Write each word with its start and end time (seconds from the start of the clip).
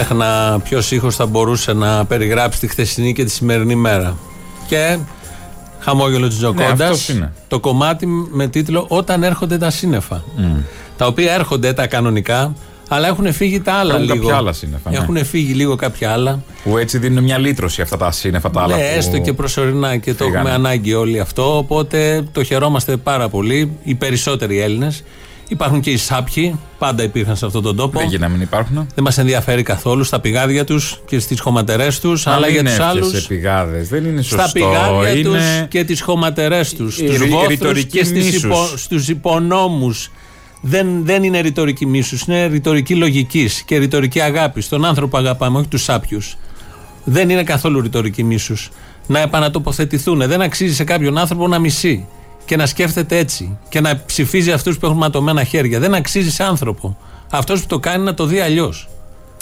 Έψαχνα 0.00 0.60
ποιος 0.64 0.90
ήχος 0.90 1.16
θα 1.16 1.26
μπορούσε 1.26 1.72
να 1.72 2.04
περιγράψει 2.04 2.60
τη 2.60 2.68
χθεσινή 2.68 3.12
και 3.12 3.24
τη 3.24 3.30
σημερινή 3.30 3.74
μέρα. 3.74 4.16
Και 4.68 4.98
χαμόγελο 5.78 6.28
της 6.28 6.36
Τζοκόντας. 6.36 7.08
Ναι, 7.08 7.30
το 7.48 7.60
κομμάτι 7.60 8.06
με 8.30 8.46
τίτλο 8.48 8.84
Όταν 8.88 9.22
έρχονται 9.22 9.58
τα 9.58 9.70
σύννεφα. 9.70 10.24
Τα 10.96 11.06
οποία 11.06 11.32
έρχονται 11.32 11.72
τα 11.72 11.86
κανονικά, 11.86 12.54
αλλά 12.88 13.06
έχουν 13.08 13.32
φύγει 13.32 13.60
τα 13.60 13.72
άλλα 13.72 13.94
Έχουν 13.94 14.06
λίγο. 14.06 14.18
κάποια 14.18 14.36
άλλα 14.36 14.52
σύννεφα, 14.52 14.90
ναι. 14.90 14.96
Έχουν 14.96 15.24
φύγει 15.24 15.52
λίγο 15.52 15.76
κάποια 15.76 16.12
άλλα. 16.12 16.42
Που 16.64 16.78
έτσι 16.78 16.98
δίνουν 16.98 17.24
μια 17.24 17.38
λύτρωση 17.38 17.82
αυτά 17.82 17.96
τα 17.96 18.10
σύννεφα 18.10 18.50
τα 18.50 18.62
άλλα. 18.62 18.76
Ναι, 18.76 18.82
που 18.82 18.88
έστω 18.96 19.18
και 19.18 19.32
προσωρινά 19.32 19.96
και 19.96 20.14
το 20.14 20.24
φύγανε. 20.24 20.38
έχουμε 20.38 20.68
ανάγκη 20.68 20.94
όλοι 20.94 21.20
αυτό. 21.20 21.56
Οπότε 21.56 22.24
το 22.32 22.42
χαιρόμαστε 22.44 22.96
πάρα 22.96 23.28
πολύ. 23.28 23.72
Οι 23.84 23.94
περισσότεροι 23.94 24.60
Έλληνες. 24.60 25.02
Υπάρχουν 25.48 25.80
και 25.80 25.90
οι 25.90 25.96
σάπιοι, 25.96 26.58
πάντα 26.78 27.02
υπήρχαν 27.02 27.36
σε 27.36 27.46
αυτόν 27.46 27.62
τον 27.62 27.76
τόπο. 27.76 27.98
Δεν 27.98 28.08
γίνεται 28.08 28.24
να 28.24 28.30
μην 28.32 28.40
υπάρχουν. 28.40 28.86
Δεν 28.94 29.04
μας 29.04 29.18
ενδιαφέρει 29.18 29.62
καθόλου 29.62 30.04
στα 30.04 30.20
πηγάδια 30.20 30.64
τους 30.64 31.00
και 31.06 31.18
στις 31.18 31.40
χωματερές 31.40 32.00
τους, 32.00 32.26
αλλά 32.26 32.48
για 32.48 32.64
τους 32.64 32.78
άλλου. 32.78 33.10
σε 33.10 33.20
πηγάδες. 33.28 33.88
Δεν 33.88 34.04
είναι 34.04 34.22
σωστό. 34.22 34.42
Στα 34.42 34.52
πηγάδια 34.52 35.10
είναι... 35.10 35.22
του 35.62 35.68
και 35.68 35.84
τις 35.84 36.00
χωματερές 36.00 36.74
τους, 36.74 36.94
στους 36.94 37.18
ρη- 37.18 37.28
βόθρους 37.30 37.48
ρητορική 37.48 37.98
και 37.98 38.04
στις 38.04 38.24
μίσους. 38.24 38.42
υπο, 38.42 38.66
στους 38.76 39.08
υπονόμους. 39.08 40.10
Δεν, 40.60 41.04
δεν 41.04 41.22
είναι 41.22 41.40
ρητορική 41.40 41.86
μίσους, 41.86 42.22
είναι 42.22 42.46
ρητορική 42.46 42.94
λογικής 42.94 43.62
και 43.62 43.76
ρητορική 43.78 44.20
αγάπης. 44.20 44.68
Τον 44.68 44.84
άνθρωπο 44.84 45.18
αγαπάμε, 45.18 45.58
όχι 45.58 45.68
τους 45.68 45.82
σάπιους. 45.82 46.36
Δεν 47.04 47.30
είναι 47.30 47.42
καθόλου 47.42 47.80
ρητορική 47.80 48.24
μίσους. 48.24 48.70
Να 49.06 49.20
επανατοποθετηθούν. 49.20 50.18
Δεν 50.26 50.40
αξίζει 50.40 50.74
σε 50.74 50.84
κάποιον 50.84 51.18
άνθρωπο 51.18 51.48
να 51.48 51.58
μισεί 51.58 52.06
και 52.48 52.56
να 52.56 52.66
σκέφτεται 52.66 53.18
έτσι 53.18 53.58
και 53.68 53.80
να 53.80 54.02
ψηφίζει 54.06 54.52
αυτούς 54.52 54.78
που 54.78 54.86
έχουν 54.86 54.98
ματωμένα 54.98 55.44
χέρια. 55.44 55.78
Δεν 55.78 55.94
αξίζει 55.94 56.30
σε 56.30 56.42
άνθρωπο. 56.44 56.96
Αυτός 57.30 57.60
που 57.60 57.66
το 57.66 57.78
κάνει 57.78 58.04
να 58.04 58.14
το 58.14 58.26
δει 58.26 58.40
αλλιώς. 58.40 58.88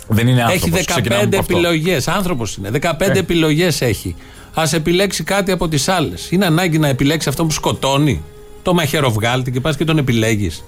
Δεν 0.08 0.28
είναι 0.28 0.40
Έχει 0.40 0.52
άνθρωπος. 0.52 0.84
Ξεκινάμε 0.84 1.22
15 1.22 1.26
από 1.26 1.38
αυτό. 1.38 1.52
επιλογές. 1.56 2.08
Άνθρωπος 2.08 2.56
είναι. 2.56 2.70
15 2.70 3.14
Ε. 3.14 3.18
επιλογές 3.18 3.80
έχει. 3.80 4.14
Α 4.54 4.62
επιλέξει 4.72 5.24
κάτι 5.24 5.52
από 5.52 5.68
τις 5.68 5.88
άλλες. 5.88 6.30
Είναι 6.30 6.46
ανάγκη 6.46 6.78
να 6.78 6.88
επιλέξει 6.88 7.28
αυτό 7.28 7.44
που 7.44 7.50
σκοτώνει. 7.50 8.22
Το 8.62 8.74
μαχαιροβγάλτη 8.74 9.50
και 9.50 9.60
πας 9.60 9.76
και 9.76 9.84
τον 9.84 9.98
επιλέγεις. 9.98 10.64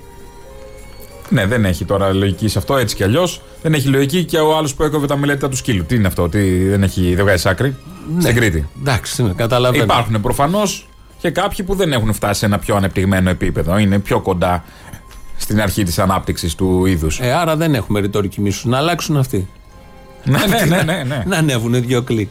Ναι, 1.29 1.47
δεν 1.47 1.65
έχει 1.65 1.85
τώρα 1.85 2.13
λογική 2.13 2.49
σε 2.49 2.59
αυτό 2.59 2.77
έτσι 2.77 2.97
κι 2.97 3.03
αλλιώς. 3.05 3.41
Δεν 3.63 3.75
έχει 3.75 3.89
λογική 3.89 4.25
και 4.25 4.39
ο 4.39 4.57
άλλος 4.57 4.75
που 4.75 4.83
έκοβε 4.83 5.07
τα 5.07 5.17
μελέτη 5.17 5.49
του 5.49 5.57
σκύλου. 5.57 5.85
Τι 5.85 5.95
είναι 5.95 6.07
αυτό, 6.07 6.29
τι 6.29 6.69
δεν, 6.69 6.83
έχει, 6.83 7.15
δεν 7.15 7.25
βγάζει 7.25 7.49
άκρη. 7.49 7.77
Στην 8.21 8.35
Κρήτη. 8.35 8.69
Εντάξει, 8.81 9.23
ναι, 9.23 9.33
καταλαβαίνω. 9.33 9.83
Υπάρχουν 9.85 10.21
προφανώς 10.21 10.89
και 11.21 11.31
κάποιοι 11.31 11.65
που 11.65 11.75
δεν 11.75 11.93
έχουν 11.93 12.13
φτάσει 12.13 12.39
σε 12.41 12.47
ένα 12.47 12.59
πιο 12.59 12.77
ανεπτυγμένο 12.77 13.31
επίπεδο. 13.31 13.79
Είναι 13.79 13.99
πιο 13.99 14.21
κοντά 14.21 14.65
στην 15.37 15.61
αρχή 15.61 15.83
της 15.83 15.99
ανάπτυξης 15.99 16.55
του 16.55 16.87
είδους. 16.87 17.19
Ε, 17.21 17.33
άρα 17.33 17.57
δεν 17.57 17.75
έχουμε 17.75 18.01
ρητορική 18.01 18.41
μίσους. 18.41 18.65
Να 18.65 18.77
αλλάξουν 18.79 19.17
αυτοί. 19.17 19.49
ναι, 20.25 20.39
ναι, 20.47 20.65
ναι, 20.77 20.83
ναι, 20.83 21.03
ναι. 21.03 21.23
Να 21.27 21.37
ανέβουν 21.37 21.83
δύο 21.87 22.03
κλικ. 22.03 22.31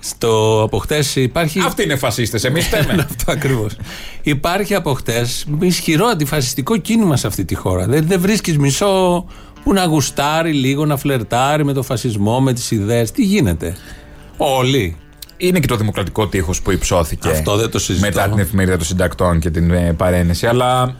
Στο 0.00 0.62
από 0.62 0.78
χτες 0.78 1.16
υπάρχει. 1.16 1.60
Αυτοί 1.60 1.82
είναι 1.82 1.96
φασίστες, 1.96 2.44
εμείς 2.44 2.66
Είναι 2.72 2.82
θέμε. 2.82 3.06
αυτό 3.10 3.32
ακριβώς. 3.32 3.76
Υπάρχει 4.22 4.74
από 4.74 4.92
χτες 4.94 5.46
ισχυρό 5.60 6.06
αντιφασιστικό 6.06 6.76
κίνημα 6.76 7.16
σε 7.16 7.26
αυτή 7.26 7.44
τη 7.44 7.54
χώρα. 7.54 7.86
Δεν, 7.86 8.06
δεν 8.06 8.20
βρίσκεις 8.20 8.58
μισό 8.58 9.24
που 9.62 9.72
να 9.72 9.84
γουστάρει 9.84 10.52
λίγο, 10.52 10.86
να 10.86 10.96
φλερτάρει 10.96 11.64
με 11.64 11.72
το 11.72 11.82
φασισμό, 11.82 12.40
με 12.40 12.52
τις 12.52 12.70
ιδέες. 12.70 13.10
Τι 13.10 13.22
γίνεται; 13.22 13.76
Όλοι. 14.36 14.96
Είναι 15.36 15.60
και 15.60 15.66
το 15.66 15.76
δημοκρατικό 15.76 16.26
τείχος 16.28 16.62
που 16.62 16.70
υψώθηκε. 16.70 17.28
Αυτό 17.28 17.56
δεν 17.56 17.70
το 17.70 17.78
συζητώ. 17.78 18.06
Μετά 18.06 18.28
την 18.28 18.38
εφημερίδα 18.38 18.76
των 18.76 18.86
συντακτών 18.86 19.38
και 19.38 19.50
την 19.50 19.70
ε, 19.70 19.92
παρένεση. 19.92 20.46
Αλλά 20.46 20.96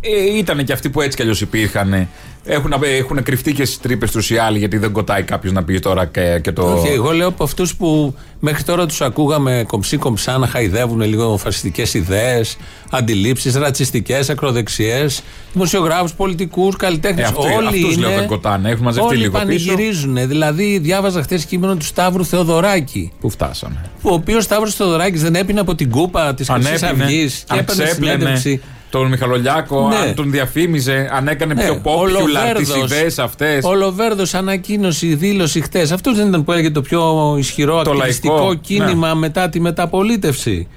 ε, 0.00 0.36
ήταν 0.38 0.64
και 0.64 0.72
αυτοί 0.72 0.90
που 0.90 1.00
έτσι 1.00 1.16
κι 1.16 1.22
αλλιώς 1.22 1.40
υπήρχαν. 1.40 2.08
Έχουν, 2.44 2.72
έχουν 2.82 3.22
κρυφτεί 3.22 3.52
και 3.52 3.64
στις 3.64 3.80
τρύπες 3.80 4.10
τους 4.10 4.30
οι 4.30 4.36
άλλοι, 4.38 4.58
γιατί 4.58 4.76
δεν 4.76 4.92
κοτάει 4.92 5.22
κάποιος 5.22 5.52
να 5.52 5.64
πει 5.64 5.78
τώρα 5.78 6.06
και, 6.06 6.38
και 6.42 6.52
το. 6.52 6.62
Όχι, 6.72 6.88
εγώ 6.92 7.10
λέω 7.12 7.28
από 7.28 7.44
αυτούς 7.44 7.76
που 7.76 8.14
μέχρι 8.40 8.62
τώρα 8.62 8.86
τους 8.86 9.00
ακούγαμε 9.00 9.64
κομψή 9.66 9.96
κομψά 9.96 10.38
να 10.38 10.46
χαϊδεύουν 10.46 11.00
λίγο 11.00 11.36
φασιστικές 11.36 11.94
ιδέες, 11.94 12.56
αντιλήψεις, 12.90 13.54
ρατσιστικές, 13.54 14.28
ακροδεξιές, 14.30 15.22
δημοσιογράφους, 15.52 16.12
πολιτικούς, 16.14 16.76
καλλιτέχνες. 16.76 17.24
Ε, 17.24 17.28
αυτοί- 17.28 17.56
όλοι 17.56 17.66
αυτούς 17.66 17.94
είναι. 17.96 18.06
λέω 18.06 18.16
δεν 18.18 18.26
κοτάνε, 18.26 18.70
έχουν 18.70 18.84
μαζευτεί 18.84 19.08
όλοι 19.08 19.18
λίγο 19.18 19.30
πίσω. 19.32 19.44
πανηγυρίζουν. 19.44 20.28
Δηλαδή, 20.28 20.78
διάβαζα 20.78 21.22
χθες 21.22 21.44
κείμενο 21.44 21.76
του 21.76 21.84
Σταύρου 21.84 22.24
Θεοδωράκη. 22.24 23.12
Πού 23.20 23.30
φτάσαμε; 23.30 23.90
Ο 24.02 24.12
οποίος 24.12 24.44
Σταύρος 24.44 24.74
Θεοδωράκης 24.74 25.22
δεν 25.22 25.34
έπινε 25.34 25.60
από 25.60 25.74
την 25.74 25.90
κούπα 25.90 26.34
της 26.34 26.48
Χρυσής 26.48 26.82
Ανέπινε, 26.82 27.04
Αυγής 27.04 27.44
και 27.46 27.52
αν 27.52 27.58
έπαιρνε 27.58 27.84
ξέπλαινε 27.84 28.14
συνέντευξη. 28.18 28.60
Τον 28.90 29.06
Μιχαλολιάκο, 29.08 29.88
Ναι. 29.88 29.96
αν 29.96 30.14
τον 30.14 30.30
διαφήμιζε, 30.30 31.08
αν 31.12 31.28
έκανε 31.28 31.54
Ναι, 31.54 31.62
πιο 31.64 31.72
ο 31.74 31.80
popular 31.84 32.56
τις 32.56 32.68
Λοβέρδος- 32.68 32.92
ιδέες 32.92 33.18
αυτές. 33.18 33.64
Ο 33.64 33.74
Λοβέρδο 33.74 34.22
ανακοίνωση, 34.32 35.14
δήλωση 35.14 35.60
χτες. 35.60 35.92
Αυτό 35.92 36.14
δεν 36.14 36.28
ήταν 36.28 36.44
που 36.44 36.52
έλεγε 36.52 36.70
το 36.70 36.80
πιο 36.82 37.34
ισχυρό 37.38 37.82
Το 37.82 37.90
ακτιβιστικό 37.90 38.34
λαϊκό, 38.34 38.54
κίνημα 38.54 39.14
μετά 39.14 39.48
τη 39.48 39.60
μεταπολίτευση. 39.60 40.68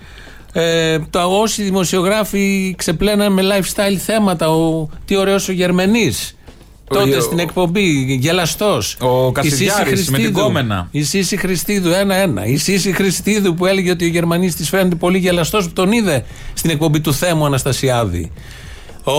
Ε, 0.53 0.99
το, 1.09 1.19
όσοι 1.41 1.63
δημοσιογράφοι 1.63 2.73
ξεπλέναν 2.77 3.33
με 3.33 3.41
lifestyle 3.41 3.95
θέματα. 4.05 4.49
Ο, 4.49 4.89
τι 5.05 5.15
ωραίος 5.15 5.49
ο 5.49 5.51
Γερμενής. 5.51 6.35
Τότε 6.93 7.17
ο- 7.17 7.21
στην 7.21 7.39
εκπομπή, 7.39 8.15
γελαστός. 8.19 8.97
Ο 8.99 9.31
Κασιδιάρης 9.31 10.09
με 10.09 10.17
την 10.17 10.33
κόμενα. 10.33 10.87
Η 10.91 11.03
Σύση 11.03 11.37
Χριστίδου, 11.37 11.89
ένα-ένα. 11.91 12.45
Η 12.45 12.57
Σύση 12.57 12.91
Χριστίδου 12.91 13.53
που 13.53 13.65
έλεγε 13.65 13.91
ότι 13.91 14.05
ο 14.05 14.07
Γερμανής 14.07 14.55
της 14.55 14.69
φαίνεται 14.69 14.95
πολύ 14.95 15.17
γελαστός 15.17 15.65
που 15.65 15.73
τον 15.73 15.91
είδε 15.91 16.25
στην 16.53 16.69
εκπομπή 16.69 16.99
του 16.99 17.13
Θέμου 17.13 17.45
Αναστασιάδη. 17.45 18.31
Ο, 19.03 19.13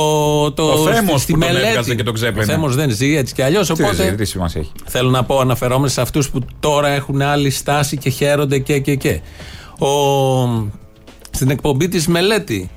το, 0.52 0.62
Ο 0.62 0.76
Θέμος 0.92 1.22
στη 1.22 1.32
που 1.32 1.38
τον 1.38 1.48
μελέτη. 1.48 1.66
έβγαζε 1.68 1.94
και 1.94 2.02
τον 2.02 2.14
ξέπλαινε. 2.14 2.52
Ο 2.52 2.54
Θέμος 2.54 2.74
δεν 2.74 2.90
ζει 2.90 3.16
έτσι 3.16 3.34
κι 3.34 3.42
αλλιώς. 3.42 3.66
Τι, 3.66 3.72
Οπότε 3.82 4.12
τι 4.16 4.24
σημασία 4.24 4.60
έχει. 4.60 4.70
θέλω 4.84 5.10
να 5.10 5.24
πω 5.24 5.38
αναφερόμενοι 5.38 5.90
σε 5.90 6.00
αυτούς 6.00 6.30
που 6.30 6.38
τώρα 6.60 6.88
έχουν 6.88 7.22
άλλη 7.22 7.50
στάση 7.50 7.96
και 7.96 8.10
χαίρονται 8.10 8.58
και 8.58 8.78
και 8.78 8.94
και. 8.94 9.20
Ο, 9.78 9.88
στην 11.30 11.50
εκπομπή 11.50 11.88
της 11.88 12.06
μελέτη 12.06 12.70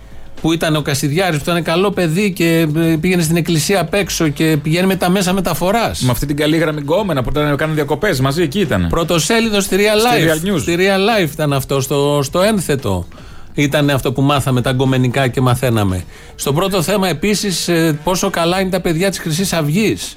που 0.46 0.54
ήταν 0.54 0.76
ο 0.76 0.82
Κασιδιάρης 0.82 1.38
που 1.38 1.50
ήταν 1.50 1.64
καλό 1.64 1.92
παιδί 1.92 2.32
και 2.32 2.68
ε, 2.76 2.96
πήγαινε 3.02 3.22
στην 3.22 3.36
εκκλησία 3.36 3.82
απ' 3.82 3.94
έξω 3.94 4.28
και 4.28 4.58
πηγαίνει 4.64 4.88
με 4.88 4.96
τα 4.96 5.10
μέσα 5.10 5.34
μεταφοράς. 5.34 6.02
Με 6.02 6.12
αυτή 6.12 6.26
την 6.26 6.36
καλή 6.36 6.58
γραμμή 6.58 6.80
γκόμενα 6.80 7.24
που 7.24 7.30
ήταν 7.30 7.56
κάνουν 7.56 7.76
διακοπές 7.76 8.20
μαζί, 8.20 8.42
εκεί 8.42 8.60
ήταν. 8.60 8.88
Πρωτοσέλιδο 8.90 9.60
στη 9.60 9.76
Real 9.80 10.00
Στη 10.00 10.10
Life. 10.10 10.30
Real 10.30 10.54
News. 10.54 10.60
Στη 10.62 10.76
Real 10.80 11.24
Life 11.24 11.32
ήταν 11.32 11.54
αυτό, 11.54 11.82
στο, 11.82 12.20
στο 12.24 12.42
ένθετο. 12.42 13.08
Ήταν 13.54 13.90
αυτό 13.90 14.12
που 14.12 14.22
μάθαμε 14.22 14.62
τα 14.62 14.72
γκομενικά 14.72 15.28
και 15.28 15.42
μαθαίναμε. 15.42 16.04
Στο 16.36 16.54
πρώτο 16.54 16.82
θέμα 16.82 17.08
επίσης, 17.08 17.70
πόσο 18.04 18.30
καλά 18.30 18.60
είναι 18.60 18.70
τα 18.70 18.82
παιδιά 18.82 19.10
της 19.10 19.20
Χρυσής 19.20 19.54
Αυγής. 19.54 20.16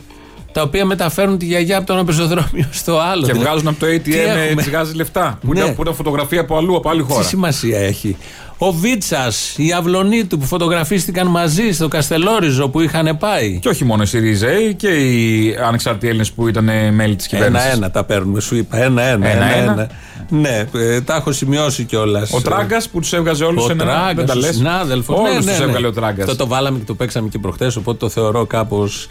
Τα 0.58 0.64
οποία 0.64 0.84
μεταφέρουν 0.84 1.38
τη 1.38 1.44
γιαγιά 1.44 1.76
από 1.78 1.86
το 1.86 1.92
ένα 1.92 2.04
πεζοδρόμιο 2.04 2.68
στο 2.70 2.98
άλλο. 2.98 3.26
Και 3.26 3.32
Δηλαδή, 3.32 3.48
βγάζουν 3.48 3.68
από 3.68 3.78
το 3.80 3.86
τι 3.86 3.96
ATM 4.04 4.36
έχουμε; 4.46 4.62
τσιγάζει 4.62 4.94
λεφτά. 4.94 5.38
Που, 5.40 5.52
Ναι. 5.52 5.60
είναι, 5.60 5.72
που 5.72 5.82
είναι 5.86 5.94
φωτογραφία 5.94 6.40
από 6.40 6.56
αλλού, 6.56 6.76
από 6.76 6.88
άλλη 6.90 7.02
Τι 7.04 7.12
χώρα. 7.12 7.24
σημασία 7.24 7.78
έχει; 7.78 8.16
Ο 8.58 8.72
Βίτσας, 8.72 9.54
η 9.56 9.72
αυλονή 9.72 10.24
του 10.24 10.38
που 10.38 10.44
φωτογραφίστηκαν 10.44 11.26
μαζί 11.26 11.72
στο 11.72 11.88
Καστελόριζο 11.88 12.68
που 12.68 12.80
είχαν 12.80 13.16
πάει. 13.18 13.58
Και 13.58 13.68
όχι 13.68 13.84
μόνο 13.84 14.02
οι 14.02 14.06
ΣΥΡΙΖΑΙ 14.06 14.74
και 14.74 14.88
οι 14.88 15.56
ανεξάρτητοι 15.66 16.06
Έλληνες 16.06 16.32
που 16.32 16.48
ήταν 16.48 16.68
ε, 16.68 16.90
μέλη 16.90 17.16
της 17.16 17.26
κυβέρνησης. 17.26 17.66
Ένα-ένα 17.66 17.90
τα 17.90 18.04
παίρνουμε, 18.04 18.40
σου 18.40 18.56
είπα. 18.56 18.76
Ένα-ένα. 18.76 19.28
Ένα-ένα. 19.28 19.54
ένα-ένα. 19.62 19.88
Ναι, 20.28 20.64
ε, 20.74 21.00
τα 21.00 21.14
έχω 21.14 21.32
σημειώσει 21.32 21.84
κιόλας. 21.84 22.32
Ο 22.32 22.40
Τράγκας 22.40 22.88
που 22.88 23.00
τους 23.00 23.12
έβγαζε 23.12 23.44
όλους 23.44 23.62
Ο 23.62 23.66
σε 23.66 23.72
ένα. 23.72 23.84
Τράγκα, 23.84 24.14
Δεν 24.14 24.26
τα 24.26 24.32
ο 24.32 24.36
λες; 24.36 24.54
συνάδελφος. 24.54 25.18
Όλους 25.18 25.46
τους 25.46 25.60
έβγαλε 25.60 25.86
ο 25.86 25.92
Τράγκας. 25.92 26.28
Αυτό 26.28 26.36
το 26.36 26.46
βάλαμε 26.46 26.78
και 26.78 26.84
το 26.84 26.94
παίξαμε 26.94 27.28
και 27.28 27.38
προχθέ, 27.38 27.72
οπότε 27.78 27.98
το 27.98 28.08
θεωρώ 28.08 28.46
κάπως. 28.46 29.08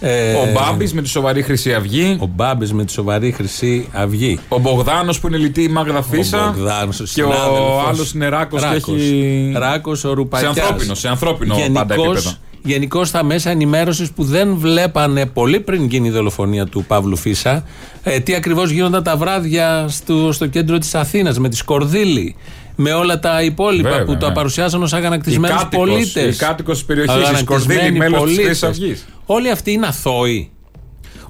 Ε, 0.00 0.32
Ο 0.34 0.52
Μπάμπης 0.52 0.92
με 0.92 1.02
τη 1.02 1.08
σοβαρή 1.08 1.42
Χρυσή 1.42 1.74
Αυγή. 1.74 2.16
Ο 2.20 2.26
Μπάμπης 2.26 2.72
με 2.72 2.84
τη 2.84 2.92
σοβαρή 2.92 3.32
Χρυσή 3.32 3.88
Αυγή. 3.92 4.38
Ο 4.48 4.58
Μπογδάνος 4.58 5.20
που 5.20 5.26
είναι 5.26 5.36
λυτή 5.36 5.62
η 5.62 5.68
Μάγδα 5.68 6.02
Φίσα. 6.02 6.48
Ο 6.48 6.52
Μπογδάνος, 6.56 7.00
ο 7.00 7.04
Και 7.04 7.22
ο 7.22 7.26
συνάδελφος. 7.32 7.86
άλλος 7.88 8.12
είναι 8.12 8.28
Ράκος 8.28 8.60
και 8.62 8.66
Ράκος. 8.68 8.94
έχει. 9.00 9.52
Ράκος, 9.56 10.04
ο 10.04 10.08
Σε 10.08 10.14
Ρουπακιάς. 10.14 10.56
ανθρώπινο, 10.58 10.94
σε 10.94 11.08
ανθρώπινο 11.08 11.54
πάντα 11.54 11.94
Γενικώς- 11.94 12.16
επίπεδο. 12.16 12.36
Γενικώς 12.62 13.08
στα 13.08 13.24
μέσα 13.24 13.50
ενημέρωσης 13.50 14.10
που 14.10 14.24
δεν 14.24 14.54
βλέπανε 14.56 15.26
πολύ 15.26 15.60
πριν 15.60 15.84
γίνει 15.84 16.08
η 16.08 16.10
δολοφονία 16.10 16.66
του 16.66 16.84
Παύλου 16.84 17.16
Φίσα, 17.16 17.64
ε, 18.02 18.20
τι 18.20 18.34
ακριβώς 18.34 18.70
γίνονταν 18.70 19.02
τα 19.02 19.16
βράδια 19.16 19.86
στο, 19.88 20.32
στο 20.32 20.46
κέντρο 20.46 20.78
της 20.78 20.94
Αθήνας 20.94 21.38
με 21.38 21.48
τη 21.48 21.56
Σκορδίλη, 21.56 22.36
με 22.76 22.92
όλα 22.92 23.18
τα 23.20 23.42
υπόλοιπα 23.42 23.88
Βέβαια, 23.88 24.04
που 24.04 24.16
τα 24.16 24.28
ναι. 24.28 24.34
παρουσιάζαν 24.34 24.82
ως 24.82 24.92
αγανακτισμένους 24.92 25.56
Η 25.60 25.62
κάτοικος, 25.64 25.88
πολίτες. 25.88 26.34
η 26.34 26.38
κάτοικος 26.38 26.76
της 26.76 26.84
περιοχής, 26.86 27.30
η 27.30 27.36
Σκορδίλη, 27.36 27.92
μέλος 27.92 28.24
της 28.24 28.36
Χρυσής 28.38 28.62
Αυγής. 28.62 29.06
Όλοι 29.26 29.50
αυτοί 29.50 29.72
είναι 29.72 29.86
αθώοι. 29.86 30.50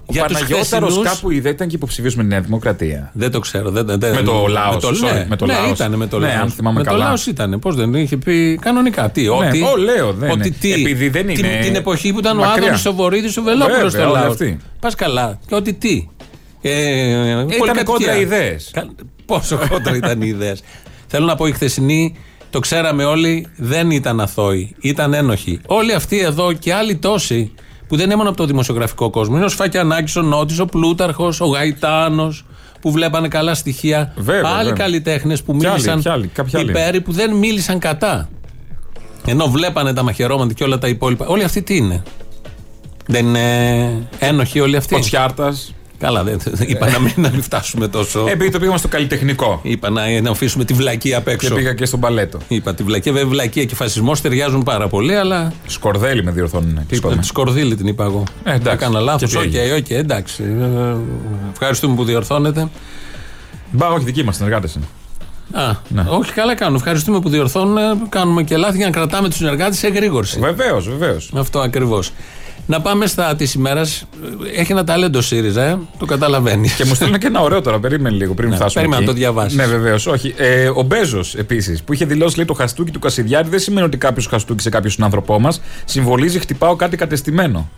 Ο 0.08 0.12
Για 0.12 0.24
τους 0.24 0.32
Παναγιώταρος 0.32 0.88
χθεσινούς- 0.92 1.14
κάπου 1.14 1.30
είδε 1.30 1.48
ήταν 1.48 1.68
και 1.68 1.76
υποψηφίος 1.76 2.14
με 2.16 2.22
τη 2.22 2.28
Νέα 2.28 2.40
Δημοκρατία; 2.40 3.10
Δεν 3.14 3.30
το 3.30 3.38
ξέρω. 3.38 3.70
Δεν, 3.70 3.86
δεν, 3.86 4.14
Με 4.14 4.22
το 4.22 4.46
Λάος, 4.48 4.74
Με 4.74 4.80
το, 4.80 4.88
sorry, 4.88 5.12
ναι, 5.14 5.26
με 5.28 5.36
το 5.36 5.46
ναι, 5.46 5.52
Λάος. 5.52 5.70
ήταν 5.70 5.94
με 5.94 6.06
το 6.06 6.18
Ναι, 6.18 6.26
Λάος. 6.26 6.40
αν 6.40 6.50
θυμάμαι 6.50 6.78
με 6.78 6.84
καλά. 6.84 6.98
το 6.98 7.04
Λάος 7.04 7.26
ήταν. 7.26 7.58
Πώς 7.58 7.74
δεν 7.76 7.94
είχε 7.94 8.16
πει 8.16 8.58
κανονικά. 8.60 9.10
Τι, 9.10 9.28
ότι. 9.28 9.62
ο, 9.62 9.76
λέω, 9.76 10.12
δεν 10.12 10.30
ότι 10.30 10.46
είναι. 10.48 10.56
τι, 10.60 10.72
Επειδή 10.72 11.08
δεν 11.08 11.26
την, 11.26 11.44
είναι 11.44 11.58
την 11.62 11.74
εποχή 11.74 12.12
που 12.12 12.18
ήταν 12.18 12.36
μακριά. 12.36 12.52
ο 12.54 12.56
Άδωνης 12.64 12.86
ο 12.86 12.92
Βορύδη 12.92 13.38
ο 13.38 13.42
Βελόπουλος 13.42 13.76
Βέβαια, 13.80 13.90
στο 13.90 14.02
όλοι 14.02 14.12
Λάος. 14.12 14.32
αυτοί. 14.32 14.58
Πας 14.80 14.94
καλά. 14.94 15.38
Και 15.46 15.54
ότι 15.54 15.72
τι. 15.74 16.08
Ε, 16.62 17.44
Ήταν 17.62 17.84
κόντρα 17.84 18.16
ιδέες. 18.16 18.70
Κα- 18.72 18.88
Πόσο 19.26 19.58
κόντρα 19.70 19.96
ήταν 19.96 20.22
οι 20.22 20.26
ιδέες. 20.28 20.62
Θέλω 21.16 21.28
να 21.28 21.34
πω 21.36 21.46
η 21.46 21.52
χθεσινή, 21.52 22.16
το 22.50 22.58
ξέραμε 22.58 23.04
όλοι, 23.04 23.46
δεν 23.56 23.90
ήταν 23.90 24.20
αθώοι. 24.20 24.74
Ήταν 24.80 25.14
ένοχοι. 25.14 25.60
Όλοι 25.66 25.92
αυτοί 25.94 26.18
εδώ 26.18 26.52
και 26.52 26.74
άλλοι 26.74 26.96
τόσοι 26.96 27.52
που 27.88 27.96
δεν 27.96 28.04
είναι 28.04 28.14
μόνο 28.16 28.28
από 28.28 28.38
το 28.38 28.44
δημοσιογραφικό 28.46 29.10
κόσμο. 29.10 29.36
Είναι 29.36 29.44
ο 29.44 29.48
Σφακιανάκη, 29.48 30.18
ο 30.18 30.22
Νότης, 30.22 30.58
ο 30.58 30.64
Πλούταρχος, 30.66 31.40
ο 31.40 31.46
Γαϊτάνος, 31.46 32.44
που 32.80 32.90
βλέπανε 32.90 33.28
καλά 33.28 33.54
στοιχεία. 33.54 34.12
Βέβαια, 34.16 34.50
Άλλοι 34.50 34.56
βέβαια. 34.68 34.72
καλλιτέχνες 34.72 35.42
που 35.42 35.56
Κι 35.56 35.66
άλλοι, 35.66 35.74
μίλησαν 35.74 36.00
κι 36.00 36.08
άλλοι, 36.08 36.26
κάποιοι 36.26 36.60
άλλοι. 36.60 36.70
υπέρ 36.70 36.94
ή 36.94 37.00
που 37.00 37.12
δεν 37.12 37.34
μίλησαν 37.34 37.78
κατά. 37.78 38.28
Ενώ 39.26 39.46
βλέπανε 39.46 39.92
τα 39.92 40.02
μαχαιρώματα 40.02 40.52
και 40.52 40.64
όλα 40.64 40.78
τα 40.78 40.88
υπόλοιπα. 40.88 41.26
Όλοι 41.26 41.44
αυτοί 41.44 41.62
τι 41.62 41.76
είναι; 41.76 42.02
Δεν 43.06 43.26
είναι 43.26 44.08
ένοχοι 44.18 44.60
όλοι 44.60 44.76
αυτοί; 44.76 44.94
Ο 44.94 44.98
Τσιάρτα. 44.98 45.54
Καλά, 45.98 46.22
δεν, 46.24 46.38
είπα 46.66 46.90
να 46.90 46.98
μην, 46.98 47.12
να 47.16 47.30
μην 47.30 47.42
φτάσουμε 47.42 47.88
τόσο. 47.88 48.26
Επειδή 48.28 48.50
το 48.50 48.58
πήγαμε 48.58 48.78
στο 48.78 48.88
καλλιτεχνικό. 48.88 49.60
Είπα 49.62 49.90
να, 49.90 50.20
να 50.20 50.30
αφήσουμε 50.30 50.64
τη 50.64 50.72
βλακία 50.74 51.18
απ' 51.18 51.24
Και 51.24 51.30
έξω. 51.30 51.54
πήγα 51.54 51.74
και 51.74 51.84
στον 51.84 52.00
παλέτο. 52.00 52.38
Είπα 52.48 52.74
τη 52.74 52.82
βλακία. 52.82 53.12
Βέβαια, 53.12 53.28
βλακία 53.28 53.64
και 53.64 53.74
φασισμός 53.74 54.20
ταιριάζουν 54.20 54.62
πάρα 54.62 54.88
πολύ, 54.88 55.16
αλλά. 55.16 55.52
Σκορδέλη 55.66 56.24
με 56.24 56.30
διορθώνουν. 56.30 56.80
Τι 56.88 56.96
είπαμε. 56.96 57.16
Τη 57.16 57.26
Σκορδίλη 57.26 57.76
την 57.76 57.86
είπα 57.86 58.04
εγώ. 58.04 58.22
Ε, 58.44 58.50
εντάξει. 58.54 58.70
Έκανα 58.72 59.00
λάθος. 59.00 59.30
Και 59.30 59.36
Οκ, 59.38 59.42
τι 59.50 59.58
έγινε. 59.58 59.76
οκ, 59.76 59.90
εντάξει. 59.90 60.42
Ε, 60.42 60.96
Ευχαριστούμε 61.52 61.94
που 61.94 62.04
διορθώνετε. 62.04 62.68
Μπα, 63.70 63.88
όχι, 63.88 64.04
δικοί 64.04 64.24
μας 64.24 64.36
συνεργάτες 64.36 64.74
είναι. 64.74 64.84
Α, 65.52 65.72
Ναι. 65.88 66.04
όχι, 66.08 66.32
καλά 66.32 66.54
κάνουν. 66.54 66.74
Ευχαριστούμε 66.76 67.20
που 67.20 67.28
διορθώνουν. 67.28 67.76
ε, 67.76 67.82
Κάνουμε 68.08 68.42
και 68.42 68.56
λάθη 68.56 68.76
για 68.76 68.86
να 68.86 68.92
κρατάμε 68.92 69.28
τους 69.28 69.36
συνεργάτες 69.36 69.78
σε 69.78 69.86
εγρήγορση. 69.86 70.38
Βεβαίως, 70.38 70.88
βεβαίως. 70.88 71.30
Αυτό 71.36 71.58
ακριβώς. 71.60 72.10
Να 72.66 72.80
πάμε 72.80 73.06
στα 73.06 73.36
της 73.36 73.54
ημέρας. 73.54 74.04
Έχει 74.56 74.72
ένα 74.72 74.84
ταλέντο 74.84 75.20
ΣΥΡΙΖΑ, 75.20 75.62
ε, 75.64 75.78
το 75.98 76.06
καταλαβαίνεις. 76.06 76.72
Και 76.74 76.84
μου 76.84 76.94
στέλνουν 76.94 77.18
και 77.18 77.26
ένα 77.26 77.40
ωραίο 77.40 77.60
τώρα. 77.62 77.80
Περίμενε 77.80 78.16
λίγο 78.16 78.34
πριν 78.34 78.48
Ναι, 78.48 78.54
φτάσουμε. 78.56 78.82
περίμενα 78.82 79.02
εκεί. 79.02 79.06
να 79.10 79.12
το 79.12 79.18
διαβάσεις. 79.34 79.56
Ναι, 79.58 79.66
βεβαίως. 79.66 80.06
Όχι. 80.06 80.34
Ε, 80.36 80.68
ο 80.68 80.82
Μπέζος 80.82 81.34
επίσης, 81.34 81.82
που 81.82 81.92
είχε 81.92 82.04
δηλώσει 82.04 82.36
λέει, 82.36 82.44
το 82.46 82.54
χαστούκι 82.54 82.90
του 82.90 82.98
Κασιδιάρη, 82.98 83.48
δεν 83.48 83.58
σημαίνει 83.58 83.86
ότι 83.86 83.96
κάποιος 83.96 84.26
χαστούκι 84.26 84.62
σε 84.62 84.68
κάποιο 84.70 84.90
συνάνθρωπό 84.90 85.38
μας 85.40 85.60
συμβολίζει 85.84 86.38
χτυπάω 86.38 86.76
κάτι 86.76 86.96
κατεστημένο. 86.96 87.68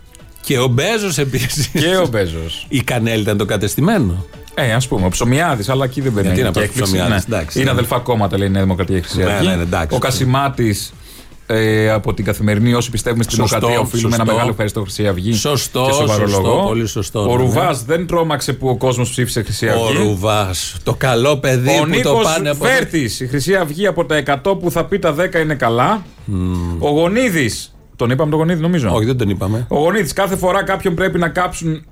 Και 0.41 0.59
ο 0.59 0.67
Μπέζος 0.67 1.17
επίσης. 1.17 1.67
και 1.67 1.97
ο 2.03 2.07
Μπέζος. 2.07 2.65
Η 2.69 2.81
Κανέλη 2.81 3.21
ήταν 3.21 3.37
το 3.37 3.45
κατεστημένο. 3.45 4.25
Ε, 4.53 4.73
ας 4.73 4.87
πούμε, 4.87 5.05
ο 5.05 5.09
Ψωμιάδης, 5.09 5.69
αλλά 5.69 5.85
εκεί 5.85 6.01
δεν 6.01 6.11
μπαίνει. 6.11 6.25
Γιατί 6.27 6.41
να 6.41 6.47
και 6.47 6.53
πας 6.59 6.63
έκπληξη. 6.63 6.93
Ψωμιάδης, 6.93 7.23
εντάξει, 7.25 7.57
Είναι 7.57 7.65
ναι. 7.65 7.71
αδελφά 7.71 7.99
κόμματα, 7.99 8.37
λέει 8.37 8.47
η 8.47 8.51
Νέα 8.51 8.61
Δημοκρατία 8.61 8.99
και 8.99 9.05
η 9.05 9.09
Χρυσή 9.09 9.25
Ναι, 9.27 9.33
Αυγή. 9.33 9.47
ναι, 9.47 9.55
ναι, 9.55 9.61
εντάξει. 9.61 9.95
Ο 9.95 9.99
Κασιμάτης 9.99 10.93
ε, 11.51 11.89
από 11.89 12.13
την 12.13 12.25
καθημερινή, 12.25 12.73
όσοι 12.73 12.89
πιστεύουμε 12.91 13.23
στην 13.23 13.35
Σωστό, 13.37 13.55
δημοκρατία, 13.57 13.85
οφείλουμε 13.85 14.07
ένα 14.07 14.15
σωστό. 14.15 14.31
μεγάλο 14.33 14.49
ευχαριστώ 14.51 14.81
Χρυσή 14.81 15.07
Αυγή. 15.07 15.33
Σωστό, 15.33 15.83
και 15.87 15.93
σοβαρό 15.93 16.27
σωστό, 16.27 16.41
λόγο. 16.41 16.63
πολύ 16.67 16.87
σωστό, 16.87 17.21
Ο 17.21 17.25
ναι. 17.25 17.33
Ρουβάς 17.43 17.83
δεν 17.83 18.07
τρόμαξε 18.07 18.53
που 18.53 18.67
ο 18.69 18.77
κόσμος 18.77 19.09
ψήφισε 19.09 19.41
Χρυσή 19.43 19.67
Ο 19.67 19.71
Αυγή. 19.85 19.97
Ρουβάς. 20.03 20.75
Το 20.83 20.93
καλό 20.93 21.37
παιδί 21.37 21.69
Ο 21.79 21.81
που 21.81 21.85
Νίκος 21.89 22.03
το 22.11 22.19
πάνε 22.23 22.49
από. 22.49 22.65
Βέρτης, 22.65 23.19
η 23.19 23.27
Χρυσή 23.27 23.55
Αυγή 23.55 23.87
από 23.87 24.05
τα 24.05 24.15
100 24.43 24.59
που 24.59 24.71
θα 24.71 24.85
πει 24.85 24.99
τα 24.99 25.15
10 25.15 25.39
είναι 25.41 25.55
καλά. 25.55 26.03
Ο 26.79 26.89
Γονίδης. 26.89 27.73
Τον 27.95 28.09
είπαμε 28.09 28.29
τον 28.29 28.39
Γονίδη, 28.39 28.61
νομίζω. 28.61 28.89
Όχι, 28.93 29.05
δεν 29.05 29.17
τον 29.17 29.29
είπαμε. 29.29 29.65
Ο 29.69 29.77
Γονίδης, 29.77 30.13
κάθε 30.13 30.35
φορά 30.35 30.63
κάποιον 30.63 30.95
πρέπει 30.95 31.17
να 31.19 31.29
κάψουν. 31.29 31.85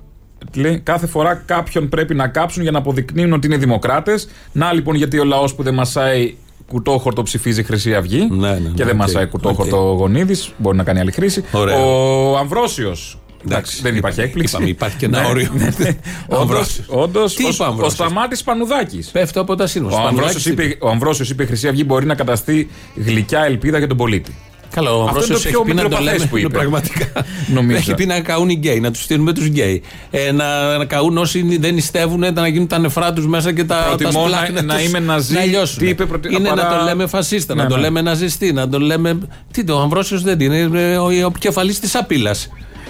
τι 0.50 0.60
Λέει, 0.60 0.78
κάθε 0.78 1.06
φορά 1.06 1.34
κάποιον 1.46 1.88
πρέπει 1.88 2.14
να 2.14 2.28
κάψουν 2.28 2.62
για 2.62 2.70
να 2.70 2.78
αποδεικνύουν 2.78 3.32
ότι 3.32 3.46
είναι 3.46 3.56
δημοκράτες. 3.56 4.28
Να 4.52 4.72
λοιπόν 4.72 4.94
γιατί 4.94 5.18
ο 5.18 5.24
λαός 5.24 5.54
που 5.54 5.62
δεν 5.62 5.74
μασάει 5.74 6.34
κουτόχορτο 6.66 7.22
ψηφίζει 7.22 7.62
Χρυσή 7.62 7.94
Αυγή. 7.94 8.28
Ναι, 8.30 8.48
ναι, 8.50 8.58
ναι, 8.58 8.68
και 8.74 8.84
δεν 8.84 8.94
οκ, 8.94 9.00
μασάει 9.00 9.26
κουτόχορτο 9.26 9.76
οκ. 9.76 9.82
ο 9.90 9.94
Γονίδης. 9.94 10.52
Μπορεί 10.56 10.76
να 10.76 10.82
κάνει 10.84 11.00
άλλη 11.00 11.12
χρήση. 11.12 11.44
Ωραία. 11.52 11.76
Ο 11.76 12.36
Αμβρόσιος. 12.36 13.18
Εντάξει, 13.44 13.82
δεν 13.82 13.96
υπάρχει 13.96 14.16
είπαμε, 14.18 14.28
έκπληξη. 14.28 14.54
είπαμε, 14.54 14.70
υπάρχει 14.70 14.96
και 14.96 15.04
ένα 15.04 15.20
Ναι, 15.20 15.26
όριο. 15.28 15.50
ναι, 15.56 15.68
ναι. 15.78 15.96
Όντως, 16.28 16.40
Αμβρόσιος. 16.40 16.86
όντως, 16.88 17.34
Τι 17.34 17.44
ο- 17.44 17.48
είπε 17.48 17.62
ο 17.62 17.64
ο 17.64 17.68
Αμβρόσιος; 17.68 17.92
Σταμάτης 18.08 18.42
Πανουδάκης. 18.42 19.08
Πέφτω 19.10 19.40
από 19.40 19.54
τα 19.54 19.66
σύνορα. 19.66 19.96
Ο 20.02 20.06
Αμβρόσιος 20.06 20.46
είπε, 20.46 20.76
ο 20.80 20.88
Αμβρόσιος 20.88 21.30
είπε 21.30 21.42
η 21.42 21.46
Χρυσή 21.46 21.68
Αυγή 21.68 21.82
μπορεί 21.86 22.06
να 22.06 22.14
καταστεί 22.14 22.68
γλυκιά 22.94 23.44
ελπίδα 23.44 23.78
για 23.78 23.86
τον 23.86 23.96
πολίτη. 23.96 24.34
Καλά, 24.70 24.90
ο 24.90 24.94
Αυτό 25.02 25.06
Αμβρόσιος 25.08 25.28
είναι 25.28 25.38
το 25.38 25.48
έχει 25.48 25.56
πιο 25.56 25.62
πει 25.64 25.74
να 25.74 25.82
το 25.82 25.88
μικροπαθές 25.88 26.18
λέμε. 26.18 26.30
που 26.30 26.38
είπε. 26.38 26.48
Πραγματικά. 26.58 27.06
Νομίζω. 27.54 27.78
Έχει 27.78 27.94
πει 27.94 28.06
να 28.06 28.20
καούν 28.20 28.48
οι 28.48 28.54
γκέι, 28.54 28.80
να 28.80 28.90
τους 28.90 29.02
στείλουμε 29.02 29.32
τους 29.32 29.46
γκέι. 29.46 29.82
Ε, 30.10 30.32
να, 30.32 30.76
να 30.78 30.84
καούν 30.84 31.18
όσοι 31.18 31.58
δεν 31.58 31.74
νηστεύουν, 31.74 32.24
να 32.34 32.48
γίνουν 32.48 32.66
τα 32.66 32.78
νεφρά 32.78 33.12
τους 33.12 33.26
μέσα 33.26 33.52
και 33.52 33.64
τα, 33.64 33.74
τα 33.76 33.84
Προτιμώ 33.88 34.10
να- 34.10 34.18
σπλάχνα 34.28 34.62
να 34.62 34.74
τους 34.74 34.84
είμαι 34.86 34.98
ναζί. 34.98 35.34
Να 35.34 35.44
λιώσουν. 35.44 35.78
Τι 35.78 35.88
είπε 35.88 36.06
προτι- 36.06 36.32
Είναι 36.32 36.48
παρά- 36.48 36.70
να 36.70 36.78
το 36.78 36.84
λέμε 36.84 37.06
φασίστα, 37.06 37.54
Ναι, 37.54 37.62
να 37.62 37.68
το 37.68 37.74
ναι. 37.74 37.80
λέμε 37.80 38.00
ναζιστή, 38.02 38.52
να 38.52 38.68
το 38.68 38.78
λέμε. 38.78 39.18
Τι 39.50 39.64
το, 39.64 39.74
ο 39.74 39.80
Αμβρόσιος 39.80 40.22
δεν 40.22 40.40
είναι. 40.40 40.56
Είναι 40.56 40.98
ο, 40.98 41.04
ο 41.04 41.10
επικεφαλή 41.10 41.74
της 41.74 41.94
απειλάς. 41.94 42.48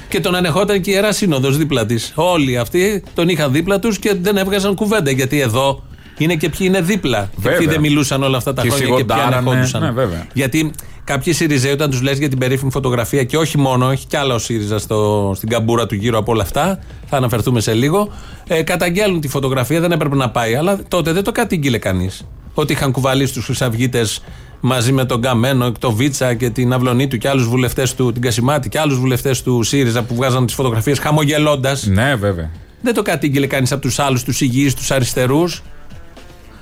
Και 0.09 0.21
τον 0.21 0.35
ανεχόταν 0.35 0.81
και 0.81 0.91
η 0.91 0.93
ιερά 0.97 1.13
σύνοδος 1.13 1.57
δίπλα 1.57 1.87
της. 1.87 2.13
Όλοι 2.15 2.59
αυτοί 2.59 3.03
τον 3.15 3.29
είχαν 3.29 3.53
δίπλα 3.53 3.79
τους 3.79 3.99
και 3.99 4.15
δεν 4.21 4.37
έβγαζαν 4.37 4.75
κουβέντα. 4.75 5.11
Γιατί 5.11 5.41
εδώ 5.41 5.83
είναι 6.19 6.35
και 6.35 6.49
ποιοι 6.49 6.59
είναι 6.71 6.81
δίπλα. 6.81 7.21
Και 7.35 7.41
Βέβαια. 7.41 7.59
ποιοι 7.59 7.67
δεν 7.67 7.81
μιλούσαν 7.81 8.23
όλα 8.23 8.37
αυτά 8.37 8.53
τα 8.53 8.63
Και 8.63 8.69
χρόνια 8.71 8.87
και 8.87 8.93
ποιοι 8.93 9.05
σιγοντάρανε. 9.05 9.37
ανεχόντουσαν. 9.37 9.83
Ναι, 9.83 9.91
βέβαια. 9.91 10.27
Γιατί 10.33 10.71
κάποιοι 11.09 11.33
Σιριζέοι, 11.33 11.73
όταν 11.73 11.91
τους 11.91 12.03
λες 12.03 12.19
για 12.19 12.29
την 12.29 12.39
περίφημη 12.39 12.71
φωτογραφία 12.71 13.25
και 13.25 13.37
όχι 13.37 13.59
μόνο, 13.59 13.91
έχει 13.91 14.07
κι 14.07 14.17
άλλα 14.17 14.35
ο 14.35 14.39
ΣΥΡΙΖΑ 14.39 14.79
στο, 14.79 15.33
στην 15.37 15.49
καμπούρα 15.49 15.87
του 15.87 15.95
γύρω 15.95 16.19
από 16.19 16.33
όλα 16.33 16.43
αυτά, 16.43 16.79
θα 17.07 17.17
αναφερθούμε 17.17 17.61
σε 17.61 17.73
λίγο, 17.73 18.09
ε, 18.47 18.63
καταγγέλνουν 18.63 19.21
τη 19.21 19.29
φωτογραφία, 19.29 19.81
δεν 19.81 19.93
έπρεπε 19.93 20.15
να 20.17 20.31
πάει. 20.31 20.55
Αλλά 20.55 20.81
τότε 20.89 21.13
δεν 21.13 21.25
το 21.25 21.33
κατήγγειλε 21.33 21.79
κανείς. 21.79 22.27
Ότι 22.55 22.73
είχαν 22.73 22.93
κουβαλήσει 22.93 23.33
τους 23.33 23.45
Χρυσαυγίτες 23.45 24.23
μαζί 24.61 24.93
με 24.93 25.05
τον 25.05 25.21
Καμένο, 25.21 25.73
τον 25.73 25.95
Βίτσα 25.95 26.35
και 26.35 26.51
την 26.51 26.73
Αυλονίτου 26.73 27.19
και 27.19 27.29
άλλους 27.29 27.49
βουλευτές 27.49 27.95
του, 27.95 28.13
την 28.13 28.23
Κασιμάτη 28.23 28.69
και 28.69 28.79
άλλους 28.79 28.99
βουλευτές 28.99 29.43
του 29.43 29.63
ΣΥΡΙΖΑ 29.63 30.03
που 30.03 30.15
βγάζαν 30.15 30.47
τις 30.47 30.55
φωτογραφίες 30.55 30.99
χαμογελώντας. 30.99 31.87
Ναι, 31.87 32.15
βέβαια. 32.15 32.50
Δεν 32.81 32.95
το 32.95 33.03
κατήγγειλε 33.03 33.47
κανείς 33.47 33.73
από 33.73 33.81
τους 33.81 33.99
άλλους, 33.99 34.25
τους 34.25 34.41
υγιείς, 34.41 34.75
τους 34.75 34.91
αριστερούς. 34.91 35.62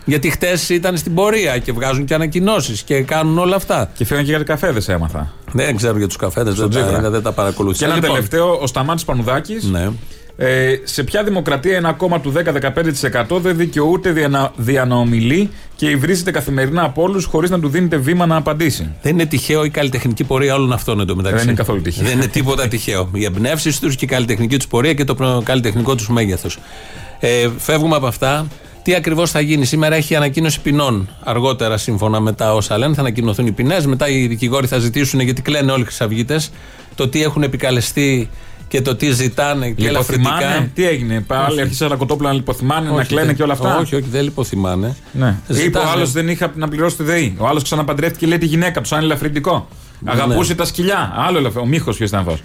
Γιατί 0.09 0.31
χτες 0.31 0.69
ήταν 0.69 0.97
στην 0.97 1.15
πορεία 1.15 1.59
και 1.59 1.73
βγάζουν 1.73 2.05
και 2.05 2.15
ανακοινώσεις 2.15 2.83
και 2.83 3.01
κάνουν 3.01 3.39
όλα 3.39 3.57
αυτά. 3.57 3.91
Και 3.95 4.05
φύγαν 4.05 4.25
και 4.25 4.31
για 4.31 4.43
καφέδες 4.43 4.89
έμαθα. 4.89 5.33
Δεν 5.53 5.77
ξέρω 5.77 5.99
για 5.99 6.07
τους 6.07 6.17
καφέδες, 6.17 6.55
δεν, 6.55 6.69
Τζίπρα. 6.71 7.01
τα- 7.01 7.11
δεν 7.11 7.23
τα 7.23 7.33
παρακολουθούσα. 7.33 7.79
Και 7.79 7.85
ένα 7.91 7.95
Λοιπόν, 7.95 8.15
τελευταίο, 8.15 8.59
ο 8.63 8.67
Σταμάτης 8.67 9.05
Πανουδάκης. 9.05 9.65
Ναι. 9.65 9.89
Ε, 10.39 10.75
σε 10.85 11.03
ποια 11.05 11.23
δημοκρατία 11.25 11.77
ένα 11.77 11.93
κόμμα 11.93 12.21
του 12.21 12.31
10-15% 12.31 13.39
δεν 13.41 13.57
δικαιούται 13.57 14.11
διανα, 14.11 14.53
διαναομιλεί 14.57 15.51
και 15.77 15.89
υβρίζεται 15.91 16.31
καθημερινά 16.31 16.83
από 16.83 17.03
όλους 17.03 17.25
χωρίς 17.25 17.51
να 17.51 17.61
του 17.61 17.69
δίνετε 17.69 17.97
βήμα 17.97 18.27
να 18.27 18.37
απαντήσει; 18.37 18.91
Δεν 19.03 19.13
είναι 19.13 19.27
τυχαίο 19.27 19.65
η 19.65 19.71
καλλιτεχνική 19.71 20.25
πορεία 20.25 20.55
όλων 20.55 20.73
αυτών 20.73 21.01
εντωμεταξύ. 21.01 21.37
Δεν 21.39 21.47
είναι 21.47 21.57
καθόλου 21.57 21.83
τυχαίο. 21.83 22.05
Δεν 22.07 22.17
είναι 22.17 22.27
τίποτα 22.27 22.69
τυχαίο. 22.73 23.09
Οι 23.13 23.25
εμπνεύσεις 23.25 23.79
τους 23.79 23.97
και 23.97 24.05
η 24.05 24.09
καλλιτεχνική 24.09 24.57
τους 24.57 24.67
πορεία 24.67 24.95
και 24.95 25.05
το 25.05 25.15
προ- 25.15 25.43
καλλιτεχνικό 25.43 25.95
τους 25.95 26.09
μέγεθος. 26.09 26.59
Ε, 27.21 27.49
φεύγουμε 27.59 27.97
από 27.97 28.07
αυτά. 28.07 28.47
Τι 28.87 28.95
ακριβώς 28.95 29.31
θα 29.31 29.40
γίνει. 29.40 29.64
Σήμερα 29.64 29.95
έχει 29.95 30.14
ανακοίνωση 30.14 30.61
ποινών. 30.61 31.09
Αργότερα, 31.25 31.76
σύμφωνα 31.76 32.21
με 32.21 32.33
τα 32.33 32.55
όσα 32.55 32.78
λένε, 32.78 32.95
θα 32.95 33.00
ανακοινωθούν 33.00 33.47
οι 33.47 33.52
ποινές. 33.52 33.87
Μετά 33.87 34.09
οι 34.09 34.26
δικηγόροι 34.26 34.66
θα 34.66 34.78
ζητήσουν, 34.78 35.21
γιατί 35.21 35.43
κλαίνε 35.43 35.73
όλοι 35.73 35.83
οι 35.83 35.85
χρυσαυγίτες, 35.85 36.50
το 36.95 37.09
τι 37.09 37.23
έχουν 37.23 37.43
επικαλεστεί 37.43 38.31
και 38.69 38.83
το 38.83 38.95
τι 38.97 39.11
ζητάνε 39.11 39.71
και 39.71 39.87
ελαφρυντικά. 39.87 40.31
Λιποθυμάνε, 40.35 40.71
τι 40.75 40.87
έγινε, 40.87 41.21
πάλι 41.21 41.61
αρχίσαν 41.61 41.88
τα 41.88 41.95
κοτόπουλα 41.97 42.28
να 42.28 42.35
λιποθυμάνε, 42.35 42.88
να 42.88 42.95
Όχι, 42.95 43.07
κλαίνε 43.07 43.26
δεν- 43.26 43.37
και 43.37 43.43
όλα 43.43 43.52
αυτά; 43.52 43.78
Όχι, 43.78 43.95
όχι, 43.95 44.07
δεν 44.11 44.23
λιποθυμάνε. 44.23 44.97
Ναι. 45.12 45.37
Είπε 45.49 45.52
ο 45.52 45.55
Ζητάνε. 45.55 45.88
άλλος 45.90 46.12
δεν 46.12 46.28
είχα 46.28 46.52
να 46.55 46.69
πληρώσει 46.69 46.97
τη 46.97 47.02
ΔΕΗ. 47.02 47.37
Ο 47.38 47.47
άλλος 47.47 47.62
ξαναπαντρεύτηκε 47.62 48.25
και 48.25 48.26
λέει 48.31 48.38
τη 48.38 48.47
γυναίκα 48.47 48.81
του, 48.81 48.87
σαν 48.88 48.99
ελαφρυντικό. 49.02 49.69
Ναι. 50.00 50.11
Αγαπούσε 50.11 50.55
τα 50.55 50.64
σκυλιά. 50.64 51.12
Άλλο 51.16 51.38
ελαφρυντικό. 51.38 51.61
Ο 51.66 51.69
Μίχος 51.69 51.97
ποιος 51.97 52.09
ήταν 52.09 52.21
αυτός; 52.21 52.40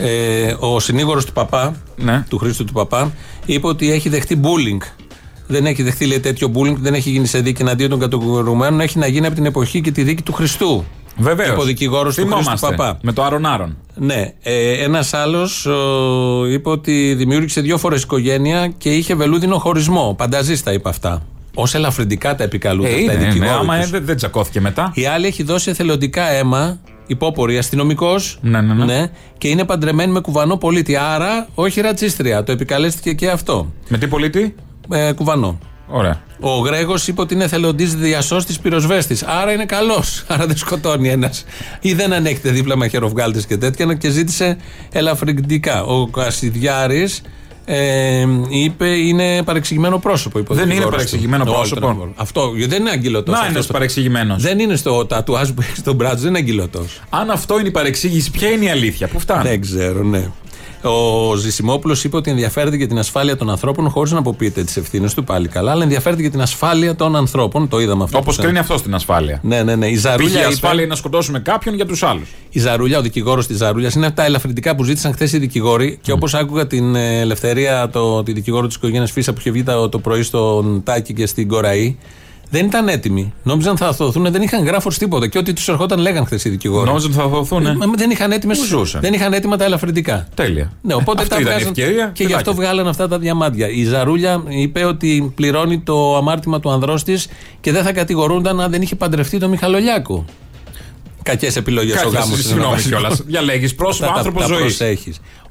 Ε, 0.00 0.54
ο 0.58 0.80
συνήγορος 0.80 1.24
του 1.24 1.32
παπά, 1.32 1.76
Ναι. 1.96 2.24
του 2.28 2.38
Χρήστου 2.38 2.64
του 2.64 2.72
παπά, 2.72 3.12
είπε 3.46 3.66
ότι 3.66 3.92
έχει 3.92 4.08
δεχτεί 4.08 4.40
bullying. 4.42 4.86
Δεν 5.46 5.66
έχει 5.66 5.82
δεχτεί 5.82 6.06
λέει, 6.06 6.20
τέτοιο 6.20 6.50
bullying, 6.54 6.76
δεν 6.76 6.94
έχει 6.94 7.10
γίνει 7.10 7.26
σε 7.26 7.40
δίκη 7.40 7.62
εναντίον 7.62 7.90
των 7.90 7.98
κατηγορουμένων, 7.98 8.80
έχει 8.80 8.98
να 8.98 9.06
γίνει 9.06 9.26
από 9.26 9.34
την 9.34 9.44
εποχή 9.46 9.80
και 9.80 9.90
τη 9.90 10.02
δίκη 10.02 10.22
του 10.22 10.32
Χριστού. 10.32 10.84
Βεβαίως. 11.18 11.48
Είπε 11.50 11.60
ο 11.60 11.64
δικηγόρος 11.64 12.14
του 12.14 12.26
Χρήστου 12.26 12.58
Παπά. 12.60 12.98
Με 13.02 13.12
το 13.12 13.22
Άρον 13.24 13.46
Άρον. 13.46 13.76
Ναι. 13.94 14.32
Ε, 14.42 14.72
Ένας 14.84 15.14
άλλος 15.14 15.66
είπε 16.52 16.68
ότι 16.68 17.14
δημιούργησε 17.14 17.60
δύο 17.60 17.78
φορές 17.78 18.02
οικογένεια 18.02 18.68
και 18.78 18.90
είχε 18.90 19.14
βελούδινο 19.14 19.58
χωρισμό. 19.58 20.14
Πανταζίστα 20.18 20.72
είπε 20.72 20.88
αυτά. 20.88 21.22
Ω 21.54 21.62
ελαφρυντικά 21.72 22.34
τα 22.34 22.44
επικαλούνται 22.44 22.88
Ε, 22.88 22.92
αυτά 22.92 23.00
οι 23.00 23.04
είναι, 23.04 23.24
ναι, 23.24 23.26
δικηγόροι 23.32 23.50
άμα 23.60 23.76
τους. 23.78 23.86
ε, 23.86 23.90
δεν, 23.90 24.04
δεν 24.04 24.16
τσακώθηκε 24.16 24.60
μετά. 24.60 24.90
Η 24.94 25.06
άλλη 25.06 25.26
έχει 25.26 25.42
δώσει 25.42 25.70
εθελοντικά 25.70 26.30
αίμα, 26.30 26.78
υπόπορη 27.06 27.58
αστυνομικός. 27.58 28.38
Ναι, 28.42 28.60
ναι, 28.60 28.84
ναι. 28.84 29.06
και 29.38 29.48
είναι 29.48 29.64
παντρεμένη 29.64 30.12
με 30.12 30.20
κουβανό 30.20 30.56
πολίτη. 30.56 30.96
Άρα, 30.96 31.48
όχι 31.54 31.80
ρατσίστρια. 31.80 32.42
Το 32.44 32.52
επικαλέστηκε 32.52 33.12
και 33.12 33.30
αυτό. 33.30 33.72
Με 33.88 33.98
τι 33.98 34.06
πολίτη; 34.06 34.54
Ε, 34.90 35.12
κουβανό. 35.12 35.58
Ωραία. 35.88 36.20
Ο 36.40 36.58
Γρέγος 36.58 37.08
είπε 37.08 37.20
ότι 37.20 37.34
είναι 37.34 37.44
εθελοντή 37.44 37.84
διασώστη 37.84 38.54
πυροσβέστης. 38.62 39.22
Άρα 39.22 39.52
είναι 39.52 39.64
καλός. 39.64 40.22
Άρα 40.28 40.46
δεν 40.46 40.56
σκοτώνει 40.56 41.08
ένας. 41.08 41.44
Ή 41.80 41.92
δεν 41.94 42.12
ανέχεται 42.12 42.50
δίπλα 42.50 42.76
με 42.76 42.88
χεροβγάλτε 42.88 43.42
και 43.48 43.56
τέτοια 43.56 43.94
και 43.94 44.10
ζήτησε 44.10 44.56
ελαφρυντικά. 44.92 45.82
Ο 45.84 46.06
Κασιδιάρης 46.06 47.22
ε, 47.64 48.26
είπε 48.48 48.86
είναι 48.88 49.42
παρεξηγημένο 49.42 49.98
πρόσωπο. 49.98 50.38
είπε 50.38 50.52
ο 50.52 50.54
Δεν 50.54 50.64
είναι 50.64 50.74
δικηγόρος 50.74 51.00
του. 51.02 51.06
παρεξηγημένο 51.08 51.42
Όχι, 51.44 51.54
πρόσωπο. 51.54 51.86
δεν 51.86 51.96
είναι. 51.96 52.12
Αυτό 52.16 52.52
δεν 52.68 52.80
είναι 52.80 52.90
αγκυλωτό. 52.90 53.32
Να 53.32 53.46
είναι 53.50 53.62
παρεξηγημένος. 53.62 54.42
Δεν 54.42 54.58
είναι 54.58 54.76
στο 54.76 55.06
τατουάζ 55.06 55.48
που 55.50 55.60
έχει 55.62 55.76
στον 55.76 55.94
μπράτσο, 55.94 56.18
δεν 56.18 56.28
είναι 56.28 56.38
αγκυλωτό. 56.38 56.84
Αν 57.10 57.30
αυτό 57.30 57.58
είναι 57.58 57.68
η 57.68 57.70
παρεξήγηση, 57.70 58.30
ποια 58.30 58.48
είναι 58.48 58.64
η 58.64 58.70
αλήθεια, 58.70 59.08
πού 59.08 59.18
φτάνει; 59.20 59.48
Δεν 59.48 59.60
ξέρω, 59.60 60.02
ναι. 60.02 60.28
Ο 60.82 61.34
Ζησιμόπουλος 61.34 62.04
είπε 62.04 62.16
ότι 62.16 62.30
ενδιαφέρεται 62.30 62.76
για 62.76 62.86
την 62.88 62.98
ασφάλεια 62.98 63.36
των 63.36 63.50
ανθρώπων 63.50 63.88
χωρίς 63.90 64.12
να 64.12 64.18
αποποιείται 64.18 64.64
τις 64.64 64.76
ευθύνες 64.76 65.14
του 65.14 65.24
πάλι 65.24 65.48
καλά, 65.48 65.70
αλλά 65.70 65.82
ενδιαφέρεται 65.82 66.20
για 66.22 66.30
την 66.30 66.40
ασφάλεια 66.40 66.94
των 66.94 67.16
ανθρώπων. 67.16 67.68
Το 67.68 67.78
είδαμε 67.80 68.04
αυτό. 68.04 68.18
Όπως 68.18 68.36
κρίνει 68.36 68.58
αυτό 68.58 68.76
στην 68.78 68.94
ασφάλεια. 68.94 69.40
Ναι, 69.42 69.62
ναι, 69.62 69.76
ναι. 69.76 69.86
Η 69.86 69.88
Πήγε 69.88 70.00
Ζαρούλια, 70.00 70.32
η 70.36 70.40
είπε- 70.40 70.52
ασφάλεια 70.52 70.80
είναι 70.80 70.90
να 70.90 70.96
σκοτώσουμε 70.96 71.38
κάποιον 71.38 71.74
για 71.74 71.86
τους 71.86 72.02
άλλους. 72.02 72.28
η 72.50 72.58
Ζαρούλια, 72.58 72.98
ο 72.98 73.02
δικηγόρος 73.02 73.46
της 73.46 73.56
Ζαρούλιας, 73.56 73.94
είναι 73.94 74.06
από 74.06 74.16
τα 74.16 74.24
ελαφρυντικά 74.24 74.74
που 74.76 74.84
ζήτησαν 74.84 75.12
χθες 75.12 75.32
οι 75.32 75.38
δικηγόροι. 75.38 75.98
Και 76.02 76.12
όπως 76.12 76.34
άκουγα 76.34 76.66
την 76.66 76.94
ε, 76.94 77.20
ελευθερία, 77.20 77.88
το, 77.92 78.22
τη 78.22 78.32
δικηγόρο 78.32 78.66
της 78.66 78.76
οικογένειας 78.76 79.10
Φίσα 79.10 79.32
που 79.32 79.38
είχε 79.40 79.50
βγει 79.50 79.62
το, 79.62 79.88
το 79.88 79.98
πρωί 79.98 80.22
στον 80.22 80.82
Τάκη 80.84 81.12
και 81.14 81.26
στην 81.26 81.48
Κοραή, 81.48 81.96
δεν 82.50 82.66
ήταν 82.66 82.88
έτοιμοι. 82.88 83.32
Νόμιζαν 83.42 83.76
θα 83.76 83.86
αθωθούν, 83.86 84.32
δεν 84.32 84.42
είχαν 84.42 84.64
γράφος 84.64 84.98
τίποτα. 84.98 85.26
Και 85.26 85.38
ό,τι 85.38 85.52
τους 85.52 85.68
ερχόταν 85.68 85.98
λέγαν 85.98 86.24
χθες 86.26 86.44
οι 86.44 86.48
δικηγόροι. 86.48 86.86
Νόμιζαν 86.86 87.10
ότι 87.10 87.18
θα 87.20 87.26
δοθούν. 87.28 87.66
Ε, 87.66 87.74
μα 87.74 87.86
δεν 87.96 88.10
είχαν, 88.10 88.32
έτοιμες, 88.32 88.58
Πού 88.58 88.64
ζούσαν; 88.64 89.00
δεν 89.00 89.12
είχαν 89.12 89.32
έτοιμα 89.32 89.56
τα 89.56 89.64
ελαφρυντικά. 89.64 90.28
Τέλεια. 90.34 90.72
Ναι, 90.82 90.94
οπότε 90.94 91.22
Αυτή 91.22 91.28
τα 91.34 91.40
ήταν 91.40 91.46
η 91.46 91.54
βγάζαν 91.54 91.68
ευκαιρία. 91.76 92.10
και 92.14 92.24
γι' 92.24 92.32
αυτό 92.32 92.50
Φυλάκια. 92.50 92.72
βγάλαν 92.72 92.88
αυτά 92.90 93.08
τα 93.08 93.18
διαμάντια. 93.18 93.68
Η 93.68 93.84
Ζαρούλια 93.84 94.42
είπε 94.48 94.84
ότι 94.84 95.32
πληρώνει 95.34 95.80
το 95.80 96.16
αμάρτημα 96.16 96.60
του 96.60 96.70
ανδρός 96.70 97.02
της 97.04 97.28
και 97.60 97.72
δεν 97.72 97.82
θα 97.82 97.92
κατηγορούνταν 97.92 98.60
αν 98.60 98.70
δεν 98.70 98.82
είχε 98.82 98.94
παντρευτεί 98.96 99.38
τον 99.38 99.50
Μιχαλολιάκο. 99.50 100.24
Κακές 101.22 101.56
επιλογές 101.56 101.94
ο 101.94 102.08
Κάτσε, 102.10 102.18
γάμος. 102.18 102.44
Συγγνώμη 102.44 102.82
κιόλας. 102.82 103.22
Διαλέγει 103.26 103.74
πρόσωπο 103.74 104.12
άνθρωπο 104.16 104.40
ζωής. 104.46 104.82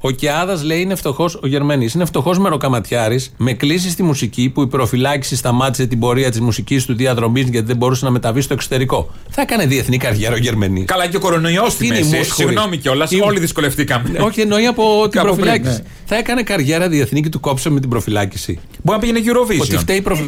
Ο 0.00 0.10
Κιάδας 0.10 0.62
λέει 0.62 0.80
είναι 0.80 0.94
φτωχό, 0.94 1.30
ο 1.42 1.46
Γερμανής 1.46 1.94
είναι 1.94 2.04
φτωχός 2.04 2.38
μεροκαματιάρης 2.38 3.32
με 3.36 3.52
κλίση 3.52 3.90
στη 3.90 4.02
μουσική 4.02 4.50
που 4.54 4.62
η 4.62 4.66
προφυλάξη 4.66 5.36
σταμάτησε 5.36 5.86
την 5.86 5.98
πορεία 5.98 6.30
της 6.30 6.40
μουσικής 6.40 6.84
του 6.84 6.94
διαδρομής 6.96 7.48
γιατί 7.48 7.66
δεν 7.66 7.76
μπορούσε 7.76 8.04
να 8.04 8.10
μεταβεί 8.10 8.40
στο 8.40 8.54
εξωτερικό. 8.54 9.10
Θα 9.30 9.42
έκανε 9.42 9.66
διεθνή 9.66 9.96
καριέρα 9.96 10.34
ο 10.34 10.38
Γερμανής. 10.38 10.84
Καλά 10.84 11.06
και 11.06 11.16
ο 11.16 11.20
κορονοϊός 11.20 11.72
στη 11.72 11.86
Είναι 11.86 11.96
η 11.96 12.02
μέση. 12.02 12.16
μουσχουρή. 12.16 12.48
Συγγνώμη 12.48 12.76
κιόλας. 12.76 13.10
Είναι- 13.10 13.24
Όλοι 13.24 13.40
δυσκολευτήκαμε. 13.40 14.18
Όχι, 14.20 14.40
εννοεί 14.40 14.66
από 14.66 14.82
την 15.02 15.10
Κάπου 15.20 15.34
πριν, 15.34 15.44
προφυλάκηση. 15.44 15.82
ναι. 15.82 15.88
Θα 16.04 16.16
έκανε 16.16 16.42
καριέρα 16.42 16.88
διεθνή 16.88 17.20
και 17.22 17.28
του 17.28 17.40
κόψε 17.40 17.70
με 17.70 17.80
την 17.80 17.88
προφυλάκηση. 17.88 18.58
Μπορεί 18.82 18.98
να 19.00 19.06
πήγαινε 19.06 19.32
Eurovision. 19.32 19.60
Ότι 19.60 19.76
φταίει 19.76 19.96
η 19.96 20.00
προφυ... 20.02 20.22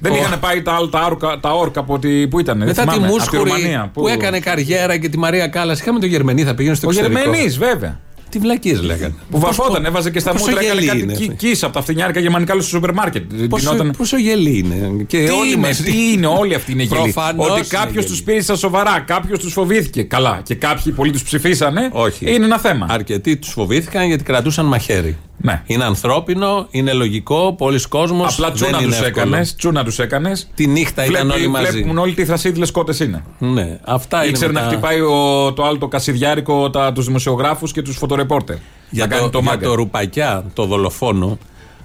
Δεν 0.00 0.12
Ο- 0.12 0.16
είχαν 0.16 0.40
πάει 0.40 0.62
τα, 0.62 0.72
άλλα- 0.72 0.88
τα, 0.88 1.04
όρκα, 1.04 1.38
τα 1.40 1.50
όρκα 1.54 1.80
από 1.80 1.98
τη. 1.98 2.26
Πού 2.28 2.40
ήταν, 2.40 2.58
Μετά 2.58 2.84
τη 2.86 2.98
Μούσχουρη 2.98 3.42
Ρουμανία. 3.42 3.90
που... 3.94 4.08
έκανε 4.08 4.38
καριέρα 4.40 4.96
και 4.96 5.08
τη 5.08 5.18
Μαρία 5.18 5.46
Κάλλας. 5.48 5.80
Είχαμε 5.80 5.98
τον 5.98 6.08
Γερμανή, 6.08 6.42
θα 6.44 6.54
πήγαινε 6.54 6.74
στο 6.74 6.86
Ο 6.86 6.90
εξωτερικό. 6.90 7.20
Γερμανής, 7.20 7.58
βέβαια. 7.58 8.00
Τι 8.32 8.38
βλακίες 8.38 8.82
λέγανε. 8.82 9.14
Που 9.30 9.38
βαφόταν, 9.38 9.84
έβαζε 9.84 10.10
και 10.10 10.18
στα 10.18 10.32
πόσο 10.32 10.44
μούτρα, 10.44 10.60
έκανε 10.60 10.74
γελή 10.80 10.86
κάτι 10.90 11.02
είναι 11.02 11.12
κι- 11.12 11.22
αυτή. 11.30 11.46
κύσα 11.46 11.66
από 11.66 11.74
τα 11.74 11.82
φτηνιάρικα 11.82 12.20
γερμανικά 12.20 12.52
στο 12.52 12.62
σούπερ 12.62 12.92
μάρκετ. 12.92 13.22
Πόσο, 13.48 13.70
Ντυνόταν- 13.70 13.96
πόσο 13.96 14.16
γελή 14.18 14.58
είναι. 14.58 15.04
Και 15.06 15.18
Τι 15.24 15.30
όλοι 15.30 15.52
είναι, 15.52 15.56
μαζί. 15.66 15.82
τι 15.82 16.12
είναι, 16.12 16.26
όλοι 16.26 16.54
αυτοί 16.54 16.72
είναι 16.72 16.82
γελοί. 16.82 17.00
Προφανώς 17.12 17.46
Ότι 17.46 17.58
είναι 17.58 17.66
κάποιος 17.68 17.92
γελοί. 18.04 18.06
τους 18.06 18.22
πήρε 18.22 18.40
στα 18.40 18.56
σοβαρά, 18.56 19.00
κάποιος 19.06 19.38
τους 19.38 19.52
φοβήθηκε. 19.52 20.02
Καλά. 20.02 20.40
Και 20.44 20.54
κάποιοι 20.54 20.92
πολλοί 20.92 21.10
τους 21.12 21.22
ψηφίσανε. 21.22 21.88
Όχι. 21.92 22.34
Είναι 22.34 22.44
ένα 22.44 22.58
θέμα. 22.58 22.86
Αρκετοί 22.90 23.36
τους 23.36 23.50
φοβήθηκαν 23.50 24.06
γιατί 24.06 24.24
κρατούσαν 24.24 24.66
μαχαίρι. 24.66 25.16
Ναι. 25.42 25.62
Είναι 25.66 25.84
ανθρώπινο, 25.84 26.66
είναι 26.70 26.92
λογικό, 26.92 27.54
πολλοί 27.58 27.80
κόσμος 27.88 28.32
Απλά 28.32 28.46
δεν 28.46 28.54
τσούνα 28.56 28.76
είναι 28.80 28.86
τους 28.86 29.00
εύκολο. 29.00 29.26
έκανες. 29.26 29.54
Τσούνα 29.56 29.84
τους 29.84 29.98
έκανες. 29.98 30.48
Τη 30.54 30.66
νύχτα 30.66 31.04
ήταν 31.04 31.30
όλοι 31.30 31.48
μαζί. 31.48 31.70
Βλέπουν 31.70 31.98
όλοι 31.98 32.14
τι 32.14 32.24
θρασίδηλες 32.24 32.70
κότες 32.70 33.00
είναι. 33.00 33.24
Ναι, 33.38 33.78
αυτά 33.84 34.18
είναι. 34.18 34.26
Ήξερε 34.26 34.52
να 34.52 34.60
μετά- 34.60 34.72
χτυπάει 34.72 35.00
ο, 35.00 35.52
το 35.52 35.64
άλλο 35.64 35.78
το 35.78 35.88
κασιδιάρικο 35.88 36.70
τους 36.94 37.06
δημοσιογράφους 37.06 37.72
και 37.72 37.82
τους 37.82 37.96
φωτορεπόρτερ. 37.96 38.56
Για, 38.90 39.06
να 39.06 39.10
κάνει 39.14 39.24
το, 39.24 39.30
το 39.30 39.38
για 39.38 39.50
μάγκα. 39.50 39.66
το 39.66 39.74
Ρουπακιά, 39.74 40.44
το 40.54 40.64
δολοφόνο, 40.66 41.38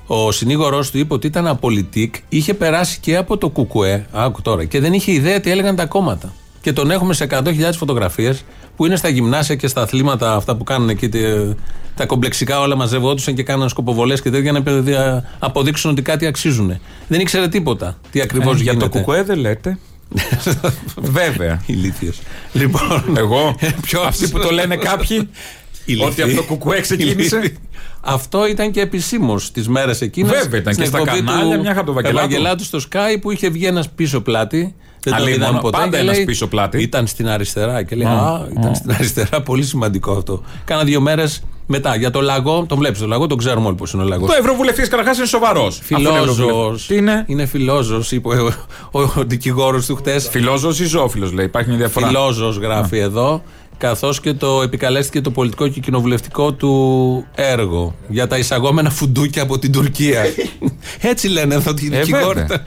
ο 0.08 0.32
συνήγορός 0.32 0.92
του 0.92 0.98
είπε 0.98 1.14
ότι 1.14 1.28
ήταν 1.28 1.48
απολυτικ, 1.48 2.16
είχε 2.30 2.54
περάσει 2.54 3.00
και 3.00 3.18
από 3.18 3.38
το 3.38 3.50
Κουκουέ, 3.50 4.06
άκου 4.12 4.42
τώρα, 4.42 4.66
και 4.66 4.80
δεν 4.80 4.94
είχε 4.94 5.12
ιδέα 5.12 5.40
τι 5.40 5.52
έλεγαν 5.52 5.76
τα 5.76 5.86
κόμματα. 5.86 6.34
Και 6.68 6.74
τον 6.74 6.92
έχουμε 6.92 7.14
σε 7.14 7.28
100.000 7.30 7.44
φωτογραφίες 7.78 8.44
που 8.76 8.86
είναι 8.86 8.96
στα 8.96 9.10
γυμνάσια 9.10 9.56
και 9.56 9.68
στα 9.68 9.82
αθλήματα 9.82 10.36
αυτά 10.36 10.56
που 10.56 10.64
κάνουν 10.64 10.90
εκεί. 10.90 11.10
τε- 11.10 11.56
τα 11.96 12.06
κομπλεξικά 12.06 12.60
όλα 12.60 12.76
μαζευόντουσαν 12.76 13.34
και 13.34 13.44
κάναν 13.44 13.70
σκοποβολές 13.70 14.22
και 14.22 14.30
τέτοια 14.30 14.52
να 14.52 14.64
παι- 14.64 14.82
δια- 14.82 15.24
αποδείξουν 15.40 15.92
ότι 15.92 16.02
κάτι 16.02 16.26
αξίζουν. 16.26 16.80
Δεν 17.08 17.20
ήξερε 17.20 17.48
τίποτα 17.48 17.98
τι 18.12 18.22
ακριβώς 18.22 18.54
Ε, 18.54 18.58
γίνεται. 18.58 18.78
για 18.78 18.90
το 18.90 18.98
κουκουέ 18.98 19.24
δεν 19.24 19.38
λέτε. 19.38 19.78
Βέβαια. 21.20 21.62
Ηλίθιος. 21.66 22.20
Λοιπόν. 22.54 23.04
Εγώ. 23.18 23.56
Ποιος; 23.86 24.06
Αυτοί 24.06 24.28
που 24.30 24.40
το 24.40 24.52
λένε 24.52 24.76
κάποιοι. 24.76 25.30
Ηλίθιοι. 25.86 26.08
ότι 26.12 26.22
από 26.22 26.34
το 26.36 26.44
κουκουέ 26.44 26.80
ξεκίνησε. 26.82 27.36
Ηλίθιοι. 27.38 27.58
Αυτό 28.02 28.48
ήταν 28.48 28.72
και 28.72 28.82
επισήμως 28.82 29.52
τι 29.52 29.70
μέρες 29.70 30.02
εκείνες. 30.02 30.32
Βέβαια, 30.32 30.60
ήταν 30.60 30.76
και 30.76 30.86
στα 30.86 31.02
κανάλια, 31.04 31.60
μια 31.60 31.74
χαρά 31.74 31.84
το 31.84 31.94
Βαγγελάτου. 31.94 32.26
Ευαγγελάτου 32.26 32.64
στο 32.64 32.80
Sky 32.92 33.18
που 33.22 33.32
είχε 33.32 33.50
βγει 33.50 33.66
ένας 33.66 33.90
πίσω 33.90 34.22
πλάτη. 34.22 34.76
Δεν 35.04 35.14
τον 35.14 35.22
Αλίμονο, 35.22 35.44
είδαμε 35.44 35.60
ποτέ. 35.60 35.78
πάντα 35.78 35.98
και 35.98 36.04
ένας 36.04 36.16
λέει, 36.16 36.26
πίσω 36.26 36.48
πλάτη. 36.48 36.82
Ήταν 36.82 37.08
στην 37.08 37.28
αριστερά. 37.30 37.84
Και 37.84 37.96
λέει: 37.96 38.08
Α, 38.08 38.48
ήταν 38.58 38.76
στην 38.76 38.92
αριστερά. 38.92 39.42
Πολύ 39.42 39.64
σημαντικό 39.64 40.12
αυτό. 40.12 40.42
Κάνα 40.66 40.84
δύο 40.84 41.02
μέρες 41.02 41.44
μετά. 41.66 41.96
Για 41.96 42.12
το 42.12 42.22
λαγό, 42.22 42.66
τον 42.68 42.78
βλέπεις 42.78 43.00
το 43.00 43.08
λαγό, 43.08 43.28
τον 43.28 43.38
ξέρουμε 43.38 43.68
όλοι 43.68 43.76
πώς 43.76 43.92
είναι 43.94 44.04
ο 44.04 44.06
λαγός. 44.06 44.30
Το 44.30 44.36
Ευρωβουλευτής 44.40 44.88
καταρχάς 44.88 45.18
είναι 45.18 45.26
σοβαρός. 45.26 45.80
Φιλόζο. 45.84 46.76
Τι 46.88 46.96
είναι; 46.96 47.24
Είναι 47.28 47.46
φιλόζο, 47.46 48.02
είπε 48.10 48.28
ο, 48.28 48.52
ο, 48.92 49.02
ο 49.02 49.12
δικηγόρος 49.26 49.86
του 49.86 49.96
χτες. 49.96 50.28
Φιλόζο 50.32 50.70
ή 50.70 50.86
ζώφιλος 50.86 51.32
λέει. 51.32 51.46
Υπάρχει 51.46 51.70
μια 51.70 51.78
διαφορά. 51.78 52.08
Φιλόζο 52.08 52.50
γράφει 52.50 52.98
εδώ. 52.98 53.44
Καθώς 53.78 54.20
και 54.20 54.34
το 54.34 54.62
επικαλέστηκε 54.62 55.22
το 55.22 55.32
πολιτικό 55.32 55.68
και 55.68 55.80
κοινοβουλευτικό 55.80 56.54
του 56.54 57.26
έργο 57.36 57.96
για 58.08 58.28
τα 58.28 58.38
εισαγόμενα 58.38 58.90
φουντούκια 58.90 59.42
από 59.42 59.60
την 59.60 59.72
Τουρκία. 59.72 60.24
Έτσι 61.12 61.28
λένε 61.28 61.56
εδώ 61.56 61.74
τη 61.74 61.90
Ε, 61.92 62.00
δικηγόρη. 62.00 62.40
βέβαια. 62.40 62.64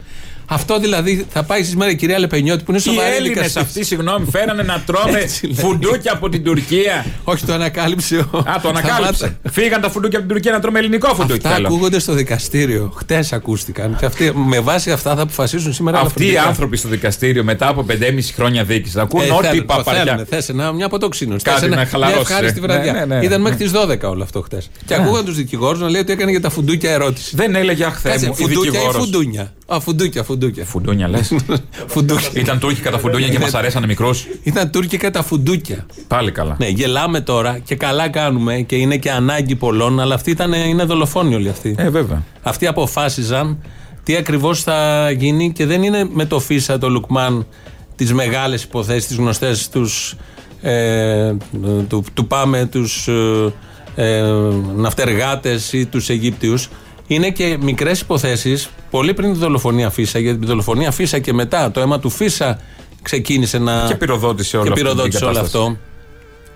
Αυτό 0.53 0.79
δηλαδή 0.79 1.27
θα 1.31 1.43
πάει 1.43 1.63
σήμερα 1.65 1.91
η 1.91 1.97
κυρία 1.97 2.19
Λεπενιώτη 2.19 2.65
που 2.65 2.71
είναι 2.71 2.81
Οι 2.81 2.83
σοβαρή 2.83 3.15
Έλληνες 3.15 3.35
δικαστής. 3.37 3.57
αυτοί, 3.63 3.85
συγγνώμη, 3.85 4.27
φέρανε 4.31 4.63
να 4.63 4.83
τρώμε 4.87 5.19
Έτσι 5.19 5.47
λέει. 5.47 5.55
φουντούκια 5.55 6.13
από 6.13 6.29
την 6.29 6.45
Τουρκία. 6.45 7.07
Όχι, 7.25 7.45
το 7.45 7.53
ανακάλυψε. 7.53 8.17
ο- 8.31 8.37
Α, 8.39 8.61
το 8.63 8.69
ανακάλυψε. 8.69 9.15
Σταμάτα. 9.15 9.51
Φύγαν 9.51 9.81
τα 9.81 9.91
φουντούκια 9.91 10.19
από 10.19 10.27
την 10.27 10.37
Τουρκία 10.37 10.53
να 10.53 10.61
τρώμε 10.61 10.79
ελληνικό 10.79 11.09
φουντούκι. 11.15 11.33
Αυτά 11.33 11.51
θέλω. 11.51 11.67
ακούγονται 11.67 11.99
στο 11.99 12.13
δικαστήριο. 12.13 12.93
Χτες 12.97 13.33
ακούστηκαν. 13.33 13.97
Και 13.99 14.07
αυτοί, 14.07 14.33
με 14.35 14.61
βάση 14.61 14.91
αυτά 14.91 15.15
θα 15.17 15.23
αποφασίσουν 15.23 15.73
σήμερα. 15.73 15.99
Αυτοί 16.01 16.09
οι 16.09 16.13
ελαφρυντικά. 16.23 16.49
άνθρωποι 16.49 16.77
στο 16.77 16.89
δικαστήριο 16.89 17.45
μετά 17.45 17.69
από 17.69 17.83
5,5 17.83 18.33
χρόνια 18.35 18.65
δίκης 18.65 18.95
να 18.95 19.03
ακούν 19.03 19.21
Ε, 19.21 19.31
ό,τι 19.31 19.47
θέλουν, 19.47 19.67
το 19.67 19.75
παπαριά. 19.75 20.05
θέλουν. 20.05 20.27
Θες 20.27 20.49
ένα, 20.49 20.73
μια 20.73 20.87
αποτοξίνωση. 20.87 21.45
Κάτι 21.45 21.59
Θες 21.61 21.67
ένα- 21.69 21.77
να 21.77 21.87
χαλαρώσει, 21.87 22.19
Μια 22.19 22.29
ευχάριστη 22.29 22.61
ρε. 22.61 22.67
βραδιά. 22.67 22.93
Ναι, 22.93 23.05
ναι, 23.05 23.19
ναι. 23.19 23.25
Ήταν 23.25 23.41
μέχρι 23.41 23.57
τις 23.59 23.71
12 23.71 24.09
όλο 24.09 24.23
αυτό 24.23 24.41
χτες. 24.41 24.71
Και 24.87 24.95
ακούγαν 24.95 25.25
τους 25.25 25.37
δικηγόρους 25.37 25.81
να 25.81 25.89
λέει 25.89 26.01
ότι 26.01 26.13
έκανε 26.13 26.31
για 26.31 26.41
τα 26.41 26.51
φουντούκια 26.51 26.91
ερώτηση. 26.91 27.37
Δεν 27.37 27.55
έλεγε 27.55 27.85
αχθέ 27.85 28.09
Κάτσε, 28.11 28.27
μου. 28.27 28.35
η 28.39 28.43
φουντούκια 28.43 28.69
ή 28.69 28.71
δικηγόρος. 28.71 29.05
φουντούνια. 29.05 29.53
Α, 29.67 29.81
φουντούκια, 29.81 30.23
φουντούκια. 30.23 30.39
Φουντούνια 30.65 31.09
λες. 31.09 31.33
φουντούκια. 31.93 32.41
Ήταν 32.41 32.59
Τούρκικα 32.59 32.91
τα 32.91 32.99
φουντούνια 32.99 33.29
και 33.29 33.39
μας 33.39 33.55
αρέσανε 33.55 33.87
μικρού. 33.87 34.11
Ήταν 34.43 34.71
τουρκικά 34.71 35.11
τα 35.11 35.23
φουντούκια. 35.23 35.87
Πάλι 36.09 36.31
καλά. 36.33 36.57
Ναι, 36.59 36.67
γελάμε 36.67 37.21
τώρα 37.21 37.59
και 37.59 37.75
καλά 37.75 38.09
κάνουμε 38.09 38.61
και 38.61 38.77
είναι 38.77 38.97
και 38.97 39.11
ανάγκη 39.11 39.57
πολλών, 39.57 40.01
αλλά 40.01 40.15
αυτοί 40.15 40.31
ήταν, 40.31 40.53
είναι 40.53 40.85
δολοφόνοι 40.85 41.35
όλοι 41.35 41.49
αυτοί. 41.49 41.75
Ε, 41.79 41.91
βέβαια. 41.91 42.23
Αυτοί 42.43 42.67
αποφάσιζαν 42.67 43.59
τι 44.03 44.17
ακριβώς 44.17 44.63
θα 44.63 45.11
γίνει 45.11 45.53
και 45.53 45.67
δεν 45.67 45.83
είναι 45.83 46.09
με 46.13 46.25
το 46.25 46.41
Φίσα, 46.41 46.79
το 46.79 46.89
Λουκμάν, 46.89 47.47
τις 47.97 48.13
μεγάλες 48.13 48.63
υποθέσεις, 48.63 49.07
τις 49.07 49.17
γνωστές 49.17 49.69
τους, 49.69 50.17
ε, 50.61 51.33
του, 51.89 52.05
του 52.15 52.27
Πάμε, 52.27 52.65
τους 52.65 53.09
ε, 53.09 53.53
ε, 53.95 54.23
ναυτεργάτες 54.77 55.73
ή 55.73 55.87
τους 55.87 56.09
Αιγύπτιους. 56.09 56.69
Είναι 57.13 57.31
και 57.31 57.57
μικρές 57.61 58.01
υποθέσεις 58.01 58.71
πολύ 58.91 59.15
πριν 59.15 59.33
τη 59.33 59.39
δολοφονία 59.39 59.91
Φίσα, 59.91 60.19
γιατί 60.19 60.39
τη 60.39 60.47
δολοφονία 60.47 60.91
Φίσα 60.91 61.19
και 61.19 61.33
μετά 61.33 61.71
το 61.71 61.81
αίμα 61.81 61.99
του 62.01 62.11
Φίσα 62.11 62.59
ξεκίνησε 63.03 63.59
να. 63.59 63.85
Και 63.89 63.95
πυροδότησε 63.95 64.57
όλο 64.57 64.65
και 64.67 64.73
αυτό 64.73 64.85
την 64.85 64.93
πυροδότησε 64.93 65.25
όλο 65.25 65.35
κατάσταση. 65.35 65.65
αυτό. 65.65 65.77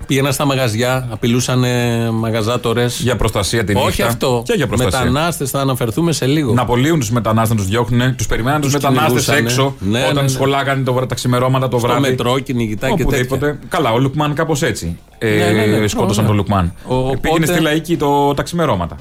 Πήγαιναν 0.06 0.32
στα 0.32 0.44
μαγαζιά, 0.44 1.08
απειλούσαν 1.11 1.64
ε, 1.64 2.11
μαγαζάτορες. 2.11 3.00
Για 3.00 3.16
προστασία 3.16 3.64
την 3.64 3.76
Όχι 3.76 3.87
νύχτα. 3.87 4.06
αυτό. 4.06 4.42
Και 4.46 4.52
για 4.56 4.66
προστασία. 4.66 4.99
Μετανάστες, 4.99 5.50
θα 5.50 5.61
αναφερθούμε 5.61 6.12
σε 6.12 6.26
λίγο. 6.26 6.52
Να 6.52 6.62
απολύουν 6.62 6.99
τους 6.99 7.11
μετανάστες, 7.11 7.50
να 7.56 7.62
τους 7.62 7.70
διώχνουν. 7.70 8.16
Τους 8.16 8.26
περιμέναν 8.26 8.61
τους 8.61 8.73
Τους 8.73 8.82
μετανάστες 8.82 9.25
κυνηγούσανε. 9.25 9.38
έξω 9.38 9.75
Ναι, 9.78 10.02
όταν 10.02 10.14
ναι, 10.14 10.23
ναι. 10.23 10.28
σχολάγανε 10.28 10.82
το, 10.84 10.92
βρα- 10.92 11.06
τα 11.06 11.14
ξημερώματα 11.14 11.68
το 11.68 11.78
Στο 11.78 11.87
βράδυ. 11.88 12.00
μετρό, 12.08 12.38
κυνηγητά 12.38 12.88
και 12.88 12.92
τέτοια. 12.94 13.06
Οπουδήποτε. 13.06 13.58
Καλά, 13.68 13.92
ο 13.92 13.99
Λουκμάν 13.99 14.34
κάπως 14.34 14.62
έτσι. 14.62 14.99
Ε, 15.18 15.28
Ναι, 15.37 15.50
ναι, 15.66 15.78
ναι. 15.78 15.87
σκότωσαν 15.88 16.25
Ωραία. 16.25 16.26
τον 16.26 16.37
Λουκμάν. 16.37 16.75
Ο- 16.87 16.94
Ε, 16.94 17.16
Πήγαινε 17.20 17.20
οπότε- 17.44 17.52
στη 17.52 17.61
λαϊκή 17.62 17.96
το, 17.96 18.34
τα 18.34 18.42
ξημερώματα. 18.42 18.96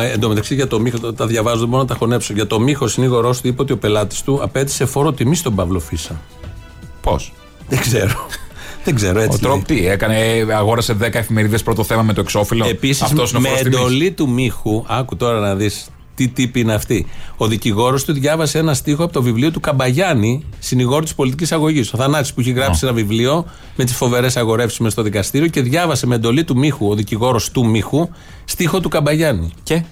Ε, 0.00 0.10
εν 0.12 0.20
τω 0.20 0.28
μεταξύ 0.28 0.54
για 0.54 0.66
το 0.66 0.80
μύχος, 0.80 1.00
τα- 1.00 1.14
τα 1.14 1.26
διαβάζω, 1.26 1.58
δεν 1.58 1.68
μπορώ 1.68 1.82
να 1.82 1.88
τα 1.88 1.94
χωνέψω. 1.94 2.32
Για 2.32 2.46
το 2.46 2.60
μύχος, 2.60 2.90
ο 2.90 2.92
συνήγορός 2.92 3.40
του 3.40 3.48
είπε 3.48 3.62
ότι 3.62 3.72
ο 3.72 3.78
πελάτης 3.78 4.22
του 4.22 4.42
απέτησε 4.42 4.86
φόρο 4.86 5.12
τιμή 5.12 5.36
στον 5.36 5.54
Παύλο 5.54 5.80
Φίσα. 5.80 6.20
Πώς; 7.00 7.32
Δεν 7.68 7.80
ξέρω. 7.80 8.26
δεν 8.84 8.94
ξέρω, 8.94 9.20
Ο 9.20 9.22
έτσι. 9.22 9.42
λέει. 9.42 9.50
Τρόπ 9.52 9.64
τι 9.66 9.86
έκανε, 9.88 10.46
αγόρασε 10.56 10.92
10 11.00 11.14
εφημερίδες 11.18 11.62
πρώτο 11.62 11.84
θέμα 11.84 12.02
με 12.02 12.12
το 12.12 12.20
εξώφυλλο. 12.20 12.66
Επίσης, 12.66 13.02
Αυτός 13.02 13.30
είναι 13.30 13.38
ο 13.38 13.40
με 13.40 13.48
φόρος 13.48 13.62
τιμής. 13.62 13.78
εντολή 13.78 14.10
του 14.12 14.28
Μίχου, 14.28 14.84
άκου 14.86 15.16
τώρα 15.16 15.38
να 15.40 15.54
δεις 15.54 15.86
τι 16.16 16.28
τύπη 16.28 16.60
είναι 16.60 16.74
αυτή. 16.74 17.06
Ο 17.36 17.46
δικηγόρος 17.46 18.04
του 18.04 18.12
διάβασε 18.12 18.58
ένα 18.58 18.74
στίχο 18.74 19.04
από 19.04 19.12
το 19.12 19.22
βιβλίο 19.22 19.50
του 19.50 19.60
Καμπαγιάννη, 19.60 20.44
συνηγόρου 20.58 21.02
της 21.02 21.14
πολιτικής 21.14 21.52
αγωγής. 21.52 21.92
Ο 21.92 21.96
Θανάτης 21.96 22.34
που 22.34 22.40
έχει 22.40 22.50
γράψει 22.50 22.80
ένα 22.86 22.94
βιβλίο 22.94 23.46
με 23.76 23.84
τις 23.84 23.94
φοβερές 23.94 24.36
αγορεύσεις 24.36 24.78
με 24.78 24.90
στο 24.90 25.02
δικαστήριο 25.02 25.48
και 25.48 25.62
διάβασε 25.62 26.06
με 26.06 26.14
εντολή 26.14 26.44
του 26.44 26.56
Μίχου, 26.56 26.88
ο 26.88 26.94
δικηγόρος 26.94 27.50
του 27.50 27.66
Μίχου, 27.66 28.08
στίχο 28.44 28.80
του 28.80 28.88
Καμπαγιάννη. 28.88 29.50
Και; 29.62 29.82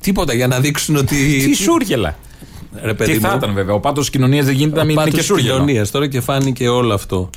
Τίποτα 0.00 0.34
για 0.34 0.46
να 0.46 0.60
δείξουν 0.60 0.96
ότι. 0.96 1.44
Τι 1.44 1.54
σούργελα. 1.54 2.16
Ρε 2.82 2.94
παιδί 2.94 3.12
Τι 3.12 3.18
θα 3.18 3.30
μου, 3.30 3.36
ήταν 3.36 3.54
βέβαια. 3.54 3.74
Ο 3.74 3.80
πάτος 3.80 4.10
κοινωνίας 4.10 4.44
δεν 4.44 4.54
γίνεται 4.54 4.76
να 4.76 4.84
μην 4.84 4.90
είναι 4.90 5.04
πάτος 5.04 5.18
και 5.18 5.24
σούργελο. 5.24 5.52
κοινωνίας 5.52 5.90
τώρα 5.90 6.08
και 6.08 6.20
φάνηκε 6.20 6.68
όλο 6.68 6.94
αυτό. 6.94 7.30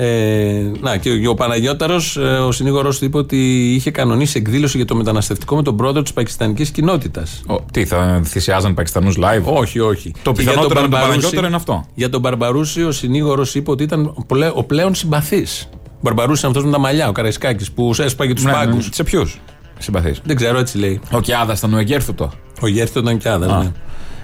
Ε, 0.00 0.70
να, 0.80 0.96
και 0.96 1.28
ο 1.28 1.34
Παναγιώταρος, 1.34 2.16
ε, 2.16 2.20
ο 2.20 2.52
συνήγορος 2.52 2.98
του 2.98 3.04
είπε 3.04 3.16
ότι 3.16 3.36
είχε 3.74 3.90
κανονίσει 3.90 4.38
εκδήλωση 4.38 4.76
για 4.76 4.86
το 4.86 4.94
μεταναστευτικό 4.94 5.56
με 5.56 5.62
τον 5.62 5.76
πρόεδρο 5.76 6.02
της 6.02 6.12
πακιστανικής 6.12 6.70
κοινότητας. 6.70 7.42
Τι, 7.72 7.84
θα 7.84 8.20
θυσιάζαν 8.24 8.74
Πακιστανούς 8.74 9.16
live; 9.18 9.42
Όχι, 9.44 9.80
όχι. 9.80 10.12
Το 10.22 10.32
πιθανότερο 10.32 10.74
με 10.74 10.80
τον 10.80 10.90
Παναγιώταρο 10.90 11.46
είναι 11.46 11.56
αυτό. 11.56 11.84
Για 11.94 12.10
τον 12.10 12.20
Μπαρμπαρούση, 12.20 12.82
ο 12.82 12.92
συνήγορος 12.92 13.54
είπε 13.54 13.70
ότι 13.70 13.82
ήταν 13.82 14.14
ο 14.54 14.64
πλέον 14.64 14.94
συμπαθής. 14.94 15.68
Ο 15.74 16.00
Μπαρμπαρούση 16.00 16.40
είναι 16.46 16.50
αυτός 16.50 16.64
με 16.64 16.76
τα 16.76 16.78
μαλλιά, 16.78 17.08
ο 17.08 17.12
Καραϊσκάκης 17.12 17.72
που 17.72 17.94
έσπαγε 17.98 18.34
τους 18.34 18.44
ναι, 18.44 18.52
πάγκου. 18.52 18.76
Ναι, 18.76 18.82
σε 18.90 19.02
ποιους 19.02 19.40
συμπαθείς; 19.78 20.20
Δεν 20.24 20.36
ξέρω, 20.36 20.58
έτσι 20.58 20.78
λέει. 20.78 21.00
Ο 21.12 21.20
Κιάδας 21.20 21.58
ήταν 21.58 21.74
ο 21.74 21.78
Εγέρθωτο. 21.78 22.32
Ο 22.60 22.66
Εγέρθωτο 22.66 23.00
ήταν 23.00 23.18
Κιάδα, 23.18 23.58
ναι. 23.58 23.72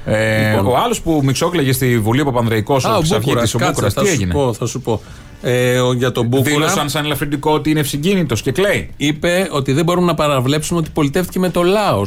Ε, 0.06 0.50
λοιπόν. 0.50 0.66
Ο 0.66 0.76
άλλος 0.84 1.00
που 1.00 1.20
μιξόκλεγε 1.24 1.72
στη 1.72 1.98
Βουλή 1.98 2.20
ο 2.20 2.24
Παπανδρεϊκό, 2.24 2.74
ο 2.74 3.00
Ξαβγίτη, 3.02 3.56
ο 3.56 3.58
Μπούκουρας, 3.58 3.94
τι 3.94 4.08
έγινε; 4.08 4.32
Πω, 4.32 4.52
θα 4.52 4.66
σου 4.66 4.80
πω. 4.80 5.00
Ε, 5.46 5.78
για 5.96 6.12
τον 6.12 6.26
Μπούκουρα. 6.26 6.50
Δήλωσαν 6.50 6.88
σαν 6.88 7.04
ελαφρυντικό 7.04 7.52
ότι 7.52 7.70
είναι 7.70 7.80
ευσυγκίνητος 7.80 8.42
και 8.42 8.52
κλαίει. 8.52 8.90
Είπε 8.96 9.48
ότι 9.50 9.72
δεν 9.72 9.84
μπορούμε 9.84 10.06
να 10.06 10.14
παραβλέψουμε 10.14 10.78
ότι 10.78 10.90
πολιτεύτηκε 10.90 11.38
με 11.38 11.50
το 11.50 11.62
λαό. 11.62 12.02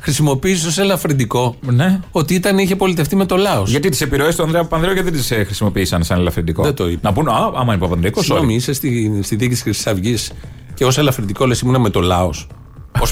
Χρησιμοποίησε 0.00 0.66
ως 0.66 0.78
ελαφρυντικό 0.78 1.56
ναι. 1.60 2.00
ότι 2.10 2.34
ήταν, 2.34 2.58
είχε 2.58 2.76
πολιτευτεί 2.76 3.16
με 3.16 3.26
το 3.26 3.36
λαό. 3.36 3.62
Γιατί 3.66 3.88
τις 3.88 4.00
επιρροές 4.00 4.36
του 4.36 4.42
Ανδρέα 4.42 4.62
Παπανδρέου 4.62 4.92
γιατί 4.92 5.10
τις 5.10 5.30
ε, 5.30 5.44
χρησιμοποίησαν 5.44 6.04
σαν 6.04 6.18
ελαφρυντικό; 6.18 6.62
Δεν 6.62 6.74
το 6.74 6.88
είπε. 6.88 7.00
Να 7.02 7.12
πούνε, 7.12 7.30
Α, 7.30 7.50
άμα 7.54 7.72
είναι 7.72 7.82
Παπανδρέου. 7.82 8.12
Συγγνώμη, 8.16 8.54
είσαι 8.54 8.72
στη, 8.72 9.20
στη 9.22 9.36
δίκη 9.36 9.54
τη 9.54 9.60
Χρυσής 9.60 9.86
Αυγής 9.86 10.32
και 10.74 10.84
ως 10.84 10.98
ελαφρυντικό 10.98 11.46
λες 11.46 11.60
ήμουν 11.60 11.80
με 11.80 11.90
το 11.90 12.00
λαό. 12.00 12.30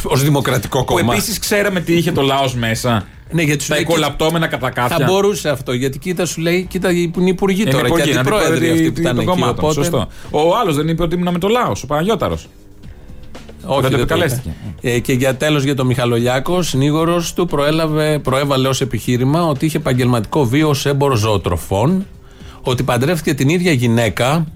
Ω 0.05 0.17
δημοκρατικό 0.17 0.85
κόμμα. 0.85 1.03
Που 1.03 1.13
επίσης 1.13 1.39
ξέραμε 1.39 1.81
τι 1.81 1.93
είχε 1.93 2.13
το 2.13 2.23
λαό 2.23 2.45
μέσα. 2.55 3.07
Ναι, 3.33 3.43
γιατί 3.43 3.67
τα 3.67 3.79
οικολαπτώμενα 3.79 4.47
κατά 4.47 4.71
κάποια. 4.71 4.97
Θα 4.97 5.05
μπορούσε 5.05 5.49
αυτό. 5.49 5.73
Γιατί 5.73 5.99
κοίτα 5.99 6.27
σου 6.27 6.41
λέει, 6.41 6.67
κοίτα 6.71 6.89
που 7.13 7.21
είναι 7.21 7.31
υπουργοί 7.31 7.65
τώρα. 7.65 7.89
Και 7.91 8.03
αντιπρόεδροι 8.03 8.71
αυτοί 8.71 8.93
που 8.93 9.01
ήταν 9.01 9.19
εκεί. 9.19 9.43
Οπότε... 9.49 9.73
Σωστό. 9.73 10.09
Ο 10.31 10.57
άλλος 10.61 10.77
δεν 10.77 10.89
είπε 10.89 11.03
ότι 11.03 11.15
ήμουν 11.15 11.33
με 11.33 11.39
το 11.39 11.49
λαό, 11.49 11.73
ο 11.83 11.87
Παναγιώταρος. 11.87 12.49
Όχι, 13.65 13.81
δεν, 13.81 13.91
δεν 13.91 14.01
επικαλέστηκε. 14.01 14.55
Ε, 14.81 14.99
και 14.99 15.13
για 15.13 15.37
τέλος 15.37 15.63
για 15.63 15.75
τον 15.75 15.87
Μιχαλολιάκο, 15.87 16.63
συνήγορος 16.63 17.35
του 17.35 17.47
προέλαβε, 17.47 18.19
προέβαλε 18.19 18.69
ως 18.69 18.81
επιχείρημα 18.81 19.47
ότι 19.47 19.67
είχε 19.67 19.77
επαγγελματικό 19.77 20.45
βίο 20.45 20.69
ως 20.69 20.87
έμπορο 20.87 21.15
ζωοτροφών, 21.15 22.07
ότι 22.63 22.83
παντρεύτηκε 22.83 23.35
την 23.35 23.49
ίδια 23.49 23.73
γυναίκα 23.73 24.47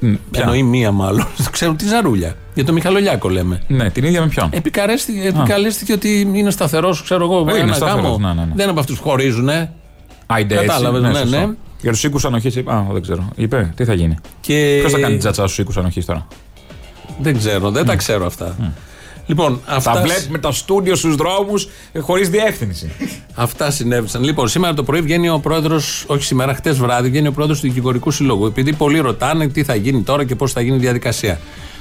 Ποια; 0.00 0.42
Εννοεί 0.42 0.62
μία 0.62 0.90
μάλλον. 0.92 1.26
Ξέρω 1.50 1.74
τη 1.74 1.86
Ζαρούλια. 1.86 2.36
Για 2.54 2.64
τον 2.64 2.74
Μιχαλολιάκο 2.74 3.28
λέμε. 3.28 3.62
Ναι, 3.66 3.90
την 3.90 4.04
ίδια 4.04 4.20
με 4.20 4.26
ποιον; 4.26 4.48
Επικαλέστηκε 4.52 5.92
ότι 5.92 6.20
είναι 6.34 6.50
σταθερός, 6.50 7.02
ξέρω 7.02 7.24
εγώ. 7.24 7.54
Ε, 7.54 7.58
είναι 7.58 7.72
σταθερός, 7.72 8.18
ναι, 8.18 8.26
ναι, 8.26 8.32
ναι. 8.32 8.40
Δεν 8.40 8.60
είναι 8.60 8.70
από 8.70 8.80
αυτούς 8.80 8.98
που 8.98 9.08
χωρίζουν. 9.08 9.48
Κατάλαβες, 10.48 11.00
ναι, 11.00 11.24
ναι, 11.24 11.24
ναι. 11.24 11.54
Για 11.80 11.90
τους 11.90 12.04
οίκους 12.04 12.24
ανοχής, 12.24 12.56
Α, 12.56 12.84
δεν 12.92 13.02
ξέρω. 13.02 13.28
Είπε, 13.34 13.72
τι 13.76 13.84
θα 13.84 13.94
γίνει. 13.94 14.16
Και... 14.40 14.76
Ποιος 14.80 14.92
θα 14.92 14.98
κάνει 14.98 15.16
τζατσα 15.16 15.42
στους 15.42 15.58
οίκους 15.58 15.76
ανοχής 15.76 16.04
τώρα; 16.04 16.26
Δεν 17.20 17.38
ξέρω, 17.38 17.70
δεν 17.70 17.86
τα 17.86 17.96
ξέρω 17.96 18.26
αυτά. 18.26 18.56
Λοιπόν, 19.28 19.60
αυτά... 19.66 19.92
Θα 19.92 20.00
βλέπουμε 20.00 20.38
τα 20.38 20.52
στούντιο 20.52 20.96
στους 20.96 21.14
δρόμους 21.14 21.68
ε, 21.92 21.98
χωρίς 21.98 22.28
διεύθυνση. 22.28 22.90
Αυτά 23.34 23.70
συνέβησαν. 23.70 24.24
Λοιπόν, 24.24 24.48
σήμερα 24.48 24.74
το 24.74 24.82
πρωί 24.82 25.00
βγαίνει 25.00 25.28
ο 25.28 25.38
πρόεδρος, 25.38 26.04
όχι 26.06 26.24
σήμερα, 26.24 26.54
χτες 26.54 26.78
βράδυ, 26.78 27.08
βγαίνει 27.08 27.28
ο 27.28 27.32
πρόεδρος 27.32 27.60
του 27.60 27.66
Δικηγορικού 27.66 28.10
Συλλόγου. 28.10 28.46
Επειδή 28.46 28.72
πολλοί 28.72 28.98
ρωτάνε 28.98 29.48
τι 29.48 29.64
θα 29.64 29.74
γίνει 29.74 30.02
τώρα 30.02 30.24
και 30.24 30.34
πώς 30.34 30.52
θα 30.52 30.60
γίνει 30.60 30.76
η 30.76 30.78
διαδικασία. 30.78 31.40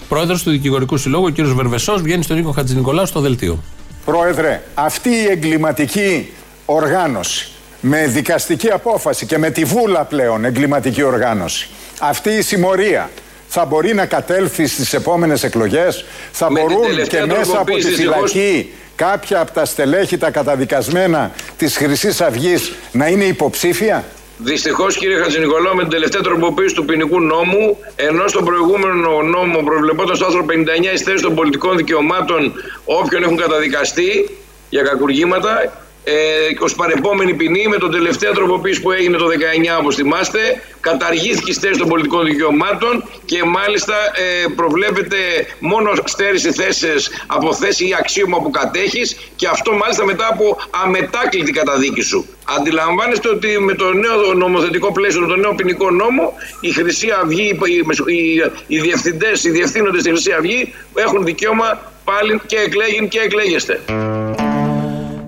Πρόεδρος 0.10 0.44
του 0.44 0.50
Δικηγορικού 0.50 0.98
Συλλόγου, 0.98 1.26
ο 1.26 1.32
κ. 1.42 1.46
Βερβεσός, 1.46 2.02
βγαίνει 2.02 2.24
στον 2.24 2.38
Νίκο 2.38 2.52
Χατζηνικολάου 2.52 3.06
στο 3.06 3.20
δελτίο. 3.20 3.64
Πρόεδρε, 4.06 4.64
αυτή 4.74 5.10
η 5.10 5.26
εγκληματική 5.32 6.30
οργάνωση 6.66 7.50
με 7.82 8.08
δικαστική 8.08 8.70
απόφαση 8.70 9.26
και 9.26 9.38
με 9.38 9.50
τη 9.50 9.64
βούλα 9.64 10.04
πλέον 10.04 10.46
εγκληματική 10.46 11.04
οργάνωση. 11.04 11.70
Αυτή 12.00 12.30
η 12.30 12.42
συμμορία 12.42 13.10
θα 13.48 13.66
μπορεί 13.66 13.94
να 13.94 14.06
κατέλθει 14.06 14.68
στις 14.68 14.94
επόμενες 14.94 15.44
εκλογές, 15.44 16.06
θα 16.32 16.50
μπορούν 16.50 17.08
και 17.08 17.26
μέσα 17.26 17.60
από 17.60 17.76
τη 17.76 17.82
φυλακή 17.82 18.74
κάποια 18.96 19.40
από 19.40 19.52
τα 19.52 19.66
στελέχη 19.66 20.18
τα 20.18 20.32
καταδικασμένα 20.32 21.32
της 21.58 21.78
χρυσής 21.78 22.22
αυγής 22.22 22.74
να 22.92 23.08
είναι 23.08 23.24
υποψήφια; 23.24 24.06
Δυστυχώς, 24.40 24.98
κύριε 24.98 25.18
Χατζηνικολάου, 25.18 25.76
με 25.76 25.82
την 25.82 25.92
τελευταία 25.92 26.22
τροποποίηση 26.22 26.76
του 26.76 26.86
ποινικού 26.86 27.22
νόμου, 27.22 27.78
ενώ 27.96 28.28
στον 28.28 28.46
προηγούμενο 28.46 29.22
νόμο 29.22 29.62
προβλεπόταν 29.64 30.16
στο 30.16 30.26
άρθρο 30.26 30.46
59 30.90 30.94
η 30.94 30.98
στέρηση 30.98 31.24
των 31.24 31.36
πολιτικών 31.36 31.78
δικαιωμάτων 31.78 32.54
όποιον 32.86 33.24
έχουν 33.24 33.38
καταδικαστεί 33.38 34.38
για 34.70 34.82
κακουργήματα, 34.82 35.74
ε, 36.10 36.64
ως 36.64 36.76
παρεπόμενη 36.76 37.34
ποινή 37.34 37.68
με 37.68 37.78
τον 37.78 37.92
τελευταίο 37.92 38.32
τροποποίηση 38.32 38.82
που 38.82 38.92
έγινε 38.92 39.18
το 39.18 39.26
19 39.26 39.80
όπως 39.80 39.96
θυμάστε 39.96 40.40
καταργήθηκε 40.80 41.52
η 41.52 41.54
στέρηση 41.54 41.80
των 41.80 41.90
πολιτικών 41.90 42.26
δικαιωμάτων 42.26 43.04
και 43.26 43.44
μάλιστα 43.44 43.96
ε, 43.96 44.48
προβλέπεται 44.56 45.18
μόνο 45.60 45.92
στέρηση 46.04 46.52
θέσης 46.52 47.10
από 47.28 47.54
θέση 47.54 47.88
ή 47.88 47.96
αξίωμα 48.00 48.42
που 48.42 48.50
κατέχεις 48.50 49.18
και 49.36 49.48
αυτό 49.48 49.74
μάλιστα 49.74 50.06
μετά 50.06 50.28
από 50.32 50.58
αμετάκλητη 50.84 51.52
καταδίκη 51.52 52.02
σου. 52.02 52.26
Αντιλαμβάνεστε 52.58 53.30
ότι 53.30 53.60
με 53.60 53.74
το 53.74 53.94
νέο 53.94 54.34
νομοθετικό 54.34 54.92
πλαίσιο, 54.92 55.22
με 55.22 55.28
το 55.28 55.36
νέο 55.36 55.54
ποινικό 55.56 55.92
νόμο, 55.92 56.34
η 56.60 56.72
Χρυσή 56.72 57.08
Αυγή, 57.24 57.60
οι, 57.66 58.14
οι, 58.16 58.52
οι 58.68 58.80
διευθυντές, 58.80 59.44
οι 59.44 59.50
διευθύνοντες 59.50 60.02
στη 60.02 60.10
Χρυσή 60.10 60.32
Αυγή 60.32 60.74
έχουν 60.94 61.24
δικαίωμα 61.24 61.92
πάλι 62.04 62.42
και 62.46 62.58
εκλέγουν 62.58 63.08
και 63.08 63.20
εκλέγεστε. 63.20 63.80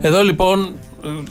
Εδώ 0.02 0.24
λοιπόν 0.24 0.70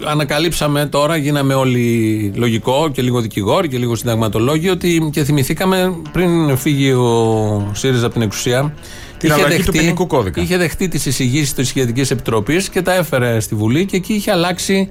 ανακαλύψαμε 0.04 0.86
τώρα, 0.86 1.16
γίναμε 1.16 1.54
όλοι 1.54 2.32
λογικό 2.36 2.90
και 2.92 3.02
λίγο 3.02 3.20
δικηγόροι 3.20 3.68
και 3.68 3.78
λίγο 3.78 3.94
συνταγματολόγοι 3.94 4.68
ότι 4.68 5.08
και 5.12 5.24
θυμηθήκαμε 5.24 5.96
πριν 6.12 6.56
φύγει 6.56 6.90
ο 6.90 7.70
ΣΥΡΙΖΑ 7.74 8.04
από 8.04 8.14
την 8.14 8.22
εξουσία 8.22 8.74
την 9.18 9.30
είχε 9.30 9.44
δεχτεί, 9.44 9.64
του 9.64 9.72
ποινικού 9.72 10.06
κώδικα. 10.06 10.40
Είχε 10.40 10.56
δεχτεί 10.56 10.88
τις 10.88 11.06
εισηγήσεις 11.06 11.54
της 11.54 11.68
Σχετικής 11.68 12.10
Επιτροπής 12.10 12.68
και 12.68 12.82
τα 12.82 12.94
έφερε 12.94 13.40
στη 13.40 13.54
Βουλή 13.54 13.86
και 13.86 13.96
εκεί 13.96 14.12
είχε 14.12 14.30
αλλάξει. 14.30 14.88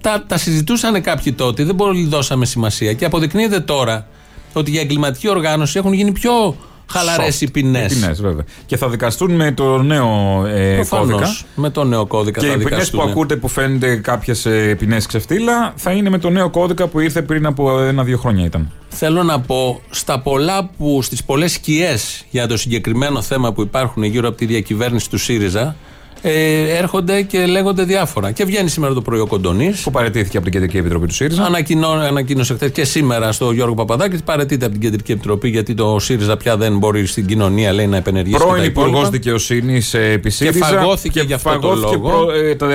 Τα, 0.00 0.24
τα 0.26 0.38
συζητούσαν 0.38 1.02
κάποιοι 1.02 1.32
τότε, 1.32 1.64
δεν 1.64 1.74
πολύ 1.74 2.04
δώσαμε 2.04 2.44
σημασία. 2.44 2.92
Και 2.92 3.04
αποδεικνύεται 3.04 3.60
τώρα 3.60 4.06
ότι 4.52 4.70
για 4.70 4.80
εγκληματική 4.80 5.28
οργάνωση 5.28 5.78
έχουν 5.78 5.92
γίνει 5.92 6.12
πιο 6.12 6.56
χαλαρές 6.92 7.40
οι 7.40 7.50
ποινές. 7.50 8.20
βέβαια. 8.20 8.44
Και 8.66 8.76
θα 8.76 8.88
δικαστούν 8.88 9.32
με 9.32 9.52
το 9.52 9.82
νέο 9.82 10.44
ε, 10.46 10.84
κώδικα. 10.88 11.36
Με 11.54 11.70
το 11.70 11.84
νέο 11.84 12.06
κώδικα 12.06 12.40
και 12.40 12.46
θα 12.46 12.52
οι 12.52 12.58
ποινές 12.58 12.90
που 12.90 13.02
ακούτε 13.02 13.36
που 13.36 13.48
φαίνονται 13.48 13.96
κάποιες 13.96 14.46
ποινές 14.78 15.06
ξεφτύλα 15.06 15.72
θα 15.76 15.90
είναι 15.90 16.10
με 16.10 16.18
το 16.18 16.30
νέο 16.30 16.50
κώδικα 16.50 16.86
που 16.86 17.00
ήρθε 17.00 17.22
πριν 17.22 17.46
από 17.46 17.80
ένα-δύο 17.80 18.18
χρόνια 18.18 18.44
ήταν. 18.44 18.70
Θέλω 18.88 19.22
να 19.22 19.40
πω, 19.40 19.80
στα 19.90 20.20
πολλά 20.20 20.70
που, 20.78 21.02
στις 21.02 21.24
πολλές 21.24 21.52
σκιές 21.52 22.24
για 22.30 22.46
το 22.46 22.56
συγκεκριμένο 22.56 23.22
θέμα 23.22 23.52
που 23.52 23.62
υπάρχουν 23.62 24.02
γύρω 24.02 24.28
από 24.28 24.36
τη 24.36 24.46
διακυβέρνηση 24.46 25.10
του 25.10 25.18
ΣΥΡΙΖΑ, 25.18 25.76
ε, 26.22 26.76
έρχονται 26.76 27.22
και 27.22 27.46
λέγονται 27.46 27.82
διάφορα. 27.82 28.30
Και 28.30 28.44
βγαίνει 28.44 28.68
σήμερα 28.68 28.94
το 28.94 29.02
πρωί 29.02 29.20
ο 29.20 29.26
Κοντονής. 29.26 29.82
Που 29.82 29.90
παρετήθηκε 29.90 30.36
από 30.36 30.44
την 30.44 30.54
Κεντρική 30.54 30.76
Επιτροπή 30.76 31.06
του 31.06 31.14
ΣΥΡΙΖΑ. 31.14 31.44
Ανακοινώ, 31.44 31.88
ανακοίνωσε 31.88 32.54
χθες 32.54 32.70
και 32.70 32.84
σήμερα 32.84 33.32
στο 33.32 33.50
Γιώργο 33.50 33.74
Παπαδάκης 33.74 34.14
ότι 34.14 34.24
παρετείται 34.24 34.64
από 34.64 34.74
την 34.74 34.82
Κεντρική 34.82 35.12
Επιτροπή 35.12 35.48
γιατί 35.48 35.74
το 35.74 35.98
ΣΥΡΙΖΑ 35.98 36.36
πια 36.36 36.56
δεν 36.56 36.78
μπορεί 36.78 37.06
στην 37.06 37.26
κοινωνία 37.26 37.72
λέει, 37.72 37.86
να 37.86 37.96
επενεργήσει. 37.96 38.44
Πρώην 38.44 38.64
Υπουργός 38.64 39.10
Δικαιοσύνης 39.10 39.94
επί 39.94 40.30
ΣΥΡΙΖΑ. 40.30 40.58
Και 40.58 40.74
φαγώθηκε 40.74 41.20
και 41.20 41.26
για 41.26 41.36
αυτό 41.36 41.58
το 41.58 41.74
λόγο. 41.74 41.98
Προ, 41.98 42.32
ε, 42.32 42.54
το, 42.54 42.66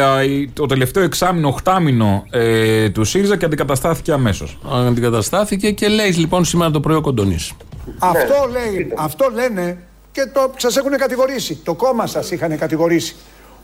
το, 0.53 0.65
τελευταίο 0.65 1.03
εξάμεινο, 1.03 1.47
οχτάμινο 1.47 2.25
ε, 2.29 2.89
του 2.89 3.03
ΣΥΡΙΖΑ 3.03 3.37
και 3.37 3.45
αντικαταστάθηκε 3.45 4.11
αμέσως. 4.11 4.57
Αντικαταστάθηκε 4.87 5.71
και 5.71 5.87
λέει 5.87 6.09
λοιπόν 6.09 6.45
σήμερα 6.45 6.71
το 6.71 6.79
πρωί 6.79 6.95
ο 6.95 7.01
Κοντονής. 7.01 7.51
Αυτό, 7.99 8.49
λέει, 8.51 8.93
αυτό 8.97 9.31
λένε 9.33 9.77
και 10.11 10.29
το, 10.33 10.51
σας 10.57 10.77
έχουν 10.77 10.91
κατηγορήσει. 10.91 11.59
Το 11.63 11.73
κόμμα 11.73 12.07
σας 12.07 12.31
είχαν 12.31 12.57
κατηγορήσει 12.57 13.15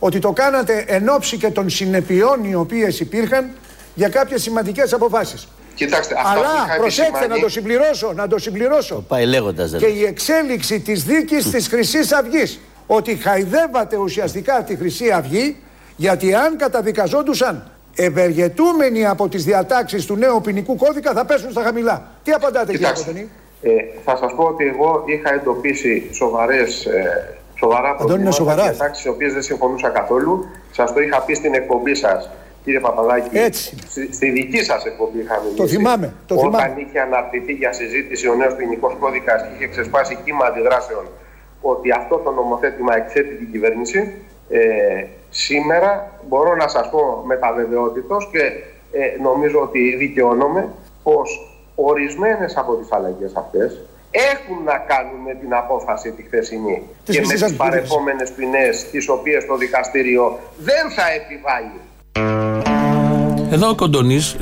ότι 0.05 0.19
το 0.19 0.31
κάνατε 0.31 0.85
εν 0.87 1.09
ώψη 1.09 1.37
και 1.37 1.49
των 1.49 1.69
συνεπειών 1.69 2.43
οι 2.43 2.55
οποίες 2.55 2.99
υπήρχαν 2.99 3.49
για 3.95 4.09
κάποιες 4.09 4.41
σημαντικές 4.41 4.93
αποφάσεις. 4.93 5.47
Κοιτάξτε, 5.75 6.15
Αλλά 6.25 6.77
προσέξτε 6.77 7.27
να 7.27 7.39
το 7.39 7.49
συμπληρώσω, 7.49 8.13
να 8.13 8.27
το 8.27 8.37
συμπληρώσω. 8.37 8.95
Το 8.95 9.01
πάει 9.01 9.25
λέγοντας, 9.25 9.75
και 9.77 9.85
η 9.85 10.03
εξέλιξη 10.05 10.79
της 10.79 11.03
δίκης 11.03 11.49
της 11.49 11.67
χρυσής 11.67 12.11
αυγής. 12.11 12.59
Ότι 12.87 13.15
χαϊδεύατε 13.15 13.97
ουσιαστικά 13.97 14.63
τη 14.63 14.75
Χρυσή 14.75 15.11
Αυγή 15.11 15.57
γιατί 15.95 16.33
αν 16.33 16.57
καταδικαζόντουσαν 16.57 17.71
ευεργετούμενοι 17.95 19.05
από 19.05 19.27
τις 19.29 19.43
διατάξεις 19.43 20.05
του 20.05 20.15
νέου 20.15 20.41
ποινικού 20.41 20.75
κώδικα 20.75 21.13
θα 21.13 21.25
πέσουν 21.25 21.51
στα 21.51 21.61
χαμηλά. 21.61 22.07
Τι 22.23 22.31
απαντάτε 22.31 22.71
κύριε 22.71 22.91
Κοντονή. 22.95 23.29
Ε, 23.61 23.69
θα 24.05 24.17
σας 24.17 24.33
πω 24.35 24.43
ότι 24.43 24.65
εγώ 24.67 25.03
είχα 25.05 25.33
εντοπίσει 25.33 26.09
σοβαρές 26.13 26.85
ε, 26.85 27.37
σοβαρά 27.63 27.95
προβλήματα, 27.95 28.55
διατάξει 28.55 29.07
οι 29.07 29.11
οποίες 29.11 29.33
δεν 29.33 29.41
συμφωνούσα 29.41 29.89
καθόλου. 29.89 30.45
Σας 30.71 30.93
το 30.93 30.99
είχα 31.01 31.21
πει 31.21 31.33
στην 31.33 31.53
εκπομπή 31.53 31.95
σας, 31.95 32.29
κύριε 32.63 32.79
Παπαδάκη. 32.79 33.37
Έτσι. 33.37 33.75
Στη, 33.87 34.13
στη 34.13 34.29
δική 34.29 34.63
σας 34.63 34.85
εκπομπή 34.85 35.19
είχα 35.19 35.39
μιλήσει. 35.39 35.57
Το 35.57 35.67
θυμάμαι. 35.67 36.13
Το 36.25 36.35
όταν 36.35 36.51
θυμάμαι. 36.51 36.81
είχε 36.81 36.99
αναρτηθεί 36.99 37.53
για 37.53 37.73
συζήτηση 37.73 38.29
ο 38.29 38.35
νέος 38.35 38.55
ποινικός 38.55 38.95
κώδικας 38.99 39.41
και 39.41 39.49
είχε 39.55 39.67
ξεσπάσει 39.67 40.17
κύμα 40.23 40.45
αντιδράσεων 40.45 41.05
ότι 41.61 41.91
αυτό 41.91 42.17
το 42.17 42.31
νομοθέτημα 42.31 42.95
εξέτει 42.95 43.35
την 43.35 43.51
κυβέρνηση. 43.51 44.13
Ε, 44.49 45.05
σήμερα 45.29 46.11
μπορώ 46.27 46.55
να 46.55 46.67
σας 46.67 46.89
πω 46.89 47.23
με 47.25 47.35
τα 47.35 47.53
βεβαιότητος 47.53 48.29
και 48.31 48.39
ε, 48.91 49.21
νομίζω 49.21 49.59
ότι 49.61 49.95
δικαιώνομαι 49.95 50.69
πως 51.03 51.57
ορισμένες 51.75 52.57
από 52.57 52.75
τις 52.75 52.91
αλλαγές 52.91 53.35
αυτές 53.35 53.81
έχουν 54.31 54.63
να 54.63 54.77
κάνουν 54.77 55.19
με 55.25 55.33
την 55.33 55.53
απόφαση 55.53 56.11
τη 56.11 56.23
χθεσινή 56.23 56.81
Της 57.05 57.15
και 57.15 57.21
με 57.21 57.27
Χρυσής 57.27 57.33
τις 57.33 57.43
Αυγής. 57.43 57.57
παρεπόμενες 57.57 58.31
ποινές 58.31 58.89
τις 58.91 59.09
οποίες 59.09 59.45
το 59.45 59.57
δικαστήριο 59.57 60.39
δεν 60.57 60.89
θα 60.95 61.03
επιβάλλει. 61.11 61.79
Εδώ 63.53 63.69
ο 63.69 63.75
Κοντονής 63.75 64.35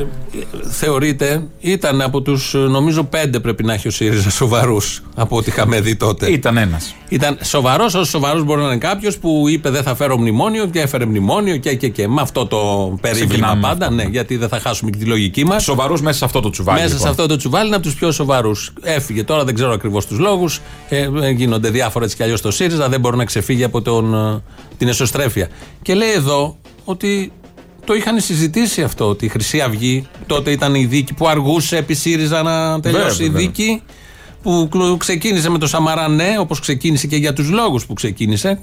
θεωρείται, 0.69 1.47
ήταν 1.59 2.01
από 2.01 2.21
τους 2.21 2.53
νομίζω 2.53 3.03
πέντε 3.03 3.39
πρέπει 3.39 3.63
να 3.63 3.73
έχει 3.73 3.87
ο 3.87 3.91
ΣΥΡΙΖΑ 3.91 4.29
σοβαρούς 4.29 5.03
από 5.15 5.37
ό,τι 5.37 5.49
είχαμε 5.49 5.81
δει 5.81 5.95
τότε. 5.95 6.31
Ήταν 6.31 6.57
ένας. 6.57 6.95
Ήταν 7.09 7.37
σοβαρός, 7.43 7.93
όσο 7.93 8.05
σοβαρό 8.05 8.43
μπορεί 8.43 8.61
να 8.61 8.67
είναι 8.67 8.77
κάποιος 8.77 9.17
που 9.17 9.45
είπε 9.49 9.69
δεν 9.69 9.83
θα 9.83 9.95
φέρω 9.95 10.17
μνημόνιο 10.17 10.65
και 10.65 10.79
έφερε 10.79 11.05
μνημόνιο 11.05 11.57
και, 11.57 11.75
και, 11.75 11.89
και. 11.89 12.07
Με 12.07 12.21
αυτό 12.21 12.45
το 12.45 12.57
περίβλημα 13.01 13.27
Ξεκινάμε 13.27 13.55
με 13.55 13.67
πάντα, 13.67 13.85
αυτό, 13.85 13.95
ναι, 13.95 14.03
ναι. 14.03 14.09
γιατί 14.09 14.37
δεν 14.37 14.49
θα 14.49 14.59
χάσουμε 14.59 14.89
και 14.89 14.97
τη 14.97 15.05
λογική 15.05 15.45
μας. 15.45 15.63
Σοβαρούς 15.63 16.01
μέσα 16.01 16.17
σε 16.17 16.25
αυτό 16.25 16.39
το 16.39 16.49
τσουβάλι. 16.49 16.79
Μέσα 16.79 16.93
λοιπόν. 16.93 17.05
σε 17.05 17.11
αυτό 17.11 17.27
το 17.27 17.35
τσουβάλι 17.35 17.67
είναι 17.67 17.75
από 17.75 17.85
τους 17.85 17.95
πιο 17.95 18.11
σοβαρούς. 18.11 18.73
Έφυγε 18.81 19.23
τώρα, 19.23 19.43
δεν 19.43 19.53
ξέρω 19.53 19.71
ακριβώς 19.71 20.05
τους 20.05 20.17
λόγους. 20.17 20.59
Ε, 20.89 21.09
ε, 21.21 21.29
γίνονται 21.29 21.69
διάφορα 21.69 22.05
έτσι 22.05 22.15
κι 22.15 22.23
αλλιώς 22.23 22.39
στο 22.39 22.51
ΣΥΡΙΖΑ, 22.51 22.89
δεν 22.89 22.99
μπορεί 22.99 23.17
να 23.17 23.25
ξεφύγει 23.25 23.63
από 23.63 23.81
τον, 23.81 24.13
ε, 24.13 24.41
την 24.77 24.87
εσωστρέφεια. 24.87 25.47
Και 25.81 25.93
λέει 25.93 26.11
εδώ 26.11 26.57
ότι 26.83 27.31
το 27.85 27.93
είχαν 27.93 28.19
συζητήσει 28.19 28.81
αυτό, 28.83 29.09
ότι 29.09 29.25
η 29.25 29.27
Χρυσή 29.27 29.61
Αυγή 29.61 30.07
τότε 30.25 30.51
ήταν 30.51 30.75
η 30.75 30.85
δίκη 30.85 31.13
που 31.13 31.27
αργούσε 31.27 31.77
επί 31.77 31.93
ΣΥΡΙΖΑ 31.93 32.41
να 32.43 32.79
τελειώσει 32.79 33.05
Βέβαια, 33.07 33.25
η 33.25 33.29
βέβαια. 33.29 33.41
δίκη. 33.47 33.81
Που 34.41 34.67
κλου- 34.71 34.97
ξεκίνησε 34.97 35.49
με 35.49 35.57
το 35.57 35.67
Σαμαρά, 35.67 36.07
ναι, 36.07 36.35
όπως 36.39 36.59
ξεκίνησε 36.59 37.07
και 37.07 37.15
για 37.15 37.33
τους 37.33 37.49
λόγους 37.49 37.85
που 37.85 37.93
ξεκίνησε. 37.93 38.59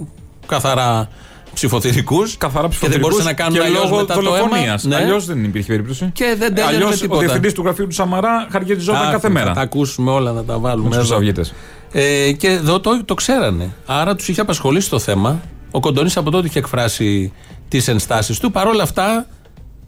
Καθαρά 0.46 1.09
ψηφοθυρικούς. 1.54 2.37
Καθαρά 2.37 2.68
Και 2.81 2.88
δεν 2.88 3.00
μπορούσε 3.00 3.22
να 3.22 3.33
κάνουν 3.33 3.52
και 3.54 3.61
αλλιώς 3.64 3.83
λόγω 3.83 3.96
μετά 3.96 4.14
το 4.14 4.20
αίμα. 4.20 4.31
δολοφονίας. 4.31 4.85
Ναι. 4.85 4.96
Αλλιώς 4.96 5.24
δεν 5.26 5.44
υπήρχε 5.44 5.68
περίπτωση. 5.72 6.11
Και 6.12 6.24
δεν 6.38 6.54
τέλειωνε 6.54 6.70
με 6.78 6.85
Αλλιώς 6.85 7.00
τίποτα. 7.00 7.16
ο 7.16 7.20
διευθυντής 7.20 7.52
του 7.52 7.62
γραφείου 7.62 7.87
του 7.87 7.94
Σαμαρά 7.94 8.46
χαργεριζόταν 8.50 9.02
Άχι, 9.02 9.11
κάθε 9.11 9.26
Θα 9.26 9.33
μέρα. 9.33 9.52
τα 9.52 9.61
ακούσουμε 9.61 10.11
όλα, 10.11 10.33
να 10.33 10.44
τα 10.44 10.59
βάλουμε. 10.59 10.88
Με 10.88 10.94
του 10.96 11.00
εδώ. 11.00 11.16
Αυγίτες. 11.16 11.52
Ε, 11.92 12.33
και 12.33 12.48
εδώ 12.48 12.81
το, 12.81 13.04
το 13.04 13.14
ξέρανε. 13.14 13.70
Άρα 13.87 14.14
τους 14.14 14.28
είχε 14.28 14.40
απασχολήσει 14.40 14.90
το 14.90 14.98
θέμα. 14.98 15.40
Ο 15.70 15.81
Κοντονής 15.81 16.16
από 16.16 16.31
τότε 16.31 16.46
είχε 16.46 16.59
εκφράσει 16.59 17.33
τις 17.68 17.88
ενστάσεις 17.88 18.38
του. 18.38 18.50
Παρ' 18.50 18.66
όλα 18.66 18.83
αυτά 18.83 19.26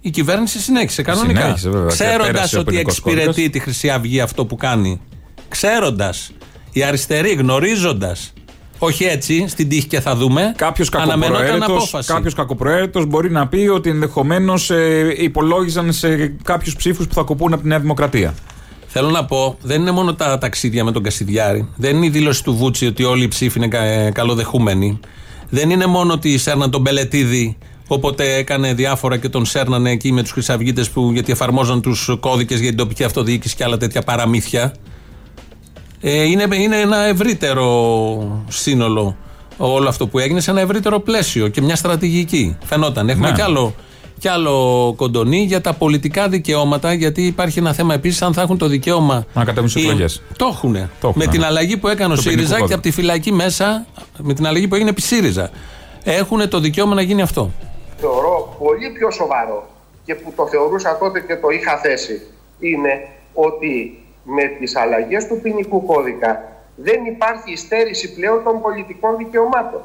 η 0.00 0.10
κυβέρνηση 0.10 0.58
συνέχισε 0.60 1.02
κανονικά. 1.02 1.40
Συνέχισε, 1.40 1.68
βέβαια. 1.70 1.86
Και 1.88 1.94
Ξέροντας 1.94 2.26
πέρασε 2.30 2.56
ο 2.56 2.60
ότι 2.60 2.70
ποινικός 2.70 2.92
εξυπηρετεί 2.92 3.26
κώδικας. 3.26 3.50
τη 3.52 3.58
Χρυσή 3.58 3.90
Αυγή 3.90 4.20
αυτό 4.20 4.44
που 4.46 4.56
κάνει. 4.56 5.00
Ξέροντας. 5.48 6.30
Οι 6.72 6.82
αριστεροί 6.82 7.30
γνωρίζοντας. 7.32 8.32
Όχι 8.78 9.04
έτσι, 9.04 9.44
στην 9.48 9.68
τύχη 9.68 9.86
και 9.86 10.00
θα 10.00 10.16
δούμε. 10.16 10.52
Κάποιος 10.56 10.88
Αναμενόταν 10.92 11.30
κακοπροαίρετο 11.32 11.72
απόφαση. 11.74 12.12
κάποιος 12.12 12.34
κακοπροαίρετος 12.34 13.06
μπορεί 13.06 13.30
να 13.30 13.48
πει 13.48 13.56
ότι 13.74 13.90
ενδεχομένως 13.90 14.70
υπολόγιζαν 15.16 15.92
σε 15.92 16.26
κάποιους 16.42 16.76
ψήφους 16.76 17.06
που 17.06 17.14
θα 17.14 17.22
κοπούν 17.22 17.52
από 17.52 17.62
τη 17.62 17.68
Νέα 17.68 17.80
Δημοκρατία. 17.80 18.34
Θέλω 18.86 19.10
να 19.10 19.24
πω, 19.24 19.56
δεν 19.62 19.80
είναι 19.80 19.90
μόνο 19.90 20.14
τα 20.14 20.38
ταξίδια 20.38 20.84
με 20.84 20.92
τον 20.92 21.02
Κασιδιάρη. 21.02 21.68
Δεν 21.76 21.96
είναι 21.96 22.06
η 22.06 22.10
δήλωση 22.10 22.44
του 22.44 22.54
Βούτσι 22.56 22.86
ότι 22.86 23.04
όλοι 23.04 23.22
οι 23.24 23.28
ψήφοι 23.28 23.58
είναι 23.58 23.68
κα- 23.68 23.82
ε, 23.84 24.10
καλοδεχούμενοι. 24.10 25.00
Δεν 25.50 25.70
είναι 25.70 25.86
μόνο 25.86 26.12
ότι 26.12 26.38
σέρναν 26.38 26.70
τον 26.70 26.80
Μπελετίδη, 26.80 27.56
όποτε 27.92 28.34
έκανε 28.34 28.74
διάφορα 28.74 29.16
και 29.16 29.28
τον 29.28 29.44
σέρνανε 29.44 29.90
εκεί 29.90 30.12
με 30.12 30.22
τους 30.22 30.30
Χρυσαυγίτες 30.32 30.90
που 30.90 31.10
γιατί 31.12 31.32
εφαρμόζαν 31.32 31.80
τους 31.82 32.10
κώδικες 32.20 32.58
για 32.60 32.68
την 32.68 32.78
τοπική 32.78 33.04
αυτοδιοίκηση 33.04 33.56
και 33.56 33.64
άλλα 33.64 33.76
τέτοια 33.76 34.02
παραμύθια. 34.02 34.74
Ε, 36.00 36.22
είναι, 36.22 36.46
είναι 36.56 36.76
ένα 36.80 36.96
ευρύτερο 37.04 38.44
σύνολο 38.48 39.16
όλο 39.56 39.88
αυτό 39.88 40.06
που 40.06 40.18
έγινε 40.18 40.40
σε 40.40 40.50
ένα 40.50 40.60
ευρύτερο 40.60 41.00
πλαίσιο 41.00 41.48
και 41.48 41.60
μια 41.62 41.76
στρατηγική. 41.76 42.56
Φαινόταν. 42.64 43.08
Έχουμε 43.08 43.28
Ναι. 43.28 43.34
κι 43.34 43.40
άλλο, 43.40 43.74
κι 44.18 44.28
άλλο 44.28 44.92
κοντονί 44.96 45.42
για 45.44 45.60
τα 45.60 45.72
πολιτικά 45.72 46.28
δικαιώματα, 46.28 46.92
γιατί 46.92 47.22
υπάρχει 47.26 47.58
ένα 47.58 47.72
θέμα 47.72 47.94
επίσης 47.94 48.22
αν 48.22 48.32
θα 48.34 48.42
έχουν 48.42 48.58
το 48.58 48.66
δικαίωμα. 48.66 49.24
Να 49.34 49.44
κατέβουν 49.44 49.68
στις 49.68 49.82
οι- 49.82 49.86
εκλογές. 49.86 50.22
Το 50.36 50.46
έχουν. 50.52 50.72
Το 50.72 50.78
έχουν, 51.08 51.12
Με 51.16 51.24
ναι. 51.24 51.30
την 51.30 51.44
αλλαγή 51.44 51.76
που 51.76 51.88
έκανε 51.88 52.12
ο 52.12 52.16
Το 52.16 52.22
ποινικό 52.22 52.36
ΣΥΡΙΖΑ 52.38 52.54
και 52.54 52.60
κώδικα. 52.60 52.74
από 52.78 52.88
τη 52.88 52.90
φυλακή 52.90 53.32
μέσα, 53.32 53.86
με 54.18 54.34
την 54.34 54.46
αλλαγή 54.46 54.68
που 54.68 54.74
έγινε 54.74 54.90
επί 54.90 55.00
ΣΥΡΙΖΑ. 55.00 55.50
Έχουν 56.04 56.48
το 56.48 56.60
δικαίωμα 56.60 56.94
να 56.94 57.02
γίνει 57.02 57.22
αυτό. 57.22 57.50
Θεωρώ 58.00 58.56
πολύ 58.58 58.90
πιο 58.90 59.10
σοβαρό 59.10 59.66
και 60.04 60.14
που 60.14 60.32
το 60.36 60.46
θεωρούσα 60.46 60.98
τότε 60.98 61.20
και 61.20 61.36
το 61.36 61.48
είχα 61.48 61.76
θέσει 61.78 62.20
είναι 62.58 63.08
ότι 63.34 64.02
με 64.24 64.42
τις 64.58 64.76
αλλαγές 64.76 65.26
του 65.26 65.40
ποινικού 65.42 65.86
κώδικα 65.86 66.42
δεν 66.76 67.04
υπάρχει 67.04 67.52
υστέρηση 67.52 68.14
πλέον 68.14 68.42
των 68.44 68.60
πολιτικών 68.60 69.16
δικαιωμάτων. 69.16 69.80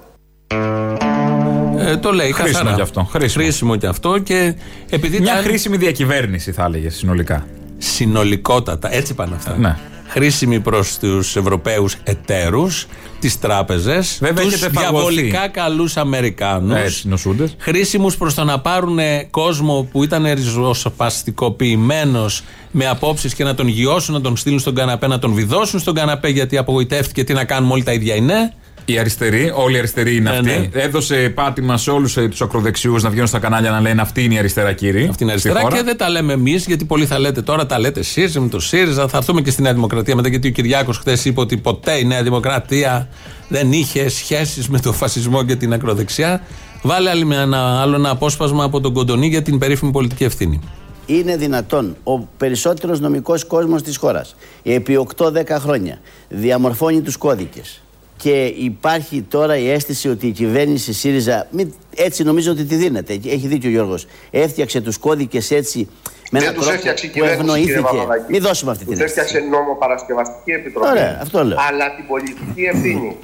Ε, 1.87 1.97
το 1.97 2.11
λέει 2.11 2.31
Χρήσιμο 2.31 2.57
καθαρά. 2.57 2.75
κι 2.75 2.81
αυτό, 2.81 3.03
χρήσιμο. 3.29 3.75
κι 3.75 3.85
αυτό 3.85 4.17
και 4.17 4.55
επειδή 4.89 5.19
Μια 5.19 5.33
τα- 5.33 5.41
χρήσιμη 5.41 5.77
διακυβέρνηση 5.77 6.51
θα 6.51 6.63
έλεγε 6.63 6.89
συνολικά. 6.89 7.45
συνολικότατα. 7.77 8.93
Έτσι 8.93 9.13
πάνε 9.13 9.35
αυτά. 9.35 9.55
Ναι. 9.57 9.77
Χρήσιμη 10.15 10.59
προς 10.59 10.97
τους 10.97 11.35
Ευρωπαίους 11.35 11.95
εταίρους, 12.03 12.87
τις 13.19 13.39
τράπεζες, 13.39 14.17
Βέβαια, 14.21 14.43
τους 14.43 14.53
έχετε 14.53 14.71
φαγωθεί. 14.71 15.13
διαβολικά 15.13 15.47
καλούς 15.47 15.97
Αμερικάνους. 15.97 16.77
Έτσι, 16.77 17.07
νοσούντες. 17.07 17.55
Χρήσιμους 17.57 18.17
προς 18.17 18.33
το 18.33 18.43
να 18.43 18.59
πάρουν 18.59 18.99
κόσμο 19.29 19.87
που 19.91 20.03
ήταν 20.03 20.33
ριζοσπαστικοποιημένος 20.33 22.43
με 22.71 22.87
απόψεις 22.87 23.33
και 23.33 23.43
να 23.43 23.55
τον 23.55 23.67
γιώσουν, 23.67 24.13
να 24.13 24.21
τον 24.21 24.37
στείλουν 24.37 24.59
στον 24.59 24.75
καναπέ, 24.75 25.07
να 25.07 25.19
τον 25.19 25.33
βιδώσουν 25.33 25.79
στον 25.79 25.93
καναπέ 25.93 26.29
γιατί 26.29 26.57
απογοητεύτηκε. 26.57 27.23
Τι 27.23 27.33
να 27.33 27.43
κάνουμε, 27.43 27.73
όλοι 27.73 27.83
τα 27.83 27.93
ίδια 27.93 28.15
είναι. 28.15 28.53
Οι 28.85 28.97
αριστεροί, 28.99 29.51
όλοι 29.55 29.75
οι 29.75 29.77
αριστεροί 29.77 30.15
είναι 30.15 30.29
Ναι, 30.29 30.35
αυτοί. 30.37 30.69
ναι. 30.73 30.81
Έδωσε 30.81 31.29
πάτημα 31.35 31.77
σε 31.77 31.91
όλους 31.91 32.13
τους 32.13 32.41
ακροδεξιούς 32.41 33.03
να 33.03 33.09
βγαίνουν 33.09 33.27
στα 33.27 33.39
κανάλια 33.39 33.71
να 33.71 33.81
λένε 33.81 34.01
Αυτή 34.01 34.23
είναι 34.23 34.33
η 34.33 34.37
αριστερά, 34.37 34.73
κύριε. 34.73 35.07
Αυτή 35.09 35.23
είναι 35.23 35.31
αριστερά 35.31 35.63
και 35.63 35.81
δεν 35.83 35.97
τα 35.97 36.09
λέμε 36.09 36.33
εμείς, 36.33 36.65
γιατί 36.65 36.85
πολλοί 36.85 37.05
θα 37.05 37.19
λέτε 37.19 37.41
τώρα, 37.41 37.65
τα 37.65 37.79
λέτε 37.79 37.99
εσείς 37.99 38.39
με 38.39 38.47
το 38.47 38.59
ΣΥΡΙΖΑ. 38.59 39.07
Θα 39.07 39.17
έρθουμε 39.17 39.41
και 39.41 39.51
στη 39.51 39.61
Νέα 39.61 39.73
Δημοκρατία 39.73 40.15
μετά, 40.15 40.27
γιατί 40.29 40.47
ο 40.47 40.51
Κυριάκος 40.51 40.97
χθες 40.97 41.25
είπε 41.25 41.39
ότι 41.39 41.57
ποτέ 41.57 41.91
η 41.97 42.05
Νέα 42.05 42.23
Δημοκρατία 42.23 43.07
δεν 43.47 43.71
είχε 43.71 44.09
σχέσεις 44.09 44.67
με 44.69 44.79
το 44.79 44.93
φασισμό 44.93 45.43
και 45.43 45.55
την 45.55 45.73
ακροδεξιά. 45.73 46.41
Βάλε 46.81 47.09
άλλη 47.09 47.25
με 47.25 47.35
ένα, 47.35 47.81
άλλο 47.81 47.95
ένα 47.95 48.09
απόσπασμα 48.09 48.63
από 48.63 48.81
τον 48.81 48.93
Κοντονή 48.93 49.27
για 49.27 49.41
την 49.41 49.57
περίφημη 49.57 49.91
πολιτική 49.91 50.23
ευθύνη. 50.23 50.59
είναι 51.05 51.37
δυνατόν 51.37 51.95
ο 52.03 52.19
περισσότερος 52.19 52.99
νομικός 52.99 53.43
κόσμος 53.45 53.81
της 53.81 53.97
χώρας 53.97 54.35
επί 54.63 54.95
8-10 55.17 55.59
χρόνια 55.59 55.97
διαμορφώνει 56.29 57.01
τους 57.01 57.17
κώδικες 57.17 57.79
και 58.25 58.45
υπάρχει 58.57 59.21
τώρα 59.21 59.57
η 59.57 59.69
αίσθηση 59.69 60.09
ότι 60.09 60.27
η 60.27 60.31
κυβέρνηση 60.31 60.93
ΣΥΡΙΖΑ 60.93 61.47
μη- 61.51 61.73
έτσι 61.95 62.23
νομίζω 62.23 62.51
ότι 62.51 62.63
τη 62.63 62.75
δίνεται, 62.75 63.13
έχει 63.13 63.47
δίκιο 63.47 63.69
ο 63.69 63.71
Γιώργος 63.71 64.07
έφτιαξε 64.31 64.81
τους 64.81 64.97
κώδικες 64.97 65.51
έτσι 65.51 65.87
με 66.31 66.39
Δεν 66.39 66.41
έναν 66.41 66.53
τους 66.53 66.63
τρόπο 66.63 66.77
έφτιαξε 66.77 67.05
η 67.05 67.09
που 67.09 67.13
κυβέρνηση, 67.15 67.43
κύριε 67.43 67.75
ευνοήθηκε 67.75 67.97
Παπαδάκη. 67.97 68.31
μην 68.31 68.41
δώσουμε 68.41 68.71
αυτή 68.71 68.83
την 68.85 68.93
Τους 68.93 69.01
αίσθηση 69.03 69.19
έφτιαξε 69.25 69.47
νομοπαρασκευαστική 69.49 70.51
επιτροπή. 70.51 70.87
Ωραία, 70.89 71.19
αυτό 71.21 71.43
λέω. 71.43 71.57
Αλλά 71.69 71.95
την 71.95 72.05
πολιτική 72.07 72.61
ευθύνη 72.73 73.15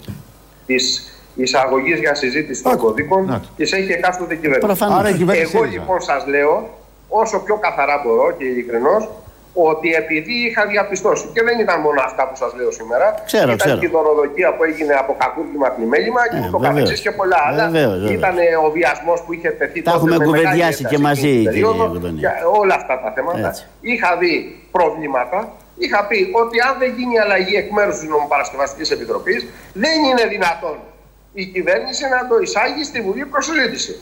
της 0.66 0.84
εισαγωγής 1.36 2.00
για 2.00 2.16
συζήτηση 2.16 2.64
των 2.64 2.78
κωδικών 2.78 3.42
της 3.58 3.72
έχει 3.72 3.92
εκάστοτε 3.92 4.36
κυβέρνηση. 4.36 4.66
Προφανώς. 4.66 5.00
Άρα 5.00 5.10
η 5.10 5.14
κυβέρνηση 5.14 5.50
Εγώ 5.54 5.64
ΣΥΡΙΖΑ. 5.64 5.80
λοιπόν 5.80 6.02
σας 6.02 6.26
λέω, 6.28 6.78
όσο 7.08 7.40
πιο 7.40 7.56
καθαρά 7.56 8.02
μπορώ 8.06 8.32
και 8.38 8.44
ειλικρινώς, 8.46 9.10
ότι 9.54 9.94
επειδή 9.94 10.34
είχα 10.48 10.66
διαπιστώσει 10.66 11.26
και 11.34 11.44
δεν 11.44 11.60
ήταν 11.60 11.80
μόνο 11.82 12.02
αυτά 12.06 12.28
που 12.28 12.36
σας 12.36 12.54
λέω 12.58 12.72
σήμερα, 12.72 13.08
Ξέρω, 13.26 13.44
ήταν 13.44 13.58
ξέρω. 13.58 13.78
και 13.78 13.86
η 13.86 13.90
δωροδοκία 13.90 14.50
που 14.56 14.64
έγινε 14.64 14.94
από 14.94 15.16
κακούργημα 15.20 15.68
πλημέλημα 15.76 16.22
και 16.30 16.36
Ε, 16.38 16.40
ούτω 16.40 16.58
βεβαίως. 16.58 16.74
καθεξής 16.74 17.02
και 17.06 17.12
πολλά 17.12 17.38
άλλα. 17.48 17.64
Βεβαίως, 17.70 17.94
βεβαίως. 18.00 18.12
Ήταν 18.20 18.36
ο 18.66 18.70
βιασμός 18.78 19.20
που 19.24 19.34
είχε 19.34 19.50
τεθεί 19.50 19.82
Τα 19.82 19.92
τότε 19.92 19.96
έχουμε 19.98 20.12
με 20.12 20.18
μεγάλη 20.18 20.28
κουβεντιάσει 20.42 20.80
ένταση 20.82 20.96
και 20.96 21.02
μαζί, 21.08 21.28
εκείνη 21.28 21.44
την 21.44 21.52
κύριε 21.54 21.68
περίοδο. 21.70 21.92
Κοντονή. 21.94 22.20
Για 22.24 22.34
όλα 22.62 22.76
αυτά 22.76 22.94
τα 23.04 23.10
θέματα. 23.16 23.48
Έτσι. 23.48 23.64
Είχα 23.82 24.10
δει 24.22 24.34
προβλήματα. 24.72 25.40
Είχα 25.78 26.00
πει 26.10 26.20
ότι 26.42 26.56
αν 26.68 26.74
δεν 26.80 26.90
γίνει 26.98 27.20
αλλαγή 27.20 27.56
εκ 27.56 27.72
μέρους 27.72 27.96
της 28.00 28.08
Νομοπαρασκευαστικής 28.10 28.92
Επιτροπής, 28.92 29.40
δεν 29.74 29.98
είναι 30.10 30.24
δυνατόν 30.36 30.78
η 31.34 31.46
κυβέρνηση 31.46 32.04
να 32.16 32.28
το 32.30 32.36
εισάγει 32.44 32.84
στη 32.84 33.02
Βουλή 33.02 33.26
προς 33.26 33.46
συζήτηση. 33.46 33.94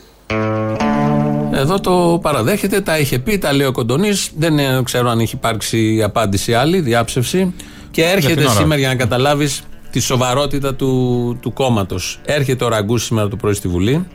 Εδώ 1.52 1.80
το 1.80 2.18
παραδέχεται, 2.22 2.80
τα 2.80 2.98
είχε 2.98 3.18
πει, 3.18 3.38
τα 3.38 3.52
λέει 3.52 3.66
ο 3.66 3.72
Κοντονής. 3.72 4.30
Δεν 4.36 4.58
ε, 4.58 4.80
ξέρω 4.84 5.10
αν 5.10 5.18
έχει 5.20 5.34
υπάρξει 5.34 6.02
απάντηση 6.04 6.54
άλλη, 6.54 6.80
διάψευση. 6.80 7.54
Και 7.90 8.02
έρχεται 8.04 8.34
την 8.34 8.44
ώρα; 8.44 8.54
σήμερα 8.54 8.80
για 8.80 8.88
να 8.88 8.94
καταλάβεις 8.94 9.62
τη 9.90 10.00
σοβαρότητα 10.00 10.74
του, 10.74 11.38
του 11.42 11.52
κόμματος. 11.52 12.20
Έρχεται 12.24 12.64
ο 12.64 12.68
Ραγκούς 12.68 13.04
σήμερα 13.04 13.28
το 13.28 13.36
πρωί 13.36 13.54
στη 13.54 13.68
Βουλή 13.68 14.06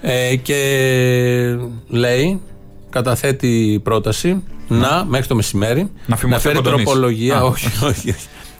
ε, 0.00 0.36
και 0.36 0.56
λέει, 1.88 2.40
καταθέτει 2.90 3.80
πρόταση 3.82 4.42
να, 4.68 5.04
μέχρι 5.08 5.26
το 5.26 5.34
μεσημέρι, 5.34 5.90
Να 6.06 6.16
φημωθεί 6.16 6.38
ο 6.38 6.40
φέρει 6.50 6.54
Κοντονής. 6.62 6.84
τροπολογία. 6.84 7.36
Α. 7.36 7.42
όχι, 7.42 7.66
όχι, 7.66 8.10
όχι. 8.10 8.14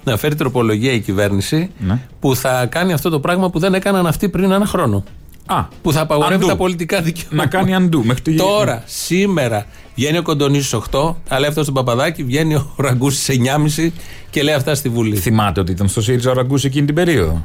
Να 0.05 0.17
φέρει 0.17 0.35
τροπολογία 0.35 0.93
η 0.93 1.01
κυβέρνηση 1.01 1.71
Ναι. 1.79 1.99
που 2.21 2.37
θα 2.37 2.67
κάνει 2.67 2.93
αυτό 2.93 3.11
το 3.11 3.21
πράγμα 3.21 3.51
που 3.51 3.59
δεν 3.59 3.75
έκαναν 3.75 4.07
αυτοί 4.07 4.29
πριν 4.29 4.51
ένα 4.51 4.67
χρόνο. 4.67 5.05
Α, 5.53 5.65
Που 5.83 5.93
θα 5.93 6.01
απαγορεύει 6.01 6.45
undo. 6.45 6.49
τα 6.49 6.57
πολιτικά 6.57 7.01
δικαιώματα. 7.03 7.37
Να 7.59 7.65
κάνει 7.65 7.89
undo 7.91 8.01
μέχρι 8.05 8.23
τη 8.23 8.35
Τώρα, 8.35 8.83
σήμερα, 8.87 9.67
βγαίνει 9.95 10.19
ο 10.19 10.23
Κοντονή 10.23 10.61
στι 10.61 10.79
8, 10.91 11.15
αλλά 11.29 11.47
αυτό 11.49 11.63
στον 11.63 11.75
Παπαδάκη, 11.75 12.25
βγαίνει 12.25 12.55
ο 12.55 12.71
Ραγκού 12.77 13.11
στι 13.11 13.41
9.30 13.79 13.91
και 14.31 14.43
λέει 14.43 14.55
αυτά 14.55 14.75
στη 14.75 14.89
Βουλή. 14.89 15.17
Θυμάται 15.17 15.61
ότι 15.61 15.73
ήταν 15.73 15.89
στο 15.89 16.03
ΣΥΡΙΖΑ 16.03 16.31
ο 16.31 16.35
Ραγκούς 16.35 16.65
εκείνη 16.65 16.87
την 16.87 16.95
περίοδο; 16.95 17.45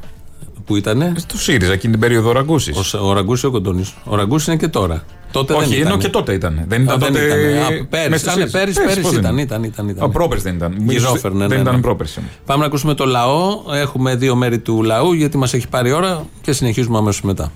Πού 0.65 0.76
ήτανε; 0.76 1.13
Στο 1.18 1.38
ΣΥΡΙΖΑ 1.38 1.72
εκείνη 1.74 1.91
την 1.91 2.02
περίοδο 2.02 2.30
ο 2.30 2.32
Ραγκούσης. 2.32 2.94
Ο, 2.94 3.08
ο 3.08 3.13
Ραγκούση 3.13 3.46
ο 3.46 3.52
Κοντονής. 3.52 3.94
Ο 4.04 4.15
Ραγκούση 4.15 4.52
είναι 4.52 4.60
και 4.60 4.68
τώρα. 4.68 5.04
Τότε 5.32 5.54
Όχι, 5.54 5.68
δεν 5.70 5.78
ενώ 5.78 5.88
ήταν. 5.88 6.00
και 6.00 6.10
τότε 6.10 6.34
ήταν. 6.34 6.63
Δεν 6.68 6.82
ήταν 6.82 6.96
Α, 6.96 6.98
δεν 6.98 7.08
τότε. 7.13 7.26
ήτανε. 7.26 7.44
Α, 7.44 7.70
μέσα 7.70 7.86
πέρυσι, 7.89 8.20
στο 8.20 8.30
α, 8.32 8.36
ναι, 8.36 8.39
ΣΥΡΙΖΑ. 8.46 8.58
πέρυσι, 8.60 8.80
Πέρυσι, 8.80 8.80
πέρυσι 8.80 9.02
πώς 9.02 9.12
δεν 9.12 9.20
ήταν, 9.22 9.38
ήταν, 9.38 9.63
ήταν, 9.63 9.89
ήταν. 9.89 10.04
Α, 10.06 10.10
πρόπερσι 10.10 10.44
δεν 10.44 10.56
ήταν. 10.56 10.76
Γυρόφερ, 10.89 11.32
ναι, 11.32 11.48
Δεν 11.48 11.56
ναι, 11.58 11.62
ήταν 11.63 11.76
ναι. 11.76 11.82
πρόπερσι. 11.82 12.20
Πάμε 12.46 12.60
να 12.62 12.65
ακούσουμε 12.65 12.94
το 12.94 13.06
λαό. 13.06 13.62
Έχουμε 13.74 14.15
δύο 14.15 14.36
μέρη 14.36 14.60
του 14.60 14.84
λαού 14.84 15.13
γιατί 15.13 15.38
μας 15.38 15.54
έχει 15.54 15.68
πάρει 15.68 15.91
ώρα 15.91 16.26
και 16.41 16.52
συνεχίζουμε 16.52 16.98
αμέσως 16.98 17.22
μετά. 17.22 17.52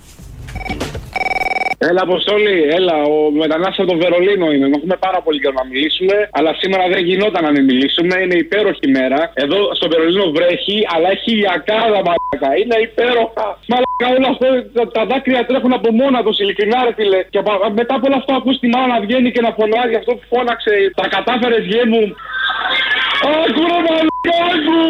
Έλα, 1.89 2.01
Αποστόλη, 2.07 2.55
έλα. 2.77 2.95
Ο 3.13 3.31
μετανάστης 3.41 3.79
από 3.83 3.91
το 3.91 3.97
Βερολίνο 4.03 4.47
είμαι. 4.51 4.67
Έχουμε 4.77 4.95
πάρα 5.05 5.19
πολύ 5.25 5.39
καιρό 5.41 5.53
να 5.62 5.65
μιλήσουμε, 5.71 6.15
αλλά 6.38 6.51
σήμερα 6.62 6.83
δεν 6.93 7.01
γινόταν 7.07 7.43
να 7.47 7.51
μην 7.55 7.63
μιλήσουμε. 7.69 8.13
Είναι 8.23 8.38
υπέροχη 8.45 8.88
μέρα. 8.97 9.19
Εδώ 9.43 9.57
στο 9.77 9.85
Βερολίνο 9.91 10.25
βρέχει, 10.38 10.77
αλλά 10.93 11.07
έχει 11.15 11.31
λιακάδα, 11.41 11.99
μαλάκα. 12.07 12.49
Είναι 12.62 12.77
υπέροχα. 12.88 13.45
Μαλάκα, 13.71 14.07
όλο 14.15 14.27
αυτό 14.33 14.45
τα, 14.75 14.83
τα 14.95 15.03
δάκρυα 15.09 15.45
τρέχουν 15.49 15.73
από 15.79 15.89
μόνα 15.99 16.19
τους, 16.25 16.38
ειλικρινά, 16.43 16.77
ρε 16.88 16.93
φίλε. 16.97 17.19
Και 17.31 17.39
απα- 17.43 17.71
μετά 17.79 17.93
από 17.97 18.05
όλο 18.07 18.17
αυτό 18.21 18.31
ακούς 18.39 18.57
τη 18.62 18.67
μάνα 18.73 18.88
να 18.93 18.99
βγαίνει 19.05 19.29
και 19.35 19.41
να 19.47 19.51
φωνάζει 19.57 19.95
αυτό 20.01 20.12
που 20.17 20.25
φώναξε. 20.33 20.73
Τα 20.99 21.05
κατάφερες 21.15 21.63
γέ 21.71 21.81
μου. 21.91 22.03
Άκου, 23.43 23.62
ρε 23.71 23.79
μαλάκα, 23.88 24.35
άκου. 24.53 24.81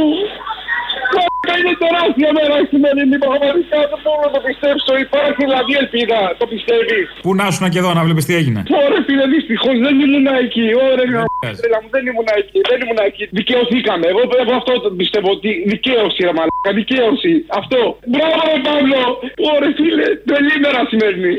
Μαλάκα, 1.16 1.54
Είναι 1.60 1.74
τεράστια 1.84 2.30
μέρα 2.38 2.56
η 2.64 2.66
σημερινή, 2.74 3.18
πραγματικά 3.26 3.78
δεν 3.92 4.00
μπορώ 4.04 4.22
να 4.28 4.32
το 4.36 4.42
πιστέψω. 4.48 4.92
Υπάρχει 5.06 5.42
δηλαδή 5.48 5.74
ελπίδα, 5.82 6.20
το 6.42 6.46
πιστεύεις. 6.52 7.08
Πού 7.26 7.32
να 7.40 7.46
ήσουν 7.50 7.66
και 7.74 7.80
εδώ 7.84 7.92
να 8.00 8.02
βλέπεις 8.06 8.26
τι 8.28 8.34
έγινε. 8.42 8.60
Ωραία, 8.84 9.02
φίλε, 9.08 9.26
δυστυχώς 9.36 9.76
δεν 9.86 9.96
ήμουν 10.06 10.28
εκεί. 10.44 10.66
Ωραία, 10.90 11.06
πειράζει. 11.10 11.62
έλα 11.68 11.78
μου, 11.82 11.90
δεν 11.96 12.04
ήμουν 12.10 12.30
εκεί. 12.42 12.60
Δεν 12.70 12.78
ήμουν 12.84 13.00
εκεί. 13.10 13.24
Δικαιωθήκαμε. 13.40 14.06
Εγώ, 14.12 14.22
εγώ 14.44 14.54
αυτό 14.62 14.74
το 14.86 14.90
πιστεύω 15.02 15.30
ότι 15.38 15.50
δικαίωση, 15.74 16.20
ρε 16.28 16.34
μαλάκα, 16.38 16.72
δικαίωση. 16.80 17.34
Αυτό. 17.60 17.80
Μπράβο, 18.12 18.40
ρε 18.50 18.58
Παύλο. 18.68 19.04
Ωραία, 19.54 19.72
φίλε, 19.80 20.08
τρελή 20.28 20.56
μέρα 20.64 20.82
σημερινή. 20.92 21.36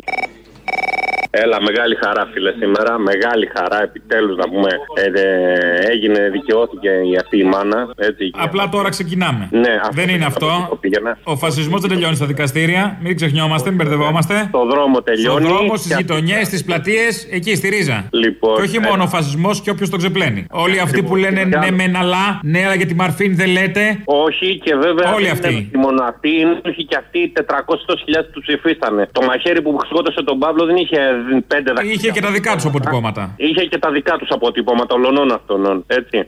Έλα, 1.33 1.63
μεγάλη 1.63 1.95
χαρά, 2.05 2.29
φίλε, 2.33 2.53
σήμερα. 2.61 2.99
Μεγάλη 2.99 3.51
χαρά, 3.57 3.83
επιτέλους 3.83 4.37
να 4.37 4.49
πούμε. 4.49 4.69
Ε, 4.95 5.21
ε, 5.21 5.91
έγινε, 5.93 6.29
δικαιώθηκε 6.31 6.89
η 6.89 7.17
αυτή 7.21 7.39
η 7.39 7.43
μάνα. 7.45 7.89
Έτσι. 7.97 8.31
Απλά 8.37 8.69
τώρα 8.69 8.89
ξεκινάμε. 8.89 9.49
Ναι, 9.51 9.73
αυτό 9.83 9.93
δεν 9.95 10.09
είναι 10.09 10.25
αυτό 10.25 10.47
αυτό. 10.47 10.77
πήγαινα. 10.81 11.19
Ο 11.25 11.37
φασισμός 11.37 11.81
δεν 11.81 11.91
τελειώνει 11.91 12.15
στα 12.17 12.27
δικαστήρια. 12.27 12.99
Μην 13.03 13.17
ξεχνιόμαστε, 13.17 13.69
μην 13.69 13.79
μπερδευόμαστε. 13.79 14.49
Το 14.53 14.65
δρόμο 14.67 14.93
Στον 14.93 15.05
τελειώνει. 15.05 15.47
δρόμο, 15.47 15.77
στις 15.77 15.89
και- 15.89 15.97
γειτονιές, 16.01 16.47
στις 16.47 16.65
πλατείες, 16.65 17.29
εκεί 17.31 17.55
στη 17.57 17.69
ρίζα. 17.69 18.09
Λοιπόν, 18.11 18.57
και 18.57 18.63
όχι 18.63 18.77
ε, 18.77 18.89
μόνο 18.89 19.03
ο 19.03 19.07
φασισμός 19.07 19.61
και 19.61 19.71
όποιος 19.71 19.89
τον 19.91 19.99
ξεπλένει. 19.99 20.47
Όλοι 20.51 20.81
αυτοί 20.81 21.03
που 21.03 21.15
Ακριβώς. 21.15 21.31
λένε 21.35 21.41
Και 21.51 21.57
ναι, 21.59 21.67
άλλο. 21.67 21.77
μεν 21.77 21.97
αλλά, 21.97 22.41
ναι, 22.43 22.65
αλλά 22.65 22.75
για 22.75 22.87
τη 22.87 22.95
Μαρφίν 22.95 23.37
δεν 23.37 23.49
λέτε. 23.51 24.01
Όχι, 24.05 24.59
και 24.65 24.75
βέβαια 24.75 25.15
Όλοι 25.15 25.25
δεν 25.25 25.33
αυτοί. 25.33 25.55
είναι 25.73 25.83
μόνο 25.87 26.03
αυτοί, 26.05 26.31
είναι 26.41 26.61
όχι 26.67 26.85
και 26.85 26.97
αυτοί 26.97 27.19
οι 27.19 27.33
400.000 27.37 28.31
που 28.33 28.41
ψηφίσανε. 28.41 29.09
Το 29.13 29.23
μαχαίρι 29.23 29.63
που 29.63 29.79
σκότωσε 29.89 30.23
τον 30.23 30.39
Παύλο 30.39 30.65
δεν 30.65 30.77
είχε 30.77 30.99
5 31.49 31.85
Είχε 31.93 32.11
και 32.11 32.21
τα 32.21 32.31
δικά 32.31 32.55
τους 32.55 32.65
αποτυπώματα. 32.65 33.35
Είχε 33.37 33.65
και 33.65 33.79
τα 33.79 33.91
δικά 33.91 34.17
τους 34.17 34.29
αποτυπώματα 34.31 34.95
ολονών 34.95 35.33
αυτών, 35.33 35.85
έτσι. 35.87 36.27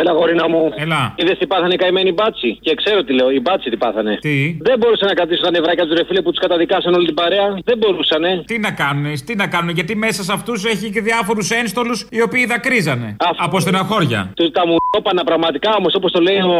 Έλα, 0.00 0.12
γορίνα 0.12 0.48
μου. 0.48 0.72
Έλα. 0.76 1.14
Είδες 1.16 1.38
τι 1.38 1.46
πάθανε 1.46 1.74
οι 1.74 1.76
καημένοι 1.76 2.12
μπάτσι; 2.12 2.58
Και 2.60 2.74
ξέρω 2.74 3.04
τι 3.04 3.12
λέω, 3.12 3.30
οι 3.30 3.40
μπάτσι 3.40 3.70
τι 3.70 3.76
πάθανε. 3.76 4.18
Τι; 4.20 4.56
Δεν 4.60 4.78
μπορούσαν 4.78 5.08
να 5.08 5.14
κρατήσουν 5.14 5.44
τα 5.44 5.50
νευράκια 5.50 5.86
του 5.86 5.94
ρε 5.94 6.04
φίλε 6.04 6.22
που 6.22 6.30
τους 6.30 6.40
καταδικάσαν 6.40 6.94
όλη 6.94 7.06
την 7.06 7.14
παρέα. 7.14 7.46
Δεν 7.64 7.78
μπορούσανε. 7.78 8.42
Τι 8.46 8.58
να 8.58 8.70
κάνουν, 8.70 9.24
τι 9.26 9.34
να 9.34 9.46
κάνουν, 9.46 9.70
γιατί 9.74 9.96
μέσα 9.96 10.22
σε 10.22 10.32
αυτούς 10.32 10.64
έχει 10.64 10.90
και 10.90 11.00
διάφορους 11.00 11.50
ένστολους 11.50 12.06
οι 12.10 12.22
οποίοι 12.22 12.46
δακρύζανε. 12.46 13.16
Αυτό. 13.18 13.44
Από 13.44 13.60
στεναχώρια. 13.60 14.32
Του 14.36 14.50
τα 14.50 14.66
μου 14.66 14.76
έπανα 14.98 15.24
πραγματικά 15.24 15.74
όμως 15.78 15.94
όπως 15.94 16.12
το 16.12 16.20
λέει 16.20 16.38
ο. 16.38 16.58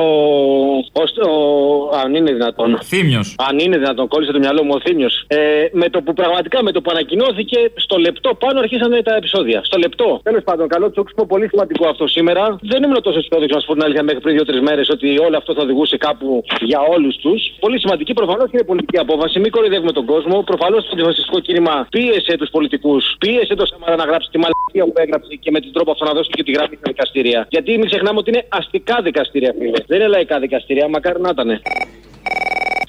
ο, 0.92 1.02
ο 1.02 1.96
αν 2.04 2.14
είναι 2.14 2.32
δυνατόν. 2.32 2.78
Θύμιο. 2.82 3.20
Αν 3.48 3.58
είναι 3.58 3.76
δυνατόν, 3.78 4.08
κόλλησε 4.08 4.32
το 4.32 4.38
μυαλό 4.38 4.64
μου 4.64 4.72
ο 4.74 4.80
Θήμιος. 4.80 5.24
Ε, 5.26 5.38
με 5.72 5.88
το 5.88 6.02
που 6.02 6.12
πραγματικά 6.12 6.62
με 6.62 6.72
το 6.72 6.80
που 6.80 6.90
ανακοινώθηκε, 6.90 7.58
στο 7.74 7.96
λεπτό 7.98 8.34
πάνω 8.34 8.58
αρχίσανε 8.60 9.02
τα 9.02 9.14
επεισόδια. 9.14 9.60
Στο 9.64 9.78
λεπτό. 9.78 10.20
Τέλος 10.22 10.42
πάντων, 10.44 10.68
καλό 10.68 10.90
τσόξιμο, 10.90 11.24
πολύ 11.26 11.48
σημαντικό 11.48 11.88
αυτό 11.88 12.06
σήμερα. 12.06 12.58
Δεν 12.62 12.82
ήμουν 12.82 13.02
τόσο 13.10 13.22
αισιόδοξο, 13.22 13.54
να 13.56 13.60
σου 13.60 13.68
πω 13.68 13.74
την 13.78 13.84
αλήθεια, 13.86 14.02
μέχρι 14.08 14.20
πριν 14.24 14.34
δύο-τρεις 14.36 14.60
μέρες 14.68 14.88
ότι 14.96 15.08
όλο 15.26 15.36
αυτό 15.40 15.50
θα 15.56 15.62
οδηγούσε 15.66 15.96
κάπου 16.06 16.28
για 16.70 16.80
όλους 16.94 17.14
τους. 17.16 17.40
Πολύ 17.64 17.78
σημαντική, 17.84 18.12
προφανώς 18.20 18.48
είναι 18.52 18.64
πολιτική 18.70 18.98
απόφαση. 18.98 19.36
Μην 19.44 19.50
κοροϊδεύουμε 19.50 19.92
τον 19.98 20.06
κόσμο. 20.12 20.42
Προφανώς 20.50 20.80
το 20.84 20.90
αντιφασιστικό 20.92 21.38
κίνημα 21.46 21.74
πίεσε 21.90 22.32
τους 22.40 22.50
πολιτικούς, 22.50 23.02
πίεσε 23.18 23.54
το 23.54 23.66
Σαμαρά 23.66 23.96
να 24.02 24.04
γράψει 24.10 24.28
τη 24.32 24.38
μαλακία 24.44 24.84
που 24.88 25.00
έγραψε 25.04 25.34
και 25.34 25.50
με 25.50 25.60
τον 25.60 25.72
τρόπο 25.72 25.90
αυτό 25.90 26.04
να 26.04 26.12
δώσει 26.12 26.30
και 26.36 26.42
τη 26.42 26.50
γραμμή 26.56 26.76
στα 26.80 26.88
δικαστήρια. 26.92 27.46
Γιατί 27.50 27.70
μην 27.78 27.86
ξεχνάμε 27.90 28.18
ότι 28.18 28.30
είναι 28.30 28.44
αστικά 28.48 28.96
δικαστήρια, 29.02 29.54
φίλε. 29.58 29.78
Δεν 29.86 29.98
είναι 29.98 30.08
λαϊκά 30.08 30.38
δικαστήρια, 30.38 30.88
μακάρι 30.88 31.20
να 31.20 31.30
ήταν. 31.32 31.48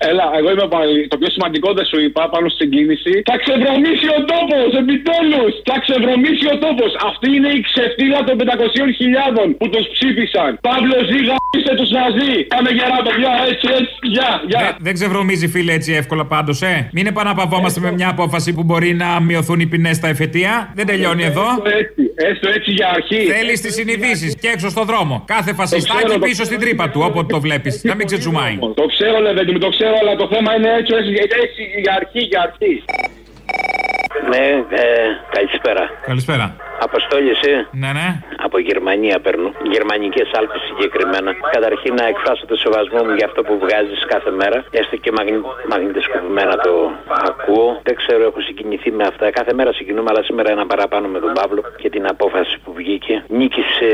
Έλα, 0.09 0.25
εγώ 0.39 0.49
είμαι 0.53 0.67
πάλι. 0.75 0.97
Το 1.11 1.17
πιο 1.21 1.29
σημαντικό 1.35 1.69
δεν 1.77 1.85
σου 1.91 1.99
είπα 2.05 2.21
πάνω 2.33 2.47
στην 2.55 2.67
κίνηση. 2.73 3.13
Θα 3.29 3.35
ξεβρωμίσει 3.43 4.07
ο 4.17 4.19
τόπος, 4.31 4.69
επιτέλους! 4.81 5.51
Θα 5.69 5.75
ξεβρωμίσει 5.83 6.45
ο 6.53 6.55
τόπος. 6.65 6.91
Αυτή 7.09 7.27
είναι 7.35 7.51
η 7.57 7.61
ξεφτύλα 7.69 8.19
των 8.27 8.35
500.000 8.41 9.55
που 9.59 9.67
τους 9.73 9.85
ψήφισαν. 9.93 10.49
Παύλο 10.67 10.97
Ζήγα, 11.09 11.35
είστε 11.57 11.73
τους 11.79 11.89
Ναζί. 11.97 12.35
Πάμε 12.53 12.69
γερά, 12.77 12.99
παιδιά, 13.05 13.31
έτσι, 13.51 13.65
έτσι. 13.79 13.93
Γεια, 14.15 14.31
γεια. 14.49 14.59
Δεν, 14.63 14.71
δεν 14.85 14.93
ξεβρωμίζει, 14.97 15.47
φίλε, 15.53 15.71
έτσι 15.79 15.91
εύκολα 16.01 16.25
πάντως, 16.33 16.57
ε. 16.71 16.75
Μην 16.97 17.05
επαναπαυόμαστε 17.11 17.79
με 17.85 17.91
μια 17.97 18.09
απόφαση 18.15 18.49
που 18.55 18.63
μπορεί 18.67 18.91
να 19.03 19.09
μειωθούν 19.27 19.59
οι 19.63 19.67
ποινές 19.71 19.95
στα 20.01 20.07
εφετεία. 20.13 20.53
Δεν 20.77 20.85
τελειώνει 20.91 21.23
εδώ. 21.31 21.45
Έστω 21.51 21.69
έτσι, 21.81 22.01
έστω 22.29 22.47
έτσι 22.55 22.71
για 22.77 22.87
αρχή. 22.97 23.21
Θέλεις 23.37 23.61
τις 23.61 23.73
συνειδήσεις 23.79 24.31
και 24.41 24.47
έξω 24.55 24.69
στο 24.75 24.83
δρόμο. 24.89 25.15
Κάθε 25.35 25.51
φασιστάκι 25.53 26.03
ξέρω, 26.05 26.19
το 26.19 26.25
πίσω 26.27 26.43
στην 26.43 26.59
τρύπα 26.59 26.85
του, 26.89 27.01
όποτε 27.07 27.33
το 27.33 27.39
βλέπεις. 27.45 27.83
Να 27.83 27.95
μην 27.95 28.05
ξετσουμάει. 28.05 28.55
Το 28.81 28.85
ξέρω, 28.93 29.19
Λεβέντι 29.19 29.51
μου, 29.51 29.57
το 29.57 29.69
ξέρω, 29.69 29.90
αλλά 30.01 30.15
το 30.15 30.27
θέμα 30.33 30.55
είναι 30.55 30.69
έτσι, 30.79 30.93
έτσι, 30.95 31.37
έτσι 31.43 31.61
για 31.83 31.93
αρχή, 31.99 32.19
για 32.31 32.41
αρχή. 32.41 32.83
Ναι, 34.29 34.45
ε, 34.81 34.85
καλησπέρα. 35.35 35.83
Καλησπέρα. 36.05 36.55
Αποστόλη, 36.87 37.29
εσύ; 37.35 37.51
Ναι, 37.81 37.91
ναι. 37.97 38.07
Από 38.45 38.57
Γερμανία 38.59 39.17
παίρνω. 39.25 39.49
Γερμανικές 39.75 40.27
Άλπες 40.37 40.61
συγκεκριμένα. 40.69 41.29
Καταρχήν 41.55 41.93
να 42.01 42.05
εκφράσω 42.11 42.45
το 42.51 42.55
σεβασμό 42.63 42.99
μου 43.05 43.13
για 43.19 43.25
αυτό 43.29 43.41
που 43.47 43.53
βγάζεις 43.63 43.99
κάθε 44.13 44.31
μέρα. 44.41 44.57
Έστω 44.79 44.95
και 45.03 45.11
μαγνη... 45.17 45.39
μαγνητοσκοπημένα 45.71 46.55
το 46.65 46.73
ακούω. 47.29 47.67
Δεν 47.87 47.95
ξέρω, 48.01 48.21
έχω 48.29 48.41
συγκινηθεί 48.47 48.89
με 48.99 49.03
αυτά. 49.11 49.25
Κάθε 49.39 49.53
μέρα 49.53 49.71
συγκινούμε, 49.73 50.09
αλλά 50.11 50.23
σήμερα 50.23 50.49
ένα 50.55 50.65
παραπάνω 50.65 51.07
με 51.07 51.19
τον 51.19 51.31
Παύλο 51.39 51.61
και 51.81 51.89
την 51.89 52.03
απόφαση 52.13 52.55
που 52.63 52.71
βγήκε. 52.79 53.23
Νίκησε, 53.27 53.91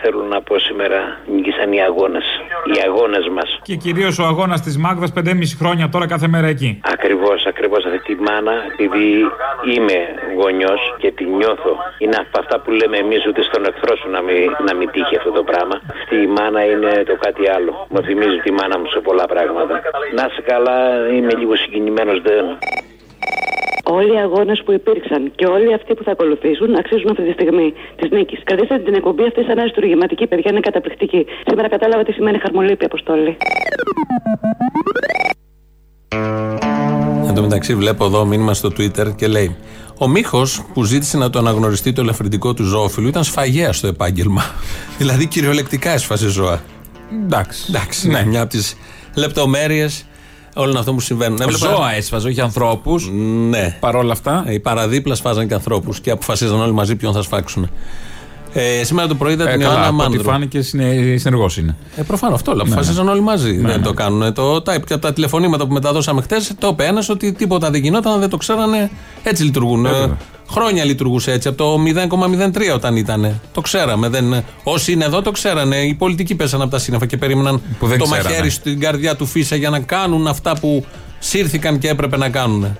θέλω 0.00 0.22
να 0.32 0.38
πω 0.46 0.58
σήμερα, 0.58 0.98
νίκησαν 1.34 1.72
οι 1.72 1.80
αγώνες. 1.88 2.26
Οι 2.72 2.76
αγώνες 2.86 3.28
μας. 3.36 3.48
Και 3.62 3.76
κυρίως 3.84 4.18
ο 4.18 4.24
αγώνας 4.24 4.60
της 4.60 4.76
Μάγδας 4.78 5.12
5,5 5.16 5.56
χρόνια 5.60 5.88
τώρα 5.88 6.06
κάθε 6.06 6.28
μέρα 6.28 6.46
εκεί. 6.46 6.80
Ακριβώς, 6.94 7.46
ακριβώς 7.46 7.84
αυτή 7.84 7.98
τη 7.98 8.14
μάνα, 8.28 8.54
επειδή 8.72 9.06
είμαι 9.74 9.98
γονιός 10.40 10.80
και 10.98 11.10
τη 11.12 11.24
νιώθω. 11.24 11.72
Είναι 11.98 12.15
από 12.24 12.36
αυτά 12.42 12.56
που 12.62 12.70
λέμε 12.70 12.96
εμείς 13.04 13.26
ούτε 13.28 13.42
στον 13.48 13.62
εχθρό 13.70 13.92
σου 14.00 14.08
να 14.16 14.20
μην, 14.26 14.44
να 14.66 14.72
μην 14.78 14.88
τύχει 14.94 15.16
αυτό 15.20 15.30
το 15.38 15.42
πράγμα. 15.50 15.76
Αυτή 15.96 16.16
η 16.26 16.28
μάνα 16.36 16.60
είναι 16.70 16.92
το 17.10 17.16
κάτι 17.24 17.44
άλλο. 17.56 17.72
Μου 17.92 18.00
θυμίζει 18.06 18.38
τη 18.46 18.50
μάνα 18.58 18.78
μου 18.78 18.88
σε 18.94 19.00
πολλά 19.00 19.26
πράγματα. 19.32 19.74
Να 20.16 20.22
είσαι 20.28 20.42
καλά, 20.52 20.78
είμαι 21.14 21.32
λίγο 21.40 21.54
συγκινημένος 21.56 22.18
δεν. 22.28 22.44
Όλοι 23.88 24.12
οι 24.14 24.18
αγώνες 24.18 24.62
που 24.64 24.72
υπήρξαν 24.72 25.32
και 25.34 25.46
όλοι 25.46 25.74
αυτοί 25.74 25.94
που 25.94 26.02
θα 26.02 26.10
ακολουθήσουν 26.10 26.74
αξίζουν 26.74 27.10
αυτή 27.10 27.22
τη 27.22 27.32
στιγμή 27.32 27.74
της 27.96 28.10
νίκης. 28.10 28.40
Κρατήστε 28.44 28.78
την 28.78 28.94
εκπομπή 28.94 29.24
αυτή 29.26 29.44
σαν 29.44 29.58
αριστούργηματική, 29.58 30.26
παιδιά, 30.26 30.50
είναι 30.50 30.60
καταπληκτική. 30.60 31.26
Σήμερα 31.46 31.68
κατάλαβα 31.68 32.02
τι 32.02 32.12
σημαίνει 32.12 32.38
χαρμολύπη, 32.38 32.84
Αποστόλη. 32.84 33.36
Εν 37.28 37.34
τω 37.34 37.42
μεταξύ, 37.42 37.74
βλέπω 37.74 38.04
εδώ 38.04 38.24
μήνυμα 38.24 38.54
στο 38.54 38.68
Twitter 38.68 39.14
και 39.16 39.26
λέει: 39.26 39.56
Ο 39.98 40.08
Μίχος 40.08 40.62
που 40.74 40.84
ζήτησε 40.84 41.16
να 41.16 41.30
το 41.30 41.38
αναγνωριστεί 41.38 41.92
το 41.92 42.00
ελαφρυντικό 42.00 42.54
του 42.54 42.64
ζωόφιλου 42.64 43.08
ήταν 43.08 43.24
σφαγέα 43.24 43.72
στο 43.72 43.86
επάγγελμα. 43.86 44.42
δηλαδή 44.98 45.26
κυριολεκτικά 45.26 45.90
έσφασε 45.90 46.28
ζώα. 46.28 46.62
Εντάξει. 47.24 47.64
Εντάξει, 47.68 48.08
ναι, 48.08 48.24
μια 48.26 48.40
από 48.40 48.50
τις 48.50 48.76
λεπτομέρειες 49.14 50.04
όλων 50.54 50.76
αυτών 50.76 50.94
που 50.94 51.00
συμβαίνουν. 51.00 51.40
Έβλεπα- 51.40 51.68
Ζώα 51.76 51.92
έσφαζε, 51.94 52.28
όχι 52.28 52.40
ανθρώπους. 52.40 53.10
Ναι. 53.48 53.76
Παρ' 53.80 53.94
όλα 53.96 54.12
αυτά. 54.12 54.44
Οι 54.48 54.60
παραδίπλα 54.60 55.14
σφάζαν 55.14 55.48
και 55.48 55.54
ανθρώπους 55.54 56.00
και 56.00 56.10
αποφασίζαν 56.10 56.60
όλοι 56.60 56.72
μαζί 56.72 56.96
ποιον 56.96 57.12
θα 57.12 57.22
σφάξουν. 57.22 57.70
Ε, 58.58 58.84
σήμερα 58.84 59.08
το 59.08 59.14
πρωί 59.14 59.32
είδα 59.32 59.48
Ε, 59.48 59.52
την 59.52 59.60
καλά, 59.60 59.72
Ιωάννα 59.72 59.88
από 59.88 60.02
ό,τι 60.02 60.10
Μάνδρο. 60.16 60.32
φάνηκε 60.32 60.60
συνεργός 61.16 61.56
είναι. 61.56 61.76
Ε, 61.96 62.02
προφανώς 62.02 62.34
αυτό. 62.34 62.50
Αλλά 62.50 62.62
Ναι, 62.64 62.72
αποφασίζαν 62.72 63.08
όλοι 63.08 63.20
μαζί. 63.20 63.52
Ναι, 63.52 63.68
δεν 63.68 63.78
ναι. 63.80 63.86
το 63.86 63.92
κάνουν. 63.92 64.32
Το 64.32 64.54
type 64.56 64.62
και 64.86 64.92
από 64.92 64.98
τα 64.98 65.12
τηλεφωνήματα 65.12 65.66
που 65.66 65.72
μεταδώσαμε 65.72 66.22
χτες, 66.22 66.52
το 66.58 66.68
είπε 66.72 66.84
ένας 66.84 67.08
ότι 67.08 67.32
τίποτα 67.32 67.70
δεν 67.70 67.82
γινόταν, 67.82 68.12
αν 68.12 68.20
δεν 68.20 68.28
το 68.28 68.36
ξέρανε. 68.36 68.90
Έτσι 69.22 69.42
λειτουργούν. 69.44 69.86
Ε, 69.86 69.88
Ε, 69.88 69.92
βέβαια. 69.92 70.16
χρόνια 70.50 70.84
λειτουργούσε 70.84 71.32
έτσι. 71.32 71.48
Από 71.48 71.56
το 71.56 71.76
0,03 71.78 72.74
όταν 72.74 72.96
ήταν. 72.96 73.40
Το 73.52 73.60
ξέραμε. 73.60 74.08
Δεν, 74.08 74.44
όσοι 74.62 74.92
είναι 74.92 75.04
εδώ 75.04 75.22
το 75.22 75.30
ξέρανε. 75.30 75.76
Οι 75.76 75.94
πολιτικοί 75.94 76.34
πέσαν 76.34 76.60
από 76.62 76.70
τα 76.70 76.78
σύννεφα 76.78 77.06
και 77.06 77.16
περίμεναν 77.16 77.60
Που 77.78 77.86
δεν 77.86 77.98
το 77.98 78.04
ξέρανε. 78.04 78.28
μαχαίρι 78.28 78.50
στην 78.50 78.80
καρδιά 78.80 79.16
του 79.16 79.26
Φίσα 79.26 79.56
για 79.56 79.70
να 79.70 79.80
κάνουν 79.80 80.26
αυτά 80.26 80.56
που 80.60 80.84
σύρθηκαν 81.18 81.78
και 81.78 81.88
έπρεπε 81.88 82.16
να 82.16 82.28
κάνουν. 82.28 82.76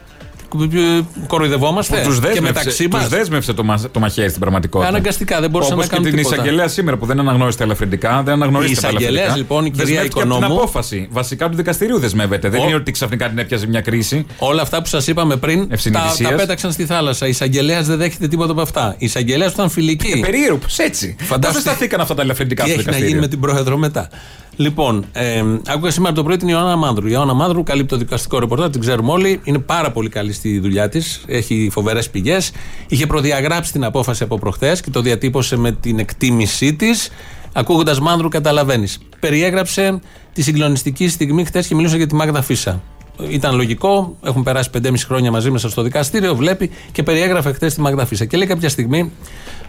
Ε, 0.63 1.01
κοροϊδευόμαστε 1.27 1.97
Τους 2.05 2.15
και 2.15 2.21
δέσμευσε, 2.21 2.41
μεταξύ 2.41 2.89
μας. 2.91 3.01
τους 3.01 3.11
δέσμευσε 3.11 3.53
το, 3.53 3.65
μα- 3.65 3.81
το 3.93 4.01
μαχαίρι 4.01 4.29
στην 4.29 4.41
πραγματικότητα. 4.41 4.89
Αναγκαστικά, 4.91 5.41
δεν 5.41 5.51
μπορούσαν 5.51 5.73
Όπως 5.73 5.85
να 5.85 5.91
κάνουν 5.91 6.05
και 6.05 6.11
την 6.11 6.19
τίποτα. 6.23 6.43
εισαγγελέα 6.43 6.69
σήμερα 6.69 6.97
που 6.97 7.07
δεν 7.07 7.21
αναγνώρισε 7.21 7.59
τα 7.59 7.65
ελαφρυντικά. 7.65 8.23
Δεν 8.25 8.35
αναγνωρίζεται 8.35 8.79
Η 8.79 8.83
τα 8.83 8.89
εισαγγελέας, 8.89 9.25
ελαφρυντικά. 9.25 9.37
λοιπόν, 9.55 9.65
η 9.67 9.71
κυρία 9.71 9.85
Δεσμεύτηκε 9.85 10.21
από 10.21 10.29
την 10.29 10.37
Οικονόμου. 10.39 10.61
απόφαση. 10.61 11.09
Βασικά 11.11 11.49
του 11.49 11.57
δικαστηρίου 11.57 11.99
δεσμεύεται. 11.99 12.49
Δεν 12.49 12.61
Ο- 12.61 12.65
είναι 12.65 12.75
ότι 12.75 12.91
ξαφνικά 12.91 13.29
την 13.29 13.39
έπιασε 13.39 13.67
μια 13.67 13.81
κρίση. 13.81 14.27
Όλα 14.39 14.63
αυτά 14.63 14.83
που 14.83 14.87
σας 14.89 15.07
είπαμε 15.07 15.37
πριν 15.37 15.69
τα, 15.69 15.75
Ευσυνειδησίας. 15.75 16.31
τα 16.31 16.37
πέταξαν 16.37 16.73
στη 16.73 16.85
θάλασσα. 16.87 17.27
Η 17.27 17.29
εισαγγελέας 17.31 17.87
δεν 17.87 17.97
δέχεται 17.99 18.29
τίποτα 18.29 18.53
από 18.53 18.61
αυτά. 18.61 18.95
Η 18.99 19.05
εισαγγελέας 19.05 19.53
ήταν 19.53 19.69
φιλική. 19.71 20.13
Ε, 20.17 20.21
περίεργος, 20.21 20.59
πώ 20.77 20.83
έτσι. 20.83 21.07
Πώ 21.09 21.15
δεν 21.19 21.27
Φαντάζεστε 21.27 21.61
σταθήκαν 21.71 22.01
αυτά 22.01 22.15
τα 22.15 22.23
ελαφρυντικά 22.23 22.65
τι 22.65 22.71
στο 22.71 22.79
έχει 22.81 22.89
να 22.89 22.97
γίνει 22.97 23.07
δικαστήριο. 23.07 23.21
με 23.21 23.29
την 23.29 23.41
πρόεδρο 23.41 23.77
μετά; 23.77 24.09
Λοιπόν, 24.57 25.05
ε, 25.13 25.43
άκουγα 25.67 25.91
σήμερα 25.91 26.15
το 26.15 26.23
πρωί 26.23 26.37
την 26.37 26.49
Ιωάννα 26.49 26.77
Μάνδρου. 26.77 27.07
Η 27.07 27.11
Ιωάννα 27.13 27.35
Μάνδρου 27.35 27.63
καλύπτει 27.63 27.89
το 27.89 27.97
δικαστικό 27.97 28.39
ρεπορτάζ, 28.39 28.71
την 28.71 28.81
ξέρουμε 28.81 29.13
όλοι. 29.13 29.41
Είναι 29.45 29.59
πάρα 29.59 29.91
πολύ 29.91 30.09
καλή 30.09 30.33
στη 30.33 30.59
δουλειά 30.59 30.89
της. 30.89 31.25
Έχει 31.27 31.69
φοβερές 31.73 32.11
πηγές. 32.11 32.53
Είχε 32.89 33.07
προδιαγράψει 33.07 33.73
την 33.73 33.85
απόφαση 33.85 34.23
από 34.23 34.39
προχθές 34.39 34.81
και 34.81 34.91
το 34.91 35.01
διατύπωσε 35.01 35.57
με 35.57 35.73
την 35.73 35.99
εκτίμησή 35.99 36.75
της. 36.75 37.11
Ακούγοντας 37.53 38.01
Μάνδρου, 38.01 38.29
καταλαβαίνεις. 38.29 38.99
Περιέγραψε 39.21 40.01
τη 40.33 40.43
συγκλονιστική 40.43 41.09
στιγμή 41.09 41.45
χθες 41.45 41.67
και 41.67 41.75
μιλούσε 41.75 41.97
για 41.97 42.07
τη 42.07 42.15
Μάγδα 42.15 42.43
Φίσα. 42.43 42.83
Ήταν 43.29 43.55
λογικό, 43.55 44.17
έχουν 44.25 44.43
περάσει 44.43 44.71
5,5 44.83 44.93
χρόνια 45.07 45.31
μαζί 45.31 45.51
μέσα 45.51 45.69
στο 45.69 45.83
δικαστήριο, 45.83 46.35
βλέπει 46.35 46.71
και 46.93 47.03
περιέγραφε 47.03 47.53
χθες 47.53 47.75
τη 47.75 47.81
Μάγδα 47.81 48.07
Φίσα. 48.07 48.25
Και 48.25 48.37
λέει 48.37 48.47
κάποια 48.47 48.69
στιγμή 48.69 49.13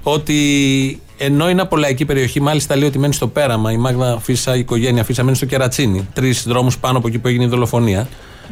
ότι 0.03 0.99
ενώ 1.17 1.49
είναι 1.49 1.61
από 1.61 1.77
λαϊκή 1.77 2.05
περιοχή, 2.05 2.41
μάλιστα 2.41 2.75
λέει 2.75 2.87
ότι 2.87 2.99
μένει 2.99 3.13
στο 3.13 3.27
πέραμα. 3.27 3.71
Η 3.71 3.77
Μάγδα 3.77 4.19
Φίσα, 4.19 4.55
η 4.55 4.59
οικογένεια 4.59 5.03
Φίσα 5.03 5.23
μένει 5.23 5.35
στο 5.35 5.45
Κερατσίνι. 5.45 6.07
Τρεις 6.13 6.43
δρόμους 6.47 6.77
πάνω 6.77 6.97
από 6.97 7.07
εκεί 7.07 7.19
που 7.19 7.27
έγινε 7.27 7.43
η 7.43 7.47
δολοφονία. 7.47 8.07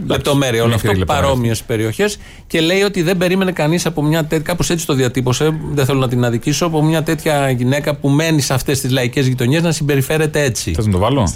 Λεπτομέρεια 0.08 0.64
όλο 0.64 0.74
μικρή 0.74 0.88
αυτό, 0.88 1.00
λεπτομέρεια. 1.00 1.28
παρόμοιες 1.28 1.64
περιοχές. 1.64 2.18
Και 2.48 2.62
λέει 2.62 2.82
ότι 2.82 3.02
δεν 3.02 3.18
περίμενε 3.18 3.52
κανείς 3.52 3.86
από 3.86 4.04
μια 4.04 4.26
τέτοια. 4.26 4.44
Κάπως 4.46 4.70
έτσι 4.70 4.86
το 4.86 4.94
διατύπωσε, 4.94 5.58
δεν 5.72 5.86
θέλω 5.86 6.00
να 6.00 6.08
την 6.08 6.26
αδικήσω. 6.26 6.66
Από 6.66 6.84
μια 6.84 7.04
τέτοια 7.04 7.50
γυναίκα 7.50 7.96
που 7.96 8.10
μένει 8.10 8.42
σε 8.42 8.54
αυτές 8.54 8.82
τις 8.82 8.92
λαϊκές 8.92 9.28
γειτονιές 9.28 9.62
να 9.62 9.72
συμπεριφέρεται 9.72 10.44
έτσι. 10.44 10.74
Θες 10.74 10.86
να 10.86 10.92
το 10.92 10.98
βάλω; 10.98 11.34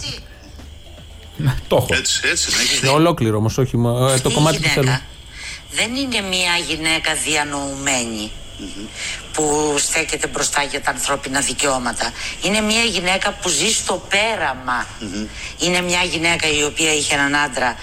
Ναι, 1.44 1.56
το 1.68 1.76
έχω. 1.76 1.88
Έτσι, 1.92 2.22
έτσι, 2.32 2.52
να 2.52 2.58
έχεις 2.58 2.70
Είναι 2.72 2.80
δίκιο. 2.80 2.94
ολόκληρο 2.94 3.38
όμως, 3.38 3.58
όχι 3.58 3.78
μόνο. 3.78 3.98
ε, 3.98 4.08
το 4.08 4.14
Αυτή 4.14 4.28
η 4.28 4.34
κομμάτι 4.34 4.58
που 4.58 4.68
γυναίκα 4.74 4.82
θέλω. 4.82 5.02
δεν 5.72 5.96
είναι 5.96 6.22
μια 6.28 6.56
γυναίκα 6.68 7.14
διανοουμένη 7.26 8.32
που 9.34 9.76
στέκεται 9.78 10.28
μπροστά 10.28 10.64
για 10.64 10.82
τα 10.82 10.92
ανθρώπινα 10.92 11.40
δικαιώματα. 11.40 12.12
Είναι 12.44 12.62
μια 12.62 12.82
γυναίκα 12.84 13.32
που 13.42 13.50
ζει 13.50 13.72
στο 13.72 14.06
πέραμα. 14.10 14.88
Είναι 15.60 15.82
μια 15.82 16.04
γυναίκα 16.04 16.48
η 16.48 16.64
οποία 16.64 16.94
είχε 16.94 17.14
έναν 17.14 17.36
άντρα 17.36 17.76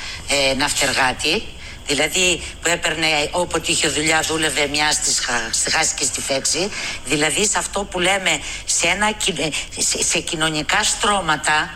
ε, 0.50 0.54
ναυτεργάτη. 0.54 1.42
Δηλαδή 1.86 2.40
που 2.62 2.68
έπαιρνε 2.72 3.06
όποτε 3.30 3.70
είχε 3.72 3.88
δουλειά 3.88 4.20
δούλευε 4.28 4.66
μια 4.72 4.92
στη, 4.92 5.22
Χα- 5.24 5.52
στη 5.52 5.70
Χάση 5.70 5.94
και 5.94 6.04
στη 6.04 6.20
Φέξη. 6.20 6.68
Δηλαδή 7.04 7.46
σε 7.46 7.58
αυτό 7.58 7.80
που 7.90 7.98
λέμε 8.00 8.30
σε, 8.64 8.86
ένα, 8.86 9.12
κι- 9.12 9.38
ε, 9.38 9.48
σε, 9.80 10.02
σε 10.04 10.18
κοινωνικά 10.18 10.82
στρώματα 10.82 11.70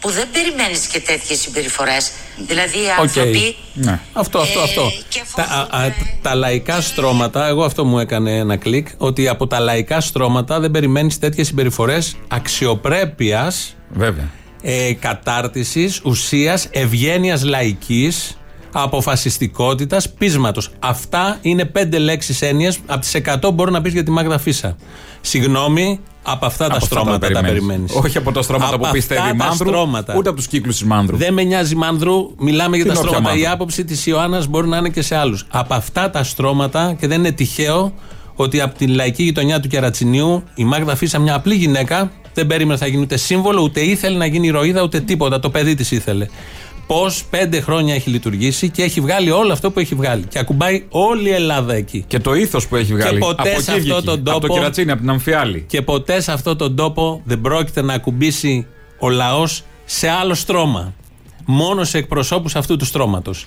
που 0.00 0.10
δεν 0.10 0.28
περιμένεις 0.32 0.86
και 0.86 1.00
τέτοιες 1.00 1.40
συμπεριφορές. 1.40 2.10
Δηλαδή 2.36 2.78
οι 2.78 2.82
Οκ. 2.92 3.00
άνθρωποι 3.00 3.56
Ναι. 3.74 4.00
Αυτό, 4.12 4.38
αυτό, 4.38 4.60
Ε, 4.60 4.62
αυτό. 4.62 4.92
και 5.08 5.22
Τα, 5.36 5.42
α, 5.42 5.82
α, 5.84 5.90
τα 6.22 6.34
λαϊκά 6.34 6.80
στρώματα, 6.80 7.46
εγώ 7.46 7.64
αυτό 7.64 7.84
μου 7.84 7.98
έκανε 7.98 8.36
ένα 8.36 8.56
κλικ, 8.56 8.86
ότι 8.98 9.28
από 9.28 9.46
τα 9.46 9.58
λαϊκά 9.58 10.00
στρώματα 10.00 10.60
δεν 10.60 10.70
περιμένεις 10.70 11.18
τέτοιες 11.18 11.46
συμπεριφορές 11.46 12.16
αξιοπρέπειας, 12.28 13.74
Βέβαια. 13.90 14.30
ε, 14.62 14.92
κατάρτισης, 14.92 16.00
ουσίας, 16.04 16.66
ευγένειας 16.70 17.42
λαϊκής, 17.42 18.36
αποφασιστικότητας, 18.72 20.10
πείσματος. 20.10 20.70
Αυτά 20.78 21.38
είναι 21.42 21.64
πέντε 21.64 21.98
λέξεις 21.98 22.42
έννοιες. 22.42 22.72
Από 22.86 23.00
τις 23.00 23.14
100 23.14 23.50
μπορεί 23.52 23.70
να 23.70 23.80
πεις 23.80 23.92
για 23.92 24.02
τη 24.02 24.10
Μάγδα 24.10 24.38
Φύσσα. 24.38 24.76
Συγγνώμη, 25.20 26.00
από 26.22 26.46
αυτά 26.46 26.66
τα 26.68 26.74
Από 26.74 26.84
αυτά 26.84 26.86
στρώματα 26.86 27.18
τα 27.18 27.18
περιμένεις. 27.18 27.52
περιμένεις. 27.52 27.94
Όχι 27.94 28.18
από 28.18 28.32
τα 28.32 28.42
στρώματα 28.42 28.78
που 28.78 28.88
πιστεύει 28.92 29.28
η 29.28 29.32
Μάνδρου, 29.32 29.70
ούτε 30.16 30.28
από 30.28 30.34
τους 30.34 30.46
κύκλους 30.46 30.76
της 30.76 30.86
Μάνδρου. 30.86 31.16
Δεν 31.16 31.32
με 31.32 31.42
νοιάζει 31.42 31.74
Μάνδρου, 31.74 32.30
μιλάμε 32.38 32.76
για 32.76 32.84
Την 32.84 32.94
τα 32.94 33.00
όποια 33.00 33.10
στρώματα. 33.10 33.34
Η 33.34 33.38
Μάνδρου. 33.38 33.54
άποψη 33.54 33.84
της 33.84 34.06
Ιωάννας 34.06 34.46
μπορεί 34.46 34.68
να 34.68 34.76
είναι 34.76 34.88
και 34.88 35.02
σε 35.02 35.16
άλλους. 35.16 35.46
Από 35.50 35.74
αυτά 35.74 36.10
τα 36.10 36.22
στρώματα, 36.24 36.94
και 36.98 37.06
δεν 37.06 37.18
είναι 37.18 37.32
τυχαίο 37.32 37.92
ότι 38.34 38.60
από 38.60 38.78
την 38.78 38.94
λαϊκή 38.94 39.22
γειτονιά 39.22 39.60
του 39.60 39.68
Κερατσινίου 39.68 40.42
η 40.54 40.64
Μάγδα 40.64 40.96
Φίσα, 40.96 41.18
μια 41.18 41.34
απλή 41.34 41.54
γυναίκα, 41.54 42.10
δεν 42.34 42.46
περίμενε 42.46 42.78
θα 42.78 42.86
γίνει 42.86 43.02
ούτε 43.02 43.16
σύμβολο, 43.16 43.62
ούτε 43.62 43.80
ήθελε 43.80 44.16
να 44.16 44.26
γίνει 44.26 44.46
ηρωίδα, 44.46 44.82
ούτε 44.82 45.00
τίποτα. 45.00 45.40
Το 45.40 45.50
παιδί 45.50 45.74
της 45.74 45.90
ήθελε. 45.90 46.26
Πώς 46.86 47.24
πέντε 47.30 47.60
χρόνια 47.60 47.94
έχει 47.94 48.10
λειτουργήσει 48.10 48.68
και 48.70 48.82
έχει 48.82 49.00
βγάλει 49.00 49.30
όλο 49.30 49.52
αυτό 49.52 49.70
που 49.70 49.78
έχει 49.78 49.94
βγάλει. 49.94 50.24
Και 50.28 50.38
ακουμπάει 50.38 50.84
όλη 50.88 51.28
η 51.28 51.32
Ελλάδα 51.32 51.74
εκεί. 51.74 52.04
Και 52.06 52.18
το 52.18 52.34
ήθος 52.34 52.68
που 52.68 52.76
έχει 52.76 52.92
βγάλει. 52.94 53.18
ποτέ 53.18 53.50
από 53.52 53.60
σε 53.60 53.70
εκεί 53.70 53.80
αυτό 53.80 53.94
βγήκε. 53.94 54.06
τον 54.06 54.24
τόπο- 54.24 54.36
Από 54.36 54.46
το 54.46 54.52
κερατσίνι, 54.54 54.90
από 54.90 55.00
την 55.00 55.10
Αμφιάλη. 55.10 55.64
Και 55.68 55.82
ποτέ 55.82 56.20
σε 56.20 56.32
αυτόν 56.32 56.56
τον 56.56 56.76
τόπο 56.76 57.20
δεν 57.24 57.40
πρόκειται 57.40 57.82
να 57.82 57.94
ακουμπήσει 57.94 58.66
ο 58.98 59.08
λαός 59.10 59.62
σε 59.84 60.08
άλλο 60.08 60.34
στρώμα. 60.34 60.94
Μόνο 61.44 61.84
σε 61.84 61.98
εκπροσώπους 61.98 62.56
αυτού 62.56 62.76
του 62.76 62.84
στρώματος. 62.84 63.46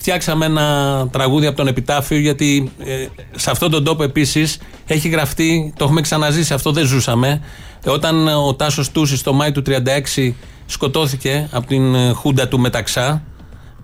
Φτιάξαμε 0.00 0.46
ένα 0.46 1.08
τραγούδι 1.12 1.46
από 1.46 1.56
τον 1.56 1.66
Επιτάφιο 1.66 2.18
γιατί 2.18 2.72
ε, 2.84 3.06
σε 3.36 3.50
αυτόν 3.50 3.70
τον 3.70 3.84
τόπο 3.84 4.02
επίσης 4.02 4.58
έχει 4.86 5.08
γραφτεί, 5.08 5.72
το 5.76 5.84
έχουμε 5.84 6.00
ξαναζήσει, 6.00 6.54
αυτό 6.54 6.72
δεν 6.72 6.86
ζούσαμε. 6.86 7.40
Όταν 7.86 8.28
ο 8.28 8.54
Τάσος 8.54 8.90
Τούσης 8.90 9.22
το 9.22 9.32
Μάη 9.32 9.52
του 9.52 9.62
36 10.16 10.32
σκοτώθηκε 10.66 11.48
από 11.52 11.66
την 11.66 11.94
ε, 11.94 12.12
Χούντα 12.12 12.48
του 12.48 12.58
Μεταξά 12.58 13.22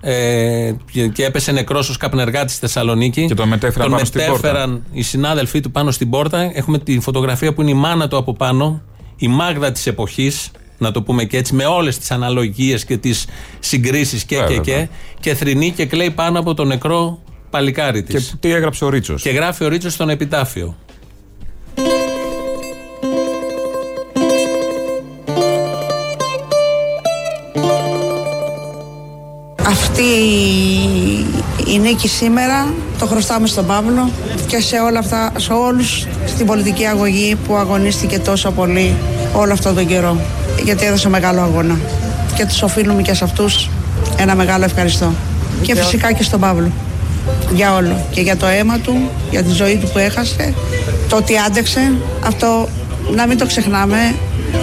ε, 0.00 0.72
και- 0.92 1.08
και 1.08 1.24
έπεσε 1.24 1.52
νεκρός 1.52 1.88
ως 1.88 1.96
καπνεργάτης 1.96 2.52
στη 2.54 2.60
Θεσσαλονίκη. 2.66 3.26
Και 3.26 3.34
τον 3.34 3.48
μετέφεραν 3.48 3.90
πάνω 3.90 4.04
στην 4.04 4.20
πόρτα. 4.20 4.32
μετέφεραν 4.48 4.82
οι 4.92 5.02
συνάδελφοί 5.02 5.60
του 5.60 5.70
πάνω 5.70 5.90
στην 5.90 6.10
πόρτα. 6.10 6.50
Έχουμε 6.54 6.78
τη 6.78 7.00
φωτογραφία 7.00 7.52
που 7.54 7.60
είναι 7.62 7.70
η 7.70 7.74
μάνα 7.74 8.08
του 8.08 8.16
από 8.16 8.32
πάνω, 8.34 8.82
η 9.16 9.28
Μάγδα 9.28 9.72
της 9.72 9.86
εποχής, 9.86 10.50
να 10.78 10.90
το 10.92 11.02
πούμε 11.02 11.24
και 11.24 11.36
έτσι, 11.36 11.54
με 11.54 11.64
όλες 11.64 11.98
τις 11.98 12.10
αναλογίες 12.10 12.84
και 12.84 12.96
τις 12.96 13.26
συγκρίσεις 13.58 14.24
και, 14.24 14.36
Βέβαια, 14.36 14.56
και, 14.56 14.60
και, 14.62 14.70
βέβαια. 14.70 14.88
και 15.20 15.34
θρυνεί 15.34 15.70
και 15.70 15.86
κλαίει 15.86 16.10
πάνω 16.10 16.38
από 16.38 16.54
το 16.54 16.64
νεκρό 16.64 17.18
παλικάρι 17.50 18.02
Και 18.02 18.12
της. 18.12 18.34
τι 18.40 18.52
έγραψε 18.52 18.84
ο 18.84 18.88
Ρίτσος; 18.88 19.22
Και 19.22 19.30
γράφει 19.30 19.64
ο 19.64 19.68
Ρίτσος 19.68 19.92
στον 19.92 20.08
επιτάφιο. 20.08 20.76
Αυτή 29.66 30.02
η 31.74 31.78
νίκη 31.78 32.08
σήμερα 32.08 32.74
το 32.98 33.06
χρωστάμε 33.06 33.46
στον 33.46 33.66
Παύλο 33.66 34.10
και 34.46 34.60
σε 34.60 34.76
όλα 34.78 34.98
αυτά, 34.98 35.32
σε 35.36 35.52
όλους 35.52 36.06
στην 36.26 36.46
πολιτική 36.46 36.84
αγωγή 36.84 37.36
που 37.46 37.54
αγωνίστηκε 37.56 38.18
τόσο 38.18 38.50
πολύ 38.50 38.96
όλο 39.34 39.52
αυτόν 39.52 39.74
τον 39.74 39.86
καιρό 39.86 40.20
γιατί 40.64 40.86
έδωσε 40.86 41.08
μεγάλο 41.08 41.40
αγώνα. 41.40 41.78
Και 42.34 42.46
τους 42.46 42.62
οφείλουμε 42.62 43.02
και 43.02 43.14
σε 43.14 43.24
αυτούς 43.24 43.68
ένα 44.16 44.34
μεγάλο 44.34 44.64
ευχαριστώ. 44.64 45.12
Και 45.62 45.74
φυσικά 45.74 46.12
και 46.12 46.22
στον 46.22 46.40
Παύλο. 46.40 46.70
Για 47.54 47.74
όλο. 47.74 48.06
Και 48.10 48.20
για 48.20 48.36
το 48.36 48.46
αίμα 48.46 48.78
του, 48.78 49.10
για 49.30 49.42
τη 49.42 49.50
ζωή 49.50 49.76
του 49.76 49.88
που 49.92 49.98
έχασε. 49.98 50.54
Το 51.08 51.16
ότι 51.16 51.36
άντεξε 51.36 51.92
αυτό 52.26 52.68
να 53.14 53.26
μην 53.26 53.38
το 53.38 53.46
ξεχνάμε. 53.46 54.14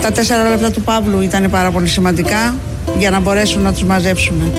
Τα 0.01 0.12
τέσσερα 0.12 0.49
λεπτά 0.49 0.71
του 0.71 0.82
Παύλου 0.82 1.21
ήταν 1.21 1.49
πάρα 1.49 1.71
πολύ 1.71 1.88
σημαντικά 1.88 2.56
για 2.97 3.10
να 3.10 3.19
μπορέσουν 3.19 3.62
να 3.62 3.73
τους 3.73 3.84
μαζέψουμε. 3.84 4.51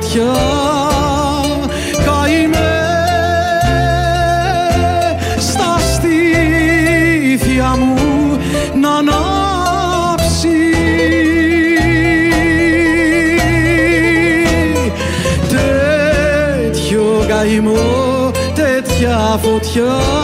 Φωτιά 0.00 0.36
καημέ 2.04 2.58
στα 5.38 5.78
στήθια 5.92 7.76
μου 7.78 8.38
να 8.80 8.90
ανάψει. 8.94 10.48
Τέτοιο 15.48 17.24
καημό 17.28 18.30
τέτοια 18.54 19.38
φωτιά 19.42 20.19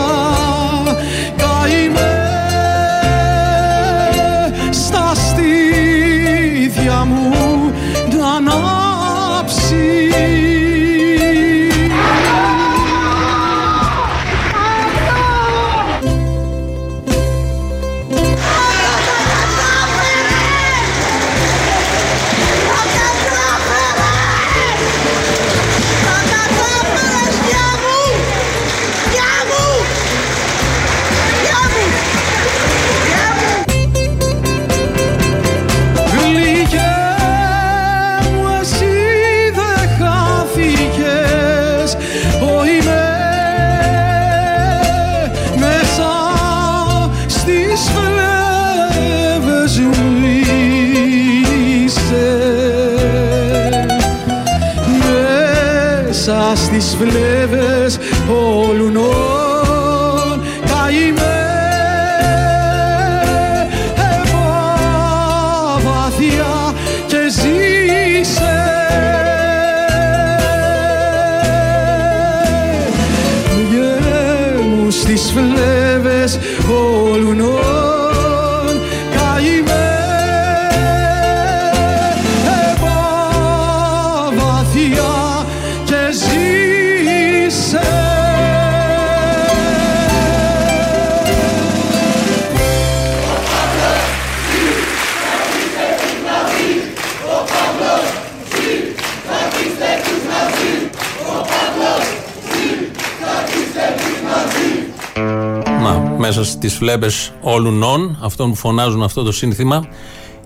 μέσα 106.79 106.99
στι 106.99 107.09
φλέμπες 107.09 107.31
όλων 107.41 107.83
ον, 107.83 108.17
αυτών 108.21 108.49
που 108.49 108.55
φωνάζουν 108.55 109.03
αυτό 109.03 109.23
το 109.23 109.31
σύνθημα. 109.31 109.87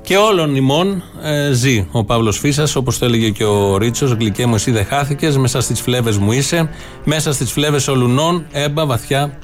Και 0.01 0.17
όλων 0.17 0.55
ημών 0.55 1.03
ε, 1.23 1.51
ζει 1.51 1.87
ο 1.91 2.03
Παύλος 2.03 2.37
Φίσα, 2.39 2.67
όπως 2.75 2.97
το 2.97 3.05
έλεγε 3.05 3.29
και 3.29 3.43
ο 3.43 3.77
Ρίτσος. 3.77 4.11
Γλυκέ 4.11 4.45
μου, 4.45 4.55
εσύ 4.55 4.71
δεν 4.71 4.85
χάθηκες. 4.85 5.37
Μέσα 5.37 5.61
στις 5.61 5.81
φλέβες 5.81 6.17
μου 6.17 6.31
είσαι. 6.31 6.69
Μέσα 7.03 7.33
στις 7.33 7.51
φλέβες 7.51 7.87
όλων 7.87 8.45
έμπα 8.51 8.85
βαθιά 8.85 9.37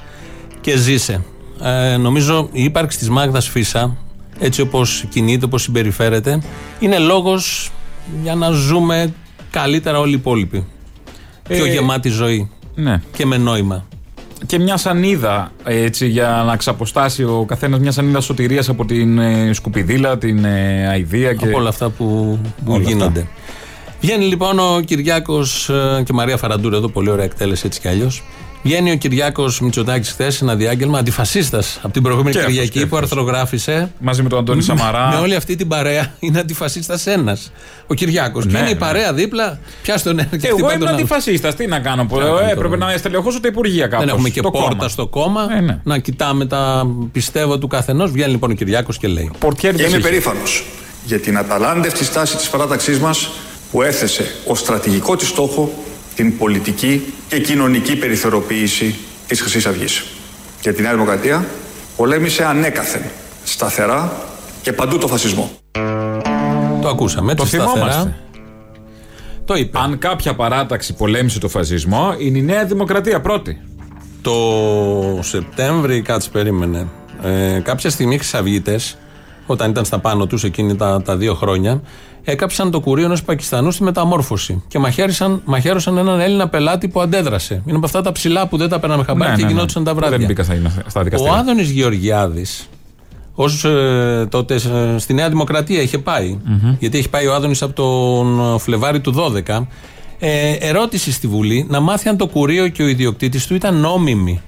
και 0.61 0.77
ζήσε. 0.77 1.23
Ε, 1.61 1.97
νομίζω 1.97 2.49
η 2.51 2.63
ύπαρξη 2.63 2.97
της 2.97 3.09
Μάγδας 3.09 3.47
Φίσα, 3.47 3.97
έτσι 4.39 4.61
όπως 4.61 5.05
κινείται, 5.09 5.45
όπως 5.45 5.61
συμπεριφέρεται, 5.61 6.41
είναι 6.79 6.99
λόγος 6.99 7.71
για 8.23 8.35
να 8.35 8.49
ζούμε 8.49 9.13
καλύτερα 9.51 9.99
όλοι 9.99 10.11
οι 10.11 10.15
υπόλοιποι. 10.15 10.65
Πιο 11.49 11.65
Ε, 11.65 11.69
γεμάτη 11.69 12.09
ζωή. 12.09 12.49
Ναι. 12.75 13.01
Και 13.13 13.25
με 13.25 13.37
νόημα. 13.37 13.86
Και 14.45 14.59
μια 14.59 14.77
σανίδα 14.77 15.51
έτσι, 15.63 16.07
για 16.07 16.43
να 16.45 16.55
ξαποστάσει 16.55 17.23
ο 17.23 17.45
καθένας 17.47 17.79
μια 17.79 17.91
σανίδα 17.91 18.21
σωτηρίας 18.21 18.69
από 18.69 18.85
την 18.85 19.19
ε, 19.19 19.53
σκουπιδίλα, 19.53 20.17
την 20.17 20.45
ε, 20.45 20.87
αηδία 20.87 21.33
και. 21.33 21.47
Από 21.47 21.57
όλα 21.57 21.69
αυτά 21.69 21.89
που, 21.89 22.39
που 22.65 22.71
Όλα 22.71 22.77
αυτά. 22.77 22.89
γίνονται. 22.89 23.27
Βγαίνει 24.01 24.25
λοιπόν 24.25 24.59
ο 24.59 24.81
Κυριάκος 24.85 25.69
και 26.03 26.13
Μαρία 26.13 26.37
Φαραντούρα 26.37 26.77
εδώ, 26.77 26.87
πολύ 26.87 27.09
ωραία 27.09 27.25
εκτέλεση 27.25 27.65
έτσι 27.65 27.79
κι 27.79 27.87
αλλιώς. 27.87 28.23
Βγαίνει 28.63 28.91
ο 28.91 28.95
Κυριάκος 28.95 29.59
Μητσοτάκης 29.59 30.09
χθες 30.09 30.35
σε 30.35 30.43
ένα 30.43 30.55
διάγγελμα 30.55 30.97
αντιφασίστας 30.99 31.79
από 31.83 31.93
την 31.93 32.01
προηγούμενη 32.03 32.31
Και 32.31 32.37
αυτός, 32.39 32.53
Κυριακή 32.53 32.79
και 32.79 32.85
που 32.85 32.95
αυτός. 32.95 33.11
αρθρογράφησε. 33.11 33.91
Μαζί 33.99 34.21
με 34.23 34.29
τον 34.29 34.39
Αντώνη 34.39 34.61
Σαμαρά. 34.69 35.07
Με 35.09 35.15
όλη 35.15 35.35
αυτή 35.35 35.55
την 35.55 35.67
παρέα 35.67 36.13
είναι 36.19 36.39
αντιφασίστας 36.39 37.07
ένας. 37.07 37.51
Ο 37.87 37.93
Κυριάκος. 37.93 38.45
και 38.45 38.51
Ναι, 38.51 38.59
είναι 38.59 38.69
η 38.69 38.73
ναι. 38.73 38.79
παρέα 38.79 39.13
δίπλα. 39.13 39.59
Πιά 39.83 39.99
τον 40.03 40.19
ένα 40.19 40.27
και 40.31 40.37
Και 40.37 40.47
εγώ 40.47 40.55
χτύπα 40.55 40.67
ήμουν 40.73 40.79
τον 40.85 40.87
άλλο. 40.87 40.97
αντιφασίστας. 40.97 41.55
Τι 41.55 41.67
να 41.67 41.79
κάνω. 41.79 42.05
Τι 42.05 42.13
να 42.15 42.19
κάνουμε 42.19 42.51
Έπρεπε 42.51 42.77
τώρα. 42.77 42.91
να 42.91 42.97
στελεχώσω 42.97 43.39
τα 43.39 43.47
υπουργεία 43.47 43.87
κάπως. 43.87 44.05
Δεν 44.05 44.13
έχουμε 44.13 44.29
και 44.29 44.41
πόρτα 44.41 44.87
στο 44.89 45.07
κόμμα. 45.07 45.47
Ε, 45.57 45.59
ναι. 45.61 45.79
Να 45.83 45.97
κοιτάμε 45.97 46.45
τα 46.45 46.87
πιστεύω 47.11 47.57
του 47.57 47.67
καθενός. 47.67 48.11
Βγαίνει 48.11 48.31
λοιπόν 48.31 48.51
ο 48.51 48.53
Κυριάκος 48.53 48.97
και 48.97 49.07
λέει. 49.07 49.31
Πορτιέρ 49.39 49.75
Και 49.75 49.83
είμαι 49.83 49.99
περήφανος 49.99 50.63
για 51.05 51.19
την 51.19 51.37
αταλάντευτη 51.37 52.03
στάση 52.03 52.35
της 52.37 52.49
παράταξής 52.49 52.99
μας 52.99 53.29
που 53.71 53.81
έθεσε 53.81 54.25
ως 54.47 54.59
στρατηγικό 54.59 55.15
της 55.15 55.27
στόχο 55.27 55.71
την 56.17 56.37
πολιτική 56.37 57.13
και 57.27 57.39
κοινωνική 57.39 57.95
περιθωριοποίηση 57.95 58.95
της 59.27 59.41
Χρυσής 59.41 59.65
Αυγής. 59.65 60.03
Για 60.61 60.73
τη 60.73 60.81
Νέα 60.81 60.91
Δημοκρατία 60.91 61.45
πολέμησε 61.95 62.45
ανέκαθεν, 62.45 63.01
σταθερά 63.43 64.11
και 64.61 64.73
παντού 64.73 64.97
το 64.97 65.07
φασισμό. 65.07 65.51
Το 66.81 66.87
ακούσαμε 66.87 67.33
Το 67.35 67.43
έτσι 67.43 67.55
σταθερά. 67.55 67.73
θυμόμαστε. 67.85 68.15
Το 69.45 69.55
είπε. 69.55 69.77
Αν 69.79 69.97
κάποια 69.97 70.35
παράταξη 70.35 70.93
πολέμησε 70.93 71.39
το 71.39 71.47
φασισμό, 71.47 72.15
είναι 72.19 72.37
η 72.37 72.41
Νέα 72.41 72.65
Δημοκρατία 72.65 73.21
πρώτη. 73.21 73.61
Το 74.21 74.33
Σεπτέμβρη, 75.21 76.01
κάτσε 76.01 76.29
περίμενε. 76.29 76.87
Ε, 77.23 77.59
κάποια 77.63 77.89
στιγμή 77.89 78.13
οι 78.13 78.17
Χρυσαυγίτες, 78.17 78.97
όταν 79.47 79.69
ήταν 79.69 79.85
στα 79.85 79.99
πάνω 79.99 80.25
τους 80.27 80.43
εκείνη 80.43 80.75
τα, 80.75 81.01
τα 81.01 81.17
δύο 81.17 81.33
χρόνια, 81.33 81.81
έκαψαν 82.23 82.71
το 82.71 82.79
κουρίο 82.79 83.05
ενός 83.05 83.23
Πακιστανού 83.23 83.71
στη 83.71 83.83
μεταμόρφωση 83.83 84.63
και 84.67 84.79
μαχαίρωσαν, 84.79 85.41
μαχαίρωσαν 85.45 85.97
έναν 85.97 86.19
Έλληνα 86.19 86.47
πελάτη 86.47 86.87
που 86.87 87.01
αντέδρασε. 87.01 87.61
Είναι 87.65 87.77
από 87.77 87.85
αυτά 87.85 88.01
τα 88.01 88.11
ψηλά 88.11 88.47
που 88.47 88.57
δεν 88.57 88.69
τα 88.69 88.79
παίρναμε 88.79 89.03
χαμπάρι 89.03 89.29
Ναι, 89.31 89.35
και 89.35 89.41
ναι, 89.41 89.47
ναι. 89.47 89.53
γινόντουσαν 89.53 89.83
τα 89.83 89.91
Που 89.91 89.97
βράδια. 89.97 90.17
δεν 90.17 90.27
μπήκα 90.27 90.43
στα, 90.43 90.53
στα 90.87 90.99
Ο 90.99 91.03
δικαστήρια. 91.03 91.33
Άδωνης 91.37 91.69
Γεωργιάδης, 91.69 92.69
ως 93.33 93.63
ε, 93.63 94.27
τότε 94.29 94.55
ε, 94.55 94.97
στη 94.97 95.13
Νέα 95.13 95.29
Δημοκρατία 95.29 95.81
είχε 95.81 95.97
πάει, 95.97 96.37
γιατί 96.79 96.97
έχει 96.97 97.09
πάει 97.09 97.27
ο 97.27 97.33
Άδωνης 97.33 97.61
από 97.61 97.73
τον 97.73 98.59
Φλεβάρι 98.59 98.99
του 98.99 99.13
12, 99.47 99.61
ε, 100.19 100.51
ερώτηση 100.59 101.11
στη 101.11 101.27
Βουλή 101.27 101.65
να 101.69 101.79
μάθει 101.79 102.09
αν 102.09 102.17
το 102.17 102.27
κουρίο 102.27 102.67
και 102.67 102.83
ο 102.83 102.87
ιδιοκτήτης 102.87 103.47
του 103.47 103.55
ήταν 103.55 103.75
νόμιμοι. 103.75 104.41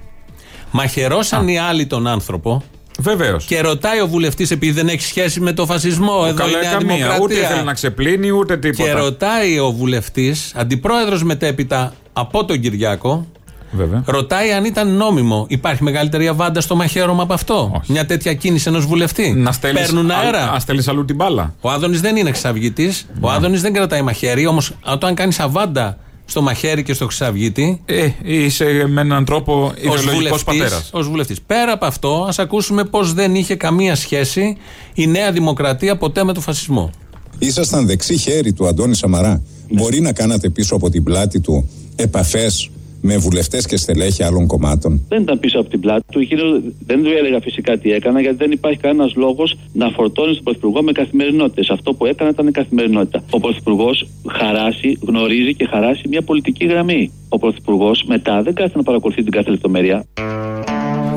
Μαχαιρώσαν 0.70 1.48
οι 1.48 1.58
άλλοι 1.58 1.86
τον 1.86 2.06
άνθρωπο. 2.06 2.62
Βεβαίως. 3.00 3.44
Και 3.44 3.60
ρωτάει 3.60 4.00
ο 4.00 4.06
βουλευτής, 4.06 4.50
επειδή 4.50 4.72
δεν 4.72 4.88
έχει 4.88 5.02
σχέση 5.02 5.40
με 5.40 5.52
το 5.52 5.66
φασισμό, 5.66 6.22
εδώ 6.26 6.34
Καλά 6.36 6.50
η 6.58 6.60
Νέα 6.62 6.72
καμία. 6.72 6.96
Δημοκρατία. 6.96 7.18
Ούτε 7.22 7.54
θέλει 7.54 7.64
να 7.64 7.72
ξεπλύνει, 7.72 8.30
ούτε 8.30 8.56
τίποτα. 8.56 8.82
Και 8.82 8.92
ρωτάει 8.92 9.58
ο 9.58 9.70
βουλευτής, 9.72 10.52
αντιπρόεδρος 10.56 11.22
μετέπειτα 11.22 11.94
από 12.12 12.44
τον 12.44 12.60
Κυριάκο, 12.60 13.26
Βέβαια. 13.72 14.02
ρωτάει 14.06 14.52
αν 14.52 14.64
ήταν 14.64 14.96
νόμιμο. 14.96 15.46
Υπάρχει 15.48 15.82
μεγαλύτερη 15.82 16.28
αβάντα 16.28 16.60
στο 16.60 16.76
μαχαίρωμα 16.76 17.22
από 17.22 17.32
αυτό. 17.34 17.82
Μια 17.86 18.06
τέτοια 18.06 18.34
κίνηση 18.34 18.68
ενός 18.68 18.86
βουλευτή. 18.86 19.30
Να 19.32 19.52
στέλνεις 19.52 19.80
Παίρνουν 19.82 20.10
α- 20.10 20.16
αέρα. 20.18 20.52
Α 20.52 20.58
στέλνεις 20.60 20.88
αλλού 20.88 21.04
την 21.04 21.16
μπάλα. 21.16 21.54
Ο 21.60 21.70
Άδωνης 21.70 22.00
δεν 22.00 22.16
είναι 22.16 22.28
εξαυγητής. 22.28 23.06
Ο 23.20 23.30
Άδωνης 23.30 23.60
δεν 23.60 23.72
κρατάει 23.72 24.02
μαχαίρι. 24.02 24.46
Όμως, 24.46 24.72
όταν 24.84 25.14
κάνεις 25.14 25.40
αβάντα 25.40 25.96
στο 26.30 26.42
μαχαίρι 26.42 26.82
και 26.82 26.92
στο 26.92 27.06
χρυσαυγίτη. 27.06 27.80
Ε, 27.84 28.08
είσαι 28.22 28.84
με 28.88 29.00
έναν 29.00 29.24
τρόπο 29.24 29.72
ιδεολογικός 29.80 30.44
πατέρας. 30.44 30.90
Ω 30.92 31.02
βουλευτής. 31.02 31.40
Πέρα 31.40 31.72
από 31.72 31.86
αυτό, 31.86 32.24
ας 32.28 32.38
ακούσουμε 32.38 32.84
πώς 32.84 33.12
δεν 33.12 33.34
είχε 33.34 33.54
καμία 33.54 33.94
σχέση 33.94 34.56
η 34.94 35.06
Νέα 35.06 35.32
Δημοκρατία 35.32 35.96
ποτέ 35.96 36.24
με 36.24 36.32
το 36.32 36.40
φασισμό. 36.40 36.90
Ήσασταν 37.38 37.86
δεξί 37.86 38.16
χέρι 38.16 38.52
του 38.52 38.66
Αντώνη 38.66 38.94
Σαμαρά. 38.94 39.42
Μπορεί 39.70 40.00
να 40.00 40.12
κάνατε 40.12 40.48
πίσω 40.48 40.74
από 40.74 40.90
την 40.90 41.02
πλάτη 41.02 41.40
του 41.40 41.68
επαφές 41.96 42.70
με 43.00 43.16
βουλευτές 43.16 43.66
και 43.66 43.76
στελέχη 43.76 44.22
άλλων 44.22 44.46
κομμάτων. 44.46 45.04
Δεν 45.08 45.22
ήταν 45.22 45.38
πίσω 45.38 45.60
από 45.60 45.68
την 45.68 45.80
πλάτη 45.80 46.04
του. 46.12 46.20
Εκείνος 46.20 46.60
δεν 46.86 47.02
του 47.02 47.10
έλεγα 47.18 47.40
φυσικά 47.40 47.78
τι 47.78 47.92
έκανα, 47.92 48.20
γιατί 48.20 48.36
δεν 48.36 48.50
υπάρχει 48.50 48.78
κανένας 48.78 49.14
λόγος 49.14 49.56
να 49.72 49.90
φορτώνεις 49.90 50.34
τον 50.34 50.44
Πρωθυπουργό 50.44 50.82
με 50.82 50.92
καθημερινότητες. 50.92 51.70
Αυτό 51.70 51.92
που 51.94 52.06
έκανα 52.06 52.30
ήταν 52.30 52.52
καθημερινότητα. 52.52 53.22
Ο 53.30 53.40
Πρωθυπουργός 53.40 54.06
χαράσει, 54.28 54.98
γνωρίζει 55.06 55.54
και 55.54 55.66
χαράσει 55.66 56.08
μια 56.08 56.22
πολιτική 56.22 56.64
γραμμή. 56.64 57.12
Ο 57.28 57.38
Πρωθυπουργός 57.38 58.04
μετά 58.06 58.42
δεν 58.42 58.54
κάθεται 58.54 58.76
να 58.76 58.82
παρακολουθεί 58.82 59.22
την 59.22 59.32
κάθε 59.32 59.50
λεπτομέρεια. 59.50 60.04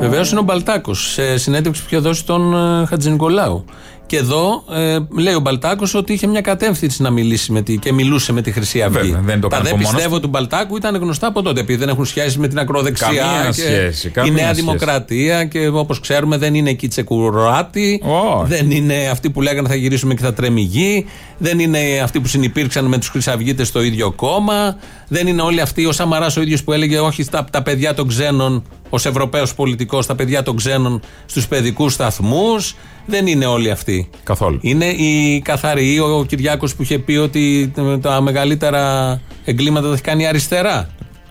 Βεβαίως 0.00 0.30
είναι 0.30 0.40
ο 0.40 0.42
Μπαλτάκος 0.42 1.12
σε 1.12 1.36
συνέντευξη 1.36 1.82
που 1.82 1.88
είχε 1.90 1.98
δώσει 1.98 2.26
τον 2.26 2.54
ε, 2.54 2.86
Χατζηνικολάου. 2.86 3.64
Και 4.06 4.16
εδώ 4.16 4.64
ε, 4.72 4.98
λέει 5.20 5.34
ο 5.34 5.40
Μπαλτάκος 5.40 5.94
ότι 5.94 6.12
είχε 6.12 6.26
μια 6.26 6.40
κατεύθυνση 6.40 7.02
να 7.02 7.10
μιλήσει 7.10 7.52
με 7.52 7.62
τη, 7.62 7.76
και 7.78 7.92
μιλούσε 7.92 8.32
με 8.32 8.42
τη 8.42 8.52
Χρυσή 8.52 8.82
Αυγή. 8.82 8.98
Βέβαια, 8.98 9.20
δεν 9.20 9.40
το 9.40 9.48
Τα 9.48 9.56
κάνει 9.56 9.68
δεν 9.68 9.74
από 9.74 9.82
μόνος 9.82 9.94
πιστεύω 9.94 10.20
του 10.20 10.28
Μπαλτάκου 10.28 10.76
ήταν 10.76 10.96
γνωστά 10.96 11.26
από 11.26 11.42
τότε, 11.42 11.60
επειδή 11.60 11.78
δεν 11.78 11.88
έχουν 11.88 12.04
σχέση 12.04 12.38
με 12.38 12.48
την 12.48 12.58
ακροδεξιά. 12.58 13.06
Καμία 13.06 13.46
και 13.46 13.52
σχέση, 13.52 14.06
η 14.06 14.10
καμία 14.10 14.32
Νέα 14.32 14.44
σχέση. 14.44 14.60
Δημοκρατία 14.60 15.44
και 15.44 15.68
όπως 15.68 16.00
ξέρουμε 16.00 16.36
δεν 16.36 16.54
είναι 16.54 16.70
εκεί 16.70 16.88
τσεκουράτη. 16.88 18.02
Δεν 18.44 18.70
είναι 18.70 19.08
αυτοί 19.10 19.30
που 19.30 19.42
λέγανε 19.42 19.68
θα 19.68 19.74
γυρίσουμε 19.74 20.14
και 20.14 20.22
θα 20.22 20.32
τρέμει 20.32 20.60
η 20.60 20.64
γη. 20.64 21.06
Δεν 21.38 21.58
είναι 21.58 21.78
αυτοί 22.02 22.20
που 22.20 22.28
συνεπήρξαν 22.28 22.84
με 22.84 22.98
τους 22.98 23.08
Χρυσαυγίτες 23.08 23.68
στο 23.68 23.82
ίδιο 23.82 24.12
κόμμα. 24.12 24.76
Δεν 25.08 25.26
είναι 25.26 25.42
όλοι 25.42 25.60
αυτοί. 25.60 25.86
Ο 25.86 25.92
Σαμαράς 25.92 26.36
ο 26.36 26.40
ίδιος 26.40 26.64
που 26.64 26.72
έλεγε 26.72 26.98
όχι 26.98 27.22
στα, 27.22 27.44
τα 27.50 27.62
παιδιά 27.62 27.94
των 27.94 28.08
ξένων, 28.08 28.64
ως 28.90 29.06
Ευρωπαίος 29.06 29.54
πολιτικός, 29.54 30.06
τα 30.06 30.14
παιδιά 30.14 30.42
των 30.42 30.56
ξένων 30.56 31.00
στους 31.26 31.46
παιδικούς 31.46 31.92
σταθμούς. 31.92 32.74
Δεν 33.06 33.26
είναι 33.26 33.46
όλοι 33.46 33.70
αυτοί. 33.70 34.08
Καθόλου. 34.24 34.58
Είναι 34.62 34.84
οι 34.86 35.40
καθαροί. 35.44 36.00
Ο 36.00 36.24
Κυριάκος 36.28 36.74
που 36.74 36.82
είχε 36.82 36.98
πει 36.98 37.16
ότι 37.16 37.72
τα 38.00 38.20
μεγαλύτερα 38.20 39.20
εγκλήματα 39.44 39.86
τα 39.86 39.92
έχει 39.92 40.02
κάνει 40.02 40.22
η 40.22 40.26
αριστερά. 40.26 40.88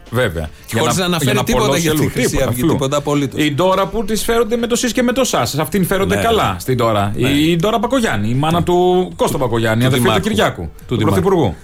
Βέβαια. 0.10 0.50
Χωρίς 0.78 0.98
να 0.98 1.06
αναφέρει 1.06 1.32
για 1.32 1.44
τίποτα 1.44 1.66
πολλώσει 1.66 1.82
για 1.82 1.92
τη 1.92 1.98
αλλού. 2.00 2.10
Χρυσή 2.10 2.28
Τίποτα, 2.30 2.48
Αυγή, 2.50 2.62
φλου. 2.62 2.72
τίποτα 2.72 2.98
απολύτως. 2.98 3.44
Η 3.44 3.52
Ντόρα 3.54 3.88
που 3.88 4.06
τη 4.06 4.16
φέρονται 4.16 4.56
με 4.58 4.68
το 4.68 4.76
ΣΥΣ 4.76 4.92
και 4.92 5.04
με 5.04 5.12
το 5.12 5.24
ΣΑΣ. 5.24 5.58
Αυτήν 5.60 5.86
φέρονται 5.86 6.16
Ναι. 6.16 6.22
καλά 6.22 6.56
στην 6.60 6.78
Ντόρα. 6.78 7.14
Ναι. 7.16 7.30
Η 7.30 7.56
Ντόρα 7.56 7.80
Πακογιάννη, 7.80 8.30
η 8.30 8.34
μάνα 8.34 8.64
του 8.64 9.10
Κώστα 9.16 9.38
Πακογιάννη, 9.38 9.84
η 9.86 9.88
Του 9.88 9.96
αδερφή 9.96 10.06
του 10.06 10.10
Δημάρχου. 10.12 10.30
Κυριάκου, 10.30 10.62
Του 10.62 10.84
του 10.88 10.98
Δημάρχου. 10.98 11.22
Πρωθυπουργού. 11.22 11.56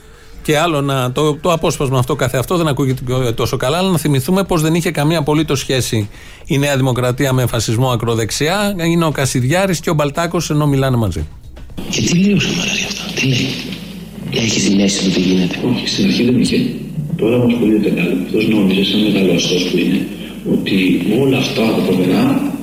Και 0.49 0.57
άλλο 0.57 0.81
να, 0.81 1.11
το, 1.11 1.35
το 1.35 1.51
απόσπασμα 1.51 1.99
αυτό 1.99 2.15
καθε 2.15 2.37
αυτό 2.37 2.57
δεν 2.57 2.67
ακούγεται 2.67 3.31
τόσο 3.35 3.57
καλά, 3.57 3.77
αλλά 3.77 3.89
να 3.89 3.97
θυμηθούμε 3.97 4.43
πως 4.43 4.61
δεν 4.61 4.73
είχε 4.73 4.91
καμία 4.91 5.17
απολύτως 5.17 5.59
σχέση 5.59 6.09
η 6.45 6.57
Νέα 6.57 6.77
Δημοκρατία 6.77 7.33
με 7.33 7.45
φασισμό 7.45 7.89
ακροδεξιά. 7.89 8.75
Είναι 8.85 9.05
ο 9.05 9.11
Κασιδιάρης 9.11 9.79
και 9.79 9.89
ο 9.89 9.93
Μπαλτάκος 9.93 10.49
ενώ 10.49 10.67
μιλάνε 10.67 10.97
μαζί. 10.97 11.27
Και 11.89 12.01
τι 12.01 12.17
λέει 12.17 12.33
ο 12.33 12.39
Σαμαράς 12.39 12.77
γι' 12.77 12.85
αυτό, 12.85 13.13
τι 13.13 13.27
λέει; 13.27 13.47
Έχεις 14.33 14.63
δηλέσει 14.63 15.03
το 15.03 15.09
τι 15.09 15.19
γίνεται. 15.19 15.55
Όχι, 15.71 15.87
στην 15.87 16.05
αρχή 16.05 16.23
δεν 16.23 16.41
είχε. 16.41 16.57
Τώρα 17.15 17.35
όμως 17.35 17.53
που 17.59 17.65
δείτε 17.65 17.89
καλά, 17.89 18.15
αυτός 18.25 18.47
νόμιζε 18.47 18.83
σαν 18.83 18.99
μεγάλο 19.01 19.33
αστό 19.33 19.55
που 19.71 19.77
είναι 19.77 20.07
ότι 20.53 20.75
όλα 21.21 21.37
αυτά 21.37 21.61
τα 21.61 21.81
φοβερά 21.87 22.53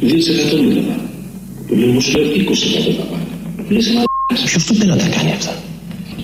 2% 0.00 0.06
δεν 0.06 0.74
τα 0.74 0.80
πάνε. 0.88 1.08
Που 1.66 1.74
λέει 1.74 1.88
εγώ 1.90 2.00
σου 2.00 2.18
λέω 2.18 2.24
20% 2.24 2.94
τα 2.98 3.04
πάνε. 3.10 3.26
Λε 3.68 3.78
ένα 3.90 4.04
Ποιος 4.44 4.64
του 4.64 4.76
πει 4.76 4.86
να 4.86 4.96
τα 4.96 5.08
κάνει 5.08 5.32
αυτά; 5.32 5.52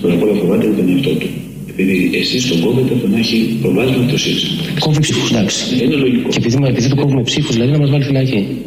Πρώτα 0.01 0.15
απ' 0.15 0.23
όλα 0.23 0.33
φοβάται 0.39 0.65
τον 0.77 0.89
εαυτό 0.89 1.09
του. 1.09 1.29
Επειδή 1.69 2.17
εσείς 2.17 2.47
τον 2.47 2.61
κόβετε 2.61 2.93
από 2.93 3.07
να 3.07 3.17
έχει 3.17 3.57
προβάδισμα 3.61 4.03
με 4.03 4.11
το 4.11 4.17
σύστημα. 4.17 4.61
Κόβει 4.79 4.99
ψήφους, 4.99 5.31
εντάξει. 5.31 5.83
Είναι 5.83 5.95
λογικό. 5.95 6.29
Και 6.29 6.37
επειδή, 6.37 6.57
επειδή 6.67 6.89
το 6.89 6.95
κόβουμε 6.95 7.21
ψήφους, 7.21 7.53
δηλαδή 7.55 7.71
να 7.71 7.77
μας 7.77 7.89
βάλει 7.89 8.03
φυλακή. 8.03 8.57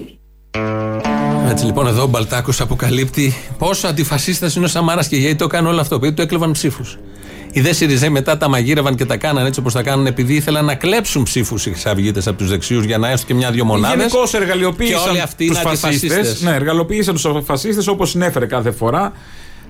Έτσι 1.51 1.65
λοιπόν 1.65 1.87
εδώ 1.87 2.03
ο 2.03 2.07
Μπαλτάκος 2.07 2.61
αποκαλύπτει 2.61 3.35
πόσο 3.59 3.87
αντιφασίστας 3.87 4.55
είναι 4.57 4.65
ο 4.65 4.69
Σαμάρα 4.69 5.05
και 5.05 5.17
γιατί 5.17 5.37
το 5.37 5.47
κάνει 5.47 5.69
όλο 5.69 5.81
αυτό. 5.81 5.95
Επειδή 5.95 6.13
του 6.13 6.23
έκλεβαν 6.23 6.53
ψήφους. 6.53 6.99
Οι 7.53 7.61
δε 7.61 7.73
Σιριζέοι 7.73 8.09
μετά 8.09 8.37
τα 8.37 8.49
μαγείρευαν 8.49 8.95
και 8.97 9.05
τα 9.05 9.17
κάνανε 9.17 9.49
έτσι 9.49 9.61
όπως 9.61 9.73
τα 9.73 9.83
κάνουν 9.83 10.07
επειδή 10.07 10.35
ήθελαν 10.35 10.65
να 10.65 10.75
κλέψουν 10.75 11.23
ψήφους 11.23 11.67
οι 11.67 11.71
Χρυσαυγίτες 11.71 12.27
από 12.27 12.39
τους 12.39 12.49
δεξιούς 12.49 12.85
για 12.85 12.99
να 12.99 13.11
έστω 13.11 13.27
και 13.27 13.35
μια-δυο 13.35 13.65
μονάδες. 13.65 13.97
Γενικώ 13.97 14.29
Και 14.31 14.37
όλοι 14.37 14.45
εργαλειοποίησαν 14.45 15.21
αυτοί 15.23 15.47
τους 15.47 15.57
είναι 15.61 15.69
φασίστες. 15.69 16.11
αντιφασίστες. 16.11 16.43
Ναι, 16.51 16.55
εργαλειοποίησαν 16.57 17.15
τους 17.15 17.27
φασίστες 17.45 17.87
όπως 17.87 18.11
συνέφερε 18.11 18.47
κάθε 18.47 18.71
φορά. 18.71 19.13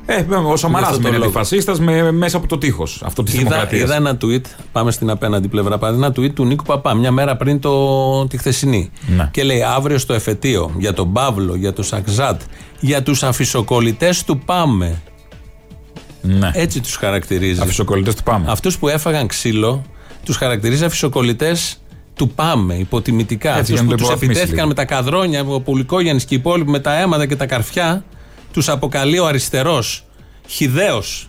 Ε, 0.07 0.25
ο 0.35 0.57
Σαμαράς 0.57 0.89
αυτό 0.89 1.01
το 1.01 1.03
μένει 1.03 1.17
λόγο. 1.17 1.25
αντιφασίστας 1.29 1.79
μέσα 2.13 2.37
από 2.37 2.47
το 2.47 2.59
τείχος 2.59 3.03
αυτό 3.05 3.23
της 3.23 3.35
Είδα, 3.35 3.43
δημοκρατίας. 3.43 3.83
είδα 3.83 3.95
ένα 3.95 4.17
tweet, 4.23 4.41
πάμε 4.73 4.91
στην 4.91 5.11
απέναντι 5.11 5.49
πλευρά 5.49 5.79
πάλι, 5.79 5.97
ένα 5.97 6.09
tweet 6.09 6.31
του 6.35 6.45
Νίκου 6.45 6.65
Παπά, 6.65 6.95
μια 6.95 7.11
μέρα 7.11 7.37
πριν 7.37 7.61
το, 7.61 8.27
τη 8.27 8.39
χθεσινή. 8.39 8.91
Ναι. 9.17 9.29
Και 9.33 9.43
λέει 9.45 9.63
αύριο 9.63 9.99
στο 9.99 10.15
εφετείο 10.15 10.71
για 10.79 10.93
τον 10.93 11.13
Παύλο, 11.13 11.55
για 11.57 11.73
τον 11.73 11.85
Σαξάτ, 11.85 12.41
για 12.81 13.03
τους 13.03 13.23
αφισοκολλητές 13.23 14.25
του 14.25 14.39
Πάμε. 14.39 15.03
Ναι. 16.21 16.51
Έτσι 16.55 16.81
τους 16.81 16.97
χαρακτηρίζει. 16.97 17.61
Αφισοκολλητές 17.61 18.15
του 18.15 18.23
Πάμε. 18.23 18.45
Αυτούς 18.51 18.79
που 18.79 18.89
έφαγαν 18.89 19.27
ξύλο, 19.27 19.83
τους 20.25 20.37
χαρακτηρίζει 20.37 20.85
αφισοκολλητές 20.85 21.79
του 22.15 22.29
Πάμε, 22.29 22.75
υποτιμητικά. 22.75 23.49
Έτσι, 23.59 23.61
Αυτούς 23.61 23.75
για 23.75 23.83
να 23.83 23.89
που 23.89 23.91
το 23.91 23.97
τους 23.97 24.05
υποβαθμίσει 24.07 24.31
επιτέθηκαν 24.41 24.57
λίγο. 24.57 24.69
με 24.69 24.75
τα 24.75 24.85
καδρόνια, 24.85 25.45
ο 25.45 25.61
Πουλικόγιαννης 25.61 26.25
και 26.25 26.35
οι 26.35 26.39
υπόλοιποι 26.39 26.71
με 26.71 26.79
τα 26.81 26.99
αίματα 27.01 27.27
και 27.27 27.37
τα 27.37 27.47
καρφιά, 27.47 28.05
τους 28.55 28.69
αποκαλεί 28.69 29.19
ο 29.19 29.27
αριστερός, 29.27 30.05
χιδαίος. 30.49 31.29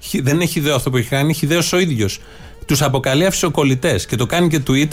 Χι- 0.00 0.22
Δεν 0.22 0.34
είναι 0.34 0.44
χιδαίο 0.44 0.74
αυτό 0.74 0.90
που 0.90 0.96
έχει 0.96 1.08
κάνει, 1.08 1.22
είναι 1.22 1.32
χιδαίο 1.32 1.60
ο 1.72 1.78
ίδιος. 1.78 2.18
Τους 2.66 2.82
αποκαλεί 2.82 3.26
αυσοκολλητέ 3.26 4.00
και 4.08 4.16
το 4.16 4.26
κάνει 4.26 4.48
και 4.48 4.60
tweet 4.68 4.88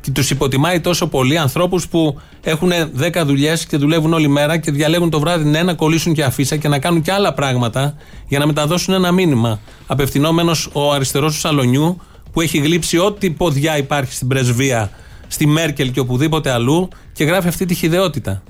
και 0.00 0.10
τους 0.10 0.30
υποτιμάει 0.30 0.80
τόσο 0.80 1.06
πολύ 1.06 1.38
ανθρώπους 1.38 1.88
που 1.88 2.20
έχουν 2.42 2.70
10 2.98 3.24
δουλειές 3.24 3.66
και 3.66 3.76
δουλεύουν 3.76 4.12
όλη 4.12 4.28
μέρα 4.28 4.56
και 4.58 4.70
διαλέγουν 4.70 5.10
το 5.10 5.20
βράδυ 5.20 5.44
ναι, 5.44 5.62
να 5.62 5.74
κολλήσουν 5.74 6.12
και 6.14 6.24
αφίσα 6.24 6.56
και 6.56 6.68
να 6.68 6.78
κάνουν 6.78 7.02
και 7.02 7.12
άλλα 7.12 7.34
πράγματα 7.34 7.94
για 8.28 8.38
να 8.38 8.46
μεταδώσουν 8.46 8.94
ένα 8.94 9.12
μήνυμα. 9.12 9.60
Απευθυνόμενος 9.86 10.68
ο 10.72 10.92
αριστερός 10.92 11.32
του 11.34 11.38
Σαλονιού 11.40 12.00
που 12.32 12.40
έχει 12.40 12.58
γλύψει 12.58 12.98
ό,τι 12.98 13.30
ποδιά 13.30 13.76
υπάρχει 13.78 14.12
στην 14.12 14.28
πρεσβεία, 14.28 14.90
στη 15.28 15.46
Μέρκελ 15.46 15.90
και 15.90 16.00
οπουδήποτε 16.00 16.50
αλλού 16.50 16.88
και 17.12 17.24
γράφει 17.24 17.48
αυτή 17.48 17.66
τη 17.66 17.74
χιδεότητα. 17.74 18.42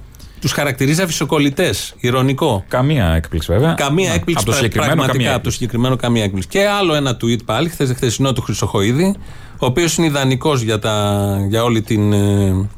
Τους 0.43 0.53
χαρακτηρίζει 0.53 1.03
αφισοκολλητές. 1.03 1.95
Ηρωνικό. 2.01 2.65
Καμία 2.69 3.07
έκπληξη 3.15 3.53
βέβαια. 3.53 3.73
Καμία 3.75 4.09
Ναι. 4.09 4.15
έκπληξη 4.15 4.35
Από 4.37 4.45
το 4.45 4.51
πρα- 4.51 4.55
συγκεκριμένο, 4.61 4.93
πραγματικά 4.95 5.19
καμία 5.23 5.35
από 5.35 5.45
το 5.45 5.51
συγκεκριμένο 5.51 5.97
καμία 5.97 6.23
έκπληξη. 6.25 6.49
Και 6.49 6.67
άλλο 6.69 6.95
ένα 6.95 7.17
tweet 7.23 7.45
πάλι, 7.45 7.69
χθες 7.69 7.91
χθεσινό 7.95 8.33
του 8.33 8.43
Χρυσοχοίδη, 8.43 9.15
ο 9.59 9.67
οποίος 9.67 9.97
είναι 9.97 10.07
ιδανικός 10.07 10.61
για, 10.63 10.79
τα- 10.79 11.47
για 11.49 11.63
όλη 11.65 11.83
την. 11.83 12.13
ε, 12.13 12.69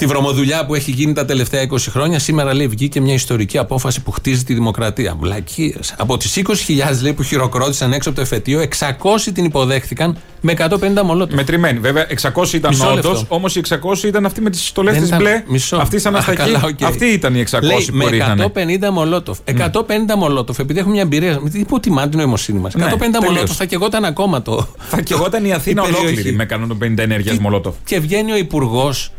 Τη 0.00 0.06
βρωμοδουλειά 0.06 0.66
που 0.66 0.74
έχει 0.74 0.90
γίνει 0.90 1.12
τα 1.12 1.24
τελευταία 1.24 1.66
20 1.70 1.76
χρόνια, 1.78 2.18
σήμερα 2.18 2.54
λέει 2.54 2.66
βγήκε 2.66 3.00
μια 3.00 3.14
ιστορική 3.14 3.58
απόφαση 3.58 4.00
που 4.02 4.10
χτίζει 4.10 4.44
τη 4.44 4.54
δημοκρατία. 4.54 5.16
Βλακίες. 5.20 5.94
Από 5.98 6.16
τις 6.16 6.36
20.000 6.36 7.02
λέει 7.02 7.12
που 7.12 7.22
χειροκρότησαν 7.22 7.92
έξω 7.92 8.08
από 8.08 8.18
το 8.18 8.24
εφετείο, 8.24 8.60
600 8.60 9.30
την 9.34 9.44
υποδέχτηκαν 9.44 10.16
με 10.40 10.52
150 10.52 11.02
μολότοφ. 11.04 11.34
Μετρημένη. 11.36 11.78
Βέβαια, 11.78 12.06
600 12.34 12.52
ήταν 12.52 12.70
Μισό 12.70 12.84
όντω, 12.86 12.94
λεπτό. 12.96 13.24
όμως 13.28 13.56
οι 13.56 13.58
600 13.58 14.04
ήταν 14.08 14.24
αυτοί 14.26 14.40
με 14.40 14.50
τις 14.50 14.66
στολές 14.66 14.92
Δεν 14.92 15.00
της 15.00 15.10
ήταν- 15.10 15.22
μπλε. 15.22 15.42
μισό. 15.46 15.76
Αυτή 15.76 15.98
σαν 15.98 16.14
Α, 16.14 16.18
αστακή. 16.18 16.36
καλά, 16.36 16.60
οκ. 16.64 16.82
Αυτοί 16.82 17.06
ήταν 17.06 17.34
οι 17.34 17.40
600 17.40 17.60
Λέει, 17.62 17.86
που 17.90 17.96
με 17.96 18.06
ρίχνανε. 18.06 18.42
150 18.42 18.90
μολότοφ. 18.92 19.38
150 19.44 20.16
μολότοφ, 20.16 20.58
επειδή 20.58 20.78
έχουμε 20.78 20.94
μια 20.94 21.02
εμπειρία. 21.02 21.40
Τι 21.52 21.58
υποτιμά 21.58 22.08
την 22.08 22.18
νοημοσύνη 22.18 22.58
μας. 22.58 22.74
150 22.74 23.18
Ναι, 23.18 23.24
τελείως. 23.24 23.32
μολότοφ 23.34 23.56
θα 23.56 23.64
κεγόταν 23.64 24.04
ακόμα 24.04 24.42
το. 24.42 24.66
Θα 24.78 25.00
και 25.00 25.14
εγώ 25.14 25.24
ήταν 25.26 25.44
η 25.50 25.52
Αθήνα 25.52 25.82
περιοχή. 25.82 26.04
ολόκληρη 26.04 26.32
με 26.32 26.42
150 26.42 27.02
ενέργειας 27.02 27.38
Μολότοφ. 27.38 27.74
Και 27.84 28.00
βγαίνει 28.00 28.32
ο 28.32 28.36
υπουργός, 28.36 29.12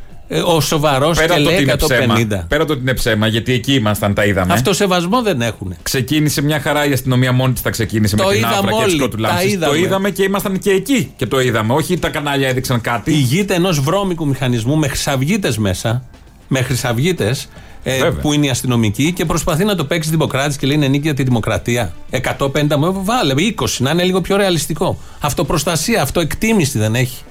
ο 0.45 0.61
σοβαρός 0.61 1.17
Πέρα 1.17 1.35
και 1.35 1.41
το 1.41 1.49
ότι 1.49 1.53
λέει 1.53 1.63
είναι 1.63 1.73
150. 1.73 1.77
ψέμα. 1.77 2.45
Πέρα 2.47 2.65
το 2.65 2.73
ότι 2.73 2.81
είναι 2.81 2.93
ψέμα, 2.93 3.27
γιατί 3.27 3.53
εκεί 3.53 3.73
ήμασταν, 3.73 4.13
τα 4.13 4.25
είδαμε. 4.25 4.53
Αυτοσεβασμό 4.53 5.21
δεν 5.21 5.41
έχουν. 5.41 5.75
Ξεκίνησε 5.83 6.41
μια 6.41 6.59
χαρά 6.59 6.85
η 6.85 6.91
αστυνομία 6.91 7.31
μόνη 7.31 7.53
της, 7.53 7.61
τα 7.61 7.69
ξεκίνησε 7.69 8.15
Το 8.15 8.23
με 8.23 8.29
την 8.29 8.39
είδαμε 8.39 8.55
άβρα 8.57 8.71
και 8.71 8.83
όλοι, 8.83 8.91
τι 8.91 8.97
σκότου 8.97 9.17
τα 9.21 9.27
λάμψεις. 9.27 9.51
Το 9.51 9.57
είδαμε. 9.57 9.77
είδαμε 9.79 10.09
και 10.09 10.23
ήμασταν 10.23 10.59
και 10.59 10.71
εκεί 10.71 11.13
και 11.15 11.25
το 11.25 11.41
είδαμε. 11.41 11.73
Όχι 11.73 11.97
τα 11.99 12.09
κανάλια 12.09 12.47
έδειξαν 12.47 12.81
κάτι. 12.81 13.11
Ηγείται 13.11 13.53
ενός 13.53 13.79
βρώμικου 13.79 14.27
μηχανισμού 14.27 14.75
με 14.77 14.87
χρυσαυγίτες 14.87 15.57
μέσα. 15.57 16.03
Με 16.47 16.61
χρυσαυγίτες. 16.61 17.49
Ε, 17.83 17.91
Βέβαια. 17.91 18.21
που 18.21 18.33
είναι 18.33 18.45
οι 18.45 18.49
αστυνομικοί 18.49 19.11
και 19.11 19.25
προσπαθεί 19.25 19.63
να 19.63 19.75
το 19.75 19.85
παίξει 19.85 20.09
δημοκράτης 20.09 20.57
και 20.57 20.67
λέει 20.67 20.75
είναι 20.75 20.87
νίκη 20.87 21.03
για 21.03 21.13
τη 21.13 21.23
δημοκρατία. 21.23 21.93
150 22.37 22.75
μου, 22.77 23.01
βάλε 23.03 23.33
20, 23.37 23.65
να 23.77 23.89
είναι 23.91 24.03
λίγο 24.03 24.21
πιο 24.21 24.37
ρεαλιστικό. 24.37 24.97
Αυτοπροστασία, 25.19 26.01
αυτοεκτίμηση 26.01 26.77
δεν 26.77 26.95
έχει. 26.95 27.23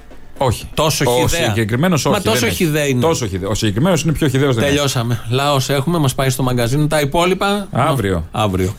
Όχι. 0.45 0.67
Τόσο 0.73 1.05
Ο 1.11 1.27
χιδέα. 1.27 1.47
συγκεκριμένος 1.47 2.05
όχι. 2.05 2.15
Μα 2.15 2.21
τόσο 2.21 2.39
δεν 2.39 2.47
έχει. 2.47 2.55
χιδέα 2.57 2.85
είναι. 2.87 3.01
Τόσο 3.01 3.27
χιδαίο. 3.27 3.49
Ο 3.49 3.53
συγκεκριμένος 3.53 4.01
είναι 4.01 4.11
πιο 4.11 4.27
χιδαίο 4.27 4.53
δεν 4.53 4.63
έχει. 4.63 4.71
Τελειώσαμε. 4.71 5.19
Λαό 5.29 5.57
έχουμε, 5.67 5.97
μας 5.99 6.15
πάει 6.15 6.29
στο 6.29 6.43
μαγκαζίνο. 6.43 6.87
Τα 6.87 6.99
υπόλοιπα. 6.99 7.67
Αύριο. 7.71 8.27
Αύριο. 8.31 8.75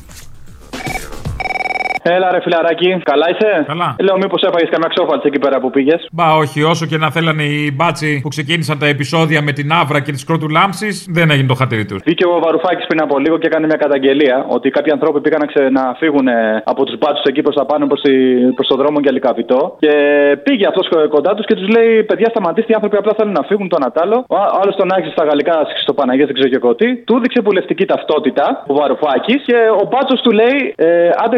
Έλα 2.03 2.31
ρε 2.31 2.41
φιλαράκι, 2.41 2.91
καλά 3.11 3.27
είσαι; 3.33 3.65
Καλά. 3.67 3.97
Λέω 4.07 4.17
μήπως 4.17 4.43
έφαγες 4.43 4.71
καμιά 4.75 4.89
ξόφαλτσα 4.95 5.27
εκεί 5.31 5.39
πέρα 5.39 5.61
που 5.61 5.71
πήγες; 5.71 6.09
Μπα, 6.13 6.27
όχι, 6.43 6.63
όσο 6.63 6.85
και 6.87 6.99
να 7.05 7.11
θέλανε 7.11 7.43
οι 7.43 7.73
μπάτσι 7.77 8.21
που 8.23 8.29
ξεκίνησαν 8.29 8.79
τα 8.79 8.87
επεισόδια 8.87 9.41
με 9.43 9.53
την 9.53 9.73
άβρα 9.81 10.01
και 10.01 10.13
τη 10.13 10.25
κρότου 10.25 10.49
λάμψη, 10.49 10.89
δεν 11.17 11.31
έγινε 11.31 11.49
το 11.53 11.55
χατήρι 11.55 11.85
τους. 11.85 12.01
Βγήκε 12.05 12.27
ο 12.27 12.39
Βαρουφάκης 12.45 12.87
πριν 12.87 13.01
από 13.03 13.19
λίγο 13.19 13.37
και 13.39 13.47
έκανε 13.47 13.67
μια 13.67 13.77
καταγγελία 13.85 14.37
ότι 14.49 14.71
κάποιοι 14.71 14.93
άνθρωποι 14.93 15.21
πήγαν 15.21 15.41
να, 15.41 15.47
ξε... 15.47 15.63
να 15.79 15.95
φύγουν 16.01 16.27
ε, 16.29 16.63
από 16.65 16.85
τους 16.85 16.97
μπάτσους 16.99 17.25
εκεί 17.31 17.43
προς 17.43 17.55
τα 17.55 17.65
πάνω 17.65 17.87
προς 17.87 18.01
τη... 18.01 18.13
προς 18.57 18.69
το 18.69 18.77
δρόμο 18.77 18.99
για 19.01 19.13
Λικαβιτό. 19.13 19.77
Και 19.79 19.95
πήγε 20.43 20.67
αυτός 20.67 20.89
κοντά 21.09 21.35
τους 21.35 21.47
και 21.47 21.55
τους 21.55 21.69
λέει: 21.77 22.03
Παιδιά, 22.03 22.29
σταματήστε, 22.35 22.73
οι 22.73 22.75
άνθρωποι 22.75 22.97
απλά 22.97 23.13
θέλουν 23.19 23.33
να 23.33 23.43
φύγουν 23.43 23.69
το 23.69 23.77
Ανατάλο. 23.81 24.17
Ο 24.29 24.37
άλλος 24.61 24.75
τον 24.77 24.93
άρχισε 24.95 25.13
στα 25.17 25.25
γαλλικά, 25.25 25.57
στο 25.83 25.93
Παναγία, 25.99 26.27
δεν 26.27 26.35
ξέρω 26.35 26.49
και 26.53 26.59
εγώ 26.63 26.75
τι. 26.75 26.89
Του 27.09 27.21
δείξε 27.23 27.41
βουλευτική 27.49 27.85
ταυτότητα 27.93 28.65
ο 28.71 28.75
Βαρουφάκης 28.75 29.41
και 29.49 29.59
ο 29.81 29.85
μπάτσος 29.91 30.21
του 30.25 30.31
λέει: 30.41 30.59
ε, 30.77 31.11
Άντε, 31.25 31.37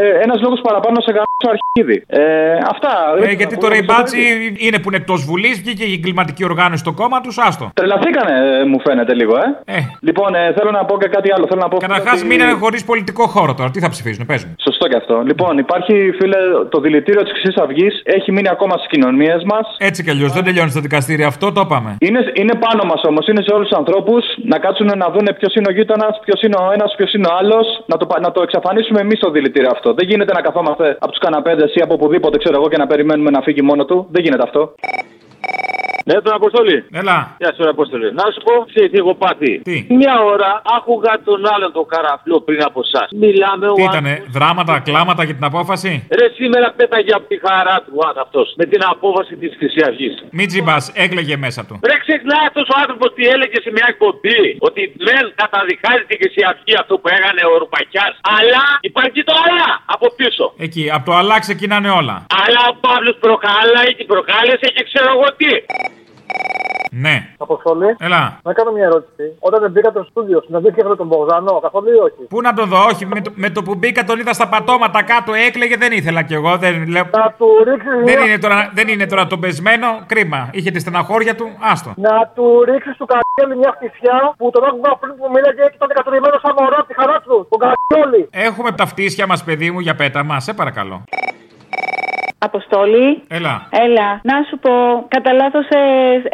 ε, 0.00 0.05
ένας 0.24 0.38
λόγος 0.44 0.60
παραπάνω 0.66 0.96
σε 1.00 1.10
γαμίσω 1.16 1.48
αρχίδι. 1.54 2.04
Ε, 2.06 2.22
αυτά. 2.72 2.92
Ε, 3.28 3.32
γιατί 3.32 3.56
τώρα 3.58 3.74
οι 3.76 3.82
μπάτσι 3.88 4.18
είναι 4.66 4.78
που 4.80 4.88
είναι 4.88 4.96
εκτός 5.02 5.20
Βουλής, 5.24 5.60
βγήκε 5.60 5.84
η 5.84 5.92
εγκληματική 5.92 6.44
οργάνωση 6.44 6.80
στο 6.84 6.92
κόμμα 6.92 7.20
τους, 7.20 7.38
άστο. 7.38 7.70
Τρελαθήκανε, 7.74 8.34
ε, 8.60 8.64
μου 8.70 8.80
φαίνεται 8.86 9.14
λίγο, 9.14 9.34
ε. 9.36 9.78
Λοιπόν, 10.00 10.34
ε, 10.34 10.52
θέλω 10.56 10.70
να 10.70 10.84
πω 10.84 10.98
και 10.98 11.08
κάτι 11.08 11.28
άλλο. 11.34 11.44
Θέλω 11.50 11.60
να 11.60 11.68
πω 11.68 11.76
Καταρχάς, 11.76 12.18
ότι- 12.18 12.26
μείνανε 12.30 12.52
χωρίς 12.52 12.84
πολιτικό 12.84 13.24
χώρο 13.26 13.54
τώρα. 13.54 13.70
Τι 13.70 13.80
θα 13.80 13.88
ψηφίσουν, 13.88 14.26
παίζουν. 14.26 14.54
Σωστό 14.66 14.88
και 14.88 14.96
αυτό. 14.96 15.22
Λοιπόν, 15.30 15.58
υπάρχει, 15.58 15.94
φίλε, 16.18 16.36
το 16.68 16.80
δηλητήριο 16.80 17.22
της 17.22 17.32
Χρυσής 17.32 17.56
Αυγής 17.56 17.94
έχει 18.04 18.32
μείνει 18.32 18.48
ακόμα 18.48 18.74
στις 18.76 18.88
κοινωνίες 18.88 19.42
μας. 19.50 19.66
Έτσι 19.78 20.02
κι 20.04 20.10
αλλιώς, 20.10 20.32
δεν 20.32 20.44
τελειώνει 20.44 20.70
στα 20.70 20.80
δικαστήρια 20.80 21.26
αυτό, 21.26 21.52
το 21.52 21.60
είπαμε. 21.64 21.96
Είναι, 22.00 22.20
είναι 22.40 22.54
πάνω 22.64 22.82
μας 22.90 23.00
όμως, 23.10 23.26
είναι 23.28 23.42
σε 23.46 23.52
όλους 23.54 23.68
τους 23.68 23.78
ανθρώπους 23.78 24.22
να 24.52 24.58
κάτσουν 24.58 24.86
να 25.02 25.08
δουν 25.14 25.26
ποιος 25.38 25.54
είναι 25.54 25.66
ο 25.70 25.72
γείτονας, 25.72 26.20
ποιος 26.24 26.42
είναι 26.42 26.56
ο 26.64 26.70
ένας, 26.76 26.94
ποιος 26.96 27.12
είναι 27.14 27.26
ο 27.30 27.34
άλλος, 27.40 27.66
να 27.86 27.96
το, 27.96 28.06
πα- 28.06 28.20
να 28.20 28.30
το 28.32 28.40
εξαφανίσουμε 28.42 29.00
εμείς 29.00 29.18
το 29.20 29.30
δηλητήριο 29.30 29.70
αυτό. 29.76 29.94
Δεν 29.98 30.08
γίνεται 30.08 30.32
να 30.32 30.40
καθόμαστε 30.40 30.96
από 31.00 31.10
τους 31.10 31.20
καναπέδες 31.20 31.74
ή 31.74 31.80
από 31.80 31.94
οπουδήποτε, 31.94 32.38
ξέρω 32.38 32.56
εγώ, 32.56 32.68
και 32.68 32.76
να 32.76 32.86
περιμένουμε 32.86 33.30
να 33.30 33.40
φύγει 33.40 33.62
μόνο 33.62 33.84
του. 33.84 34.06
Δεν 34.10 34.22
γίνεται 34.22 34.42
αυτό. 34.42 34.74
Ναι, 36.08 36.14
τον 36.26 36.34
Αποστολή. 36.40 36.78
Έλα. 37.00 37.18
Γεια 37.40 37.50
σου, 37.54 37.62
ρε 37.66 37.70
Αποστολή. 37.76 38.08
Να 38.20 38.24
σου 38.32 38.40
πω, 38.46 38.52
ξέρεις 38.70 38.90
τι 38.92 38.98
έχω 39.02 39.14
πάθει; 39.24 39.52
Τι; 39.68 39.76
Μια 40.00 40.14
ώρα 40.32 40.50
άκουγα 40.76 41.12
τον 41.28 41.40
άλλον 41.54 41.70
τον 41.78 41.86
καραφλό 41.92 42.36
πριν 42.46 42.60
από 42.68 42.80
εσάς. 42.86 43.08
Μιλάμε 43.24 43.64
Τι 43.78 43.82
ο 43.82 43.86
ήτανε, 43.88 44.12
δράματα, 44.36 44.74
κλάματα 44.88 45.22
για 45.28 45.34
την 45.38 45.46
απόφαση; 45.50 45.90
Ρε 46.18 46.26
σήμερα 46.38 46.68
πέταγε 46.80 47.12
από 47.18 47.26
τη 47.32 47.36
χαρά 47.46 47.76
του 47.84 47.92
αυτό 48.24 48.40
με 48.60 48.64
την 48.72 48.80
απόφαση 48.94 49.32
της 49.40 49.50
Χρυσή 49.58 49.80
Αυγή. 49.88 50.10
Μην 50.38 50.46
τσιμπάς, 50.50 50.84
έκλαιγε 51.04 51.36
μέσα 51.46 51.60
του. 51.66 51.74
Ρε 51.90 51.96
ξεχνάει 52.04 52.44
αυτός 52.50 52.66
ο 52.72 52.74
άνθρωπος 52.82 53.08
τι 53.16 53.22
έλεγε 53.34 53.58
σε 53.64 53.70
μια 53.76 53.86
εκπομπή. 53.92 54.42
Ότι 54.68 54.80
μεν 55.06 55.24
καταδικάζει 55.42 56.04
τη 56.10 56.14
Χρυσή 56.20 56.42
Αυγή 56.50 56.74
αυτό 56.82 56.94
που 57.00 57.08
έκανε 57.16 57.42
ο 57.52 57.54
Ρουπακιάς. 57.62 58.12
Αλλά 58.38 58.64
υπάρχει 58.90 59.14
και 59.18 59.26
το 59.30 59.34
αλλά 59.44 59.68
από 59.94 60.06
πίσω. 60.18 60.44
Εκεί, 60.66 60.84
από 60.96 61.04
το 61.08 61.12
αλλά 61.20 61.36
ξεκινάνε 61.44 61.90
όλα. 62.00 62.16
Αλλά 62.42 62.60
ο 62.72 62.74
Παύλος 62.84 63.16
προκάλεσε 63.26 63.90
και 63.96 64.04
προκάλεσε 64.12 64.66
και 64.74 64.82
ξέρω 64.88 65.08
εγώ 65.16 65.28
τι. 65.40 65.50
Ναι. 67.04 67.28
Αποστολή. 67.38 67.94
Έλα. 67.98 68.38
Να 68.42 68.52
κάνω 68.52 68.70
μια 68.72 68.84
ερώτηση. 68.84 69.24
Όταν 69.38 69.70
μπήκα 69.70 69.90
στο 69.90 70.02
στούντιο, 70.10 70.42
συναντήθηκε 70.46 70.84
με 70.84 70.96
τον 70.96 71.06
Μπογδανό, 71.06 71.58
καθόλου 71.60 71.88
ή 71.88 71.98
όχι; 72.06 72.20
Πού 72.28 72.40
να 72.40 72.52
τον 72.54 72.68
δω, 72.68 72.78
όχι. 72.90 73.06
Με 73.06 73.20
το, 73.20 73.30
με 73.34 73.50
το 73.50 73.62
που 73.62 73.74
μπήκα 73.74 74.04
τον 74.04 74.18
είδα 74.18 74.32
στα 74.32 74.48
πατώματα 74.48 75.02
κάτω, 75.02 75.32
έκλαιγε, 75.46 75.76
δεν 75.76 75.92
ήθελα 75.92 76.22
κι 76.22 76.34
εγώ. 76.34 76.56
Δεν, 76.56 76.88
λέω... 76.88 77.04
Να 77.12 77.34
του 77.38 77.46
ρίξεις 77.64 77.90
δεν, 77.90 78.02
μια- 78.18 78.24
είναι 78.26 78.38
τώρα, 78.38 78.70
δεν 78.74 78.88
είναι 78.88 79.06
τώρα 79.06 79.26
τον 79.26 79.40
πεσμένο, 79.40 79.86
κρίμα. 80.06 80.48
Είχε 80.52 80.70
τη 80.70 80.78
στεναχώρια 80.80 81.34
του, 81.34 81.46
άστο. 81.72 81.92
Να 81.96 82.30
του 82.34 82.64
ρίξεις 82.64 82.96
του 82.96 83.06
Καριόλη 83.12 83.58
μια 83.60 83.72
χτυσιά 83.76 84.34
που 84.36 84.50
τον 84.50 84.64
άκουγα 84.64 84.96
πριν 85.00 85.14
που 85.16 85.26
μίλαγε 85.34 85.62
και 85.70 85.76
ήταν 85.80 85.88
κατουρημένο 85.94 86.38
σαν 86.42 86.52
μωρό 86.58 86.76
από 86.78 86.86
τη 86.86 86.94
χαρά 86.94 87.20
του. 87.24 87.46
Τον 87.50 87.58
Καριόλη. 87.64 88.28
Έχουμε 88.30 88.72
τα 88.72 88.86
φτύσια 88.86 89.26
μας, 89.26 89.44
παιδί 89.44 89.70
μου, 89.70 89.80
για 89.80 89.94
πέτα 89.94 90.24
μας, 90.24 90.44
σε 90.44 90.52
παρακαλώ. 90.52 91.02
Αποστόλη. 92.38 93.22
Έλα. 93.28 93.54
Έλα. 93.84 94.08
Να 94.30 94.36
σου 94.48 94.56
πω, 94.64 94.72
κατά 95.08 95.32
λάθος 95.32 95.66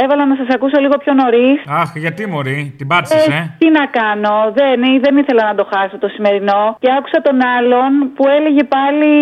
έβαλα 0.04 0.24
να 0.26 0.36
σας 0.40 0.48
ακούσω 0.54 0.80
λίγο 0.80 0.96
πιο 1.02 1.12
νωρίς. 1.20 1.56
Αχ, 1.80 1.90
γιατί 2.04 2.26
μωρή, 2.26 2.74
την 2.78 2.86
πάτησες, 2.86 3.26
ε. 3.26 3.54
Τι 3.58 3.68
να 3.78 3.84
κάνω, 3.98 4.36
δεν, 4.58 4.80
δεν 5.04 5.14
ήθελα 5.16 5.42
να 5.50 5.54
το 5.54 5.64
χάσω 5.72 5.96
το 5.98 6.08
σημερινό. 6.08 6.76
Και 6.82 6.90
άκουσα 6.98 7.18
τον 7.22 7.38
άλλον 7.56 7.90
που 8.16 8.24
έλεγε 8.36 8.64
πάλι 8.76 9.12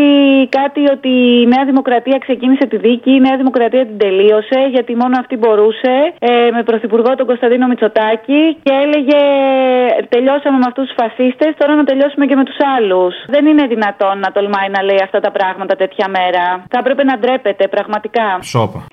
κάτι 0.59 0.83
ότι 0.95 1.13
η 1.43 1.47
Νέα 1.53 1.65
Δημοκρατία 1.65 2.19
ξεκίνησε 2.19 2.65
τη 2.67 2.77
δίκη, 2.77 3.11
η 3.11 3.21
Νέα 3.27 3.37
Δημοκρατία 3.37 3.87
την 3.87 3.99
τελείωσε, 3.99 4.61
γιατί 4.75 4.93
μόνο 5.03 5.15
αυτή 5.23 5.37
μπορούσε, 5.37 5.95
ε, 6.19 6.31
με 6.57 6.63
πρωθυπουργό 6.63 7.15
τον 7.15 7.27
Κωνσταντίνο 7.27 7.67
Μητσοτάκη 7.67 8.43
και 8.63 8.73
έλεγε 8.85 9.21
τελειώσαμε 10.09 10.59
με 10.59 10.67
αυτούς 10.71 10.85
τους 10.87 10.97
φασίστες, 11.01 11.51
τώρα 11.59 11.75
να 11.75 11.85
τελειώσουμε 11.85 12.25
και 12.27 12.37
με 12.37 12.45
τους 12.45 12.59
άλλους. 12.77 13.15
Δεν 13.27 13.47
είναι 13.47 13.65
δυνατόν 13.67 14.19
να 14.25 14.33
τολμάει 14.33 14.69
να 14.77 14.83
λέει 14.83 15.01
αυτά 15.03 15.21
τα 15.21 15.31
πράγματα 15.31 15.75
τέτοια 15.77 16.07
μέρα. 16.09 16.45
Θα 16.73 16.79
έπρεπε 16.79 17.05
να 17.05 17.19
ντρέπεται 17.19 17.69
πραγματικά. 17.69 18.39
Σόπα. 18.43 18.87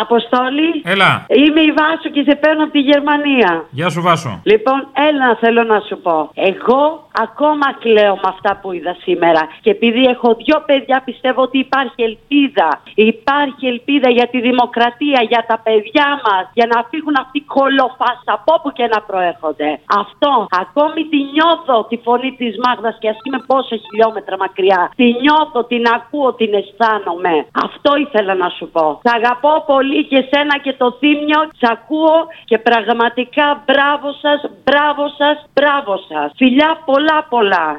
Αποστόλη. 0.00 0.70
Έλα. 0.84 1.26
Είμαι 1.28 1.60
η 1.60 1.72
Βάσο 1.78 2.08
και 2.14 2.22
σε 2.28 2.34
παίρνω 2.42 2.62
από 2.62 2.72
τη 2.72 2.78
Γερμανία. 2.90 3.64
Γεια 3.70 3.88
σου, 3.88 4.02
Βάσο. 4.02 4.40
Λοιπόν, 4.44 4.88
έλα 5.08 5.36
θέλω 5.40 5.62
να 5.62 5.78
σου 5.88 5.96
πω. 6.06 6.30
Εγώ 6.34 7.08
ακόμα 7.26 7.66
κλαίω 7.80 8.14
με 8.14 8.28
αυτά 8.34 8.58
που 8.60 8.72
είδα 8.72 8.96
σήμερα. 9.02 9.42
Και 9.60 9.70
επειδή 9.70 10.02
έχω 10.14 10.28
δυο 10.34 10.62
παιδιά, 10.66 11.02
πιστεύω 11.04 11.42
ότι 11.42 11.58
υπάρχει 11.58 12.02
ελπίδα. 12.10 12.68
Υπάρχει 12.94 13.66
ελπίδα 13.66 14.08
για 14.10 14.26
τη 14.32 14.40
δημοκρατία, 14.40 15.20
για 15.32 15.44
τα 15.50 15.58
παιδιά 15.64 16.08
μας, 16.26 16.44
για 16.52 16.66
να 16.72 16.78
φύγουν 16.90 17.14
αυτοί 17.22 17.38
οι 17.38 17.44
κολοφάσα 17.56 18.32
από 18.38 18.52
όπου 18.56 18.72
και 18.72 18.86
να 18.94 19.00
προέρχονται. 19.08 19.68
Αυτό 20.02 20.32
ακόμη 20.62 21.00
τη 21.12 21.18
νιώθω 21.34 21.76
τη 21.90 21.96
φωνή 22.04 22.30
της 22.40 22.52
Μάγδας 22.64 22.96
και 23.00 23.08
ας 23.08 23.18
είμαι 23.24 23.40
πόσα 23.46 23.76
χιλιόμετρα 23.84 24.36
μακριά. 24.44 24.80
Τη 24.96 25.06
νιώθω, 25.22 25.64
την 25.72 25.84
ακούω, 25.96 26.30
την 26.40 26.50
αισθάνομαι. 26.60 27.34
Αυτό 27.66 27.90
ήθελα 28.04 28.34
να 28.34 28.48
σου 28.48 28.66
πω. 28.74 29.00
Σ' 29.04 29.12
αγαπώ 29.18 29.52
πολύ 29.66 29.80
και 30.08 30.28
σένα 30.30 30.58
και 30.58 30.72
το 30.72 30.96
θύμιο. 30.98 31.40
Σ' 31.60 31.70
ακούω 31.70 32.26
και 32.44 32.58
πραγματικά 32.58 33.62
μπράβο 33.66 34.12
σας, 34.22 34.50
μπράβο 34.64 35.08
σας, 35.18 35.44
μπράβο 35.54 35.96
σας. 36.08 36.32
Φιλιά 36.36 36.82
πολλά 36.84 37.26
πολλά. 37.28 37.78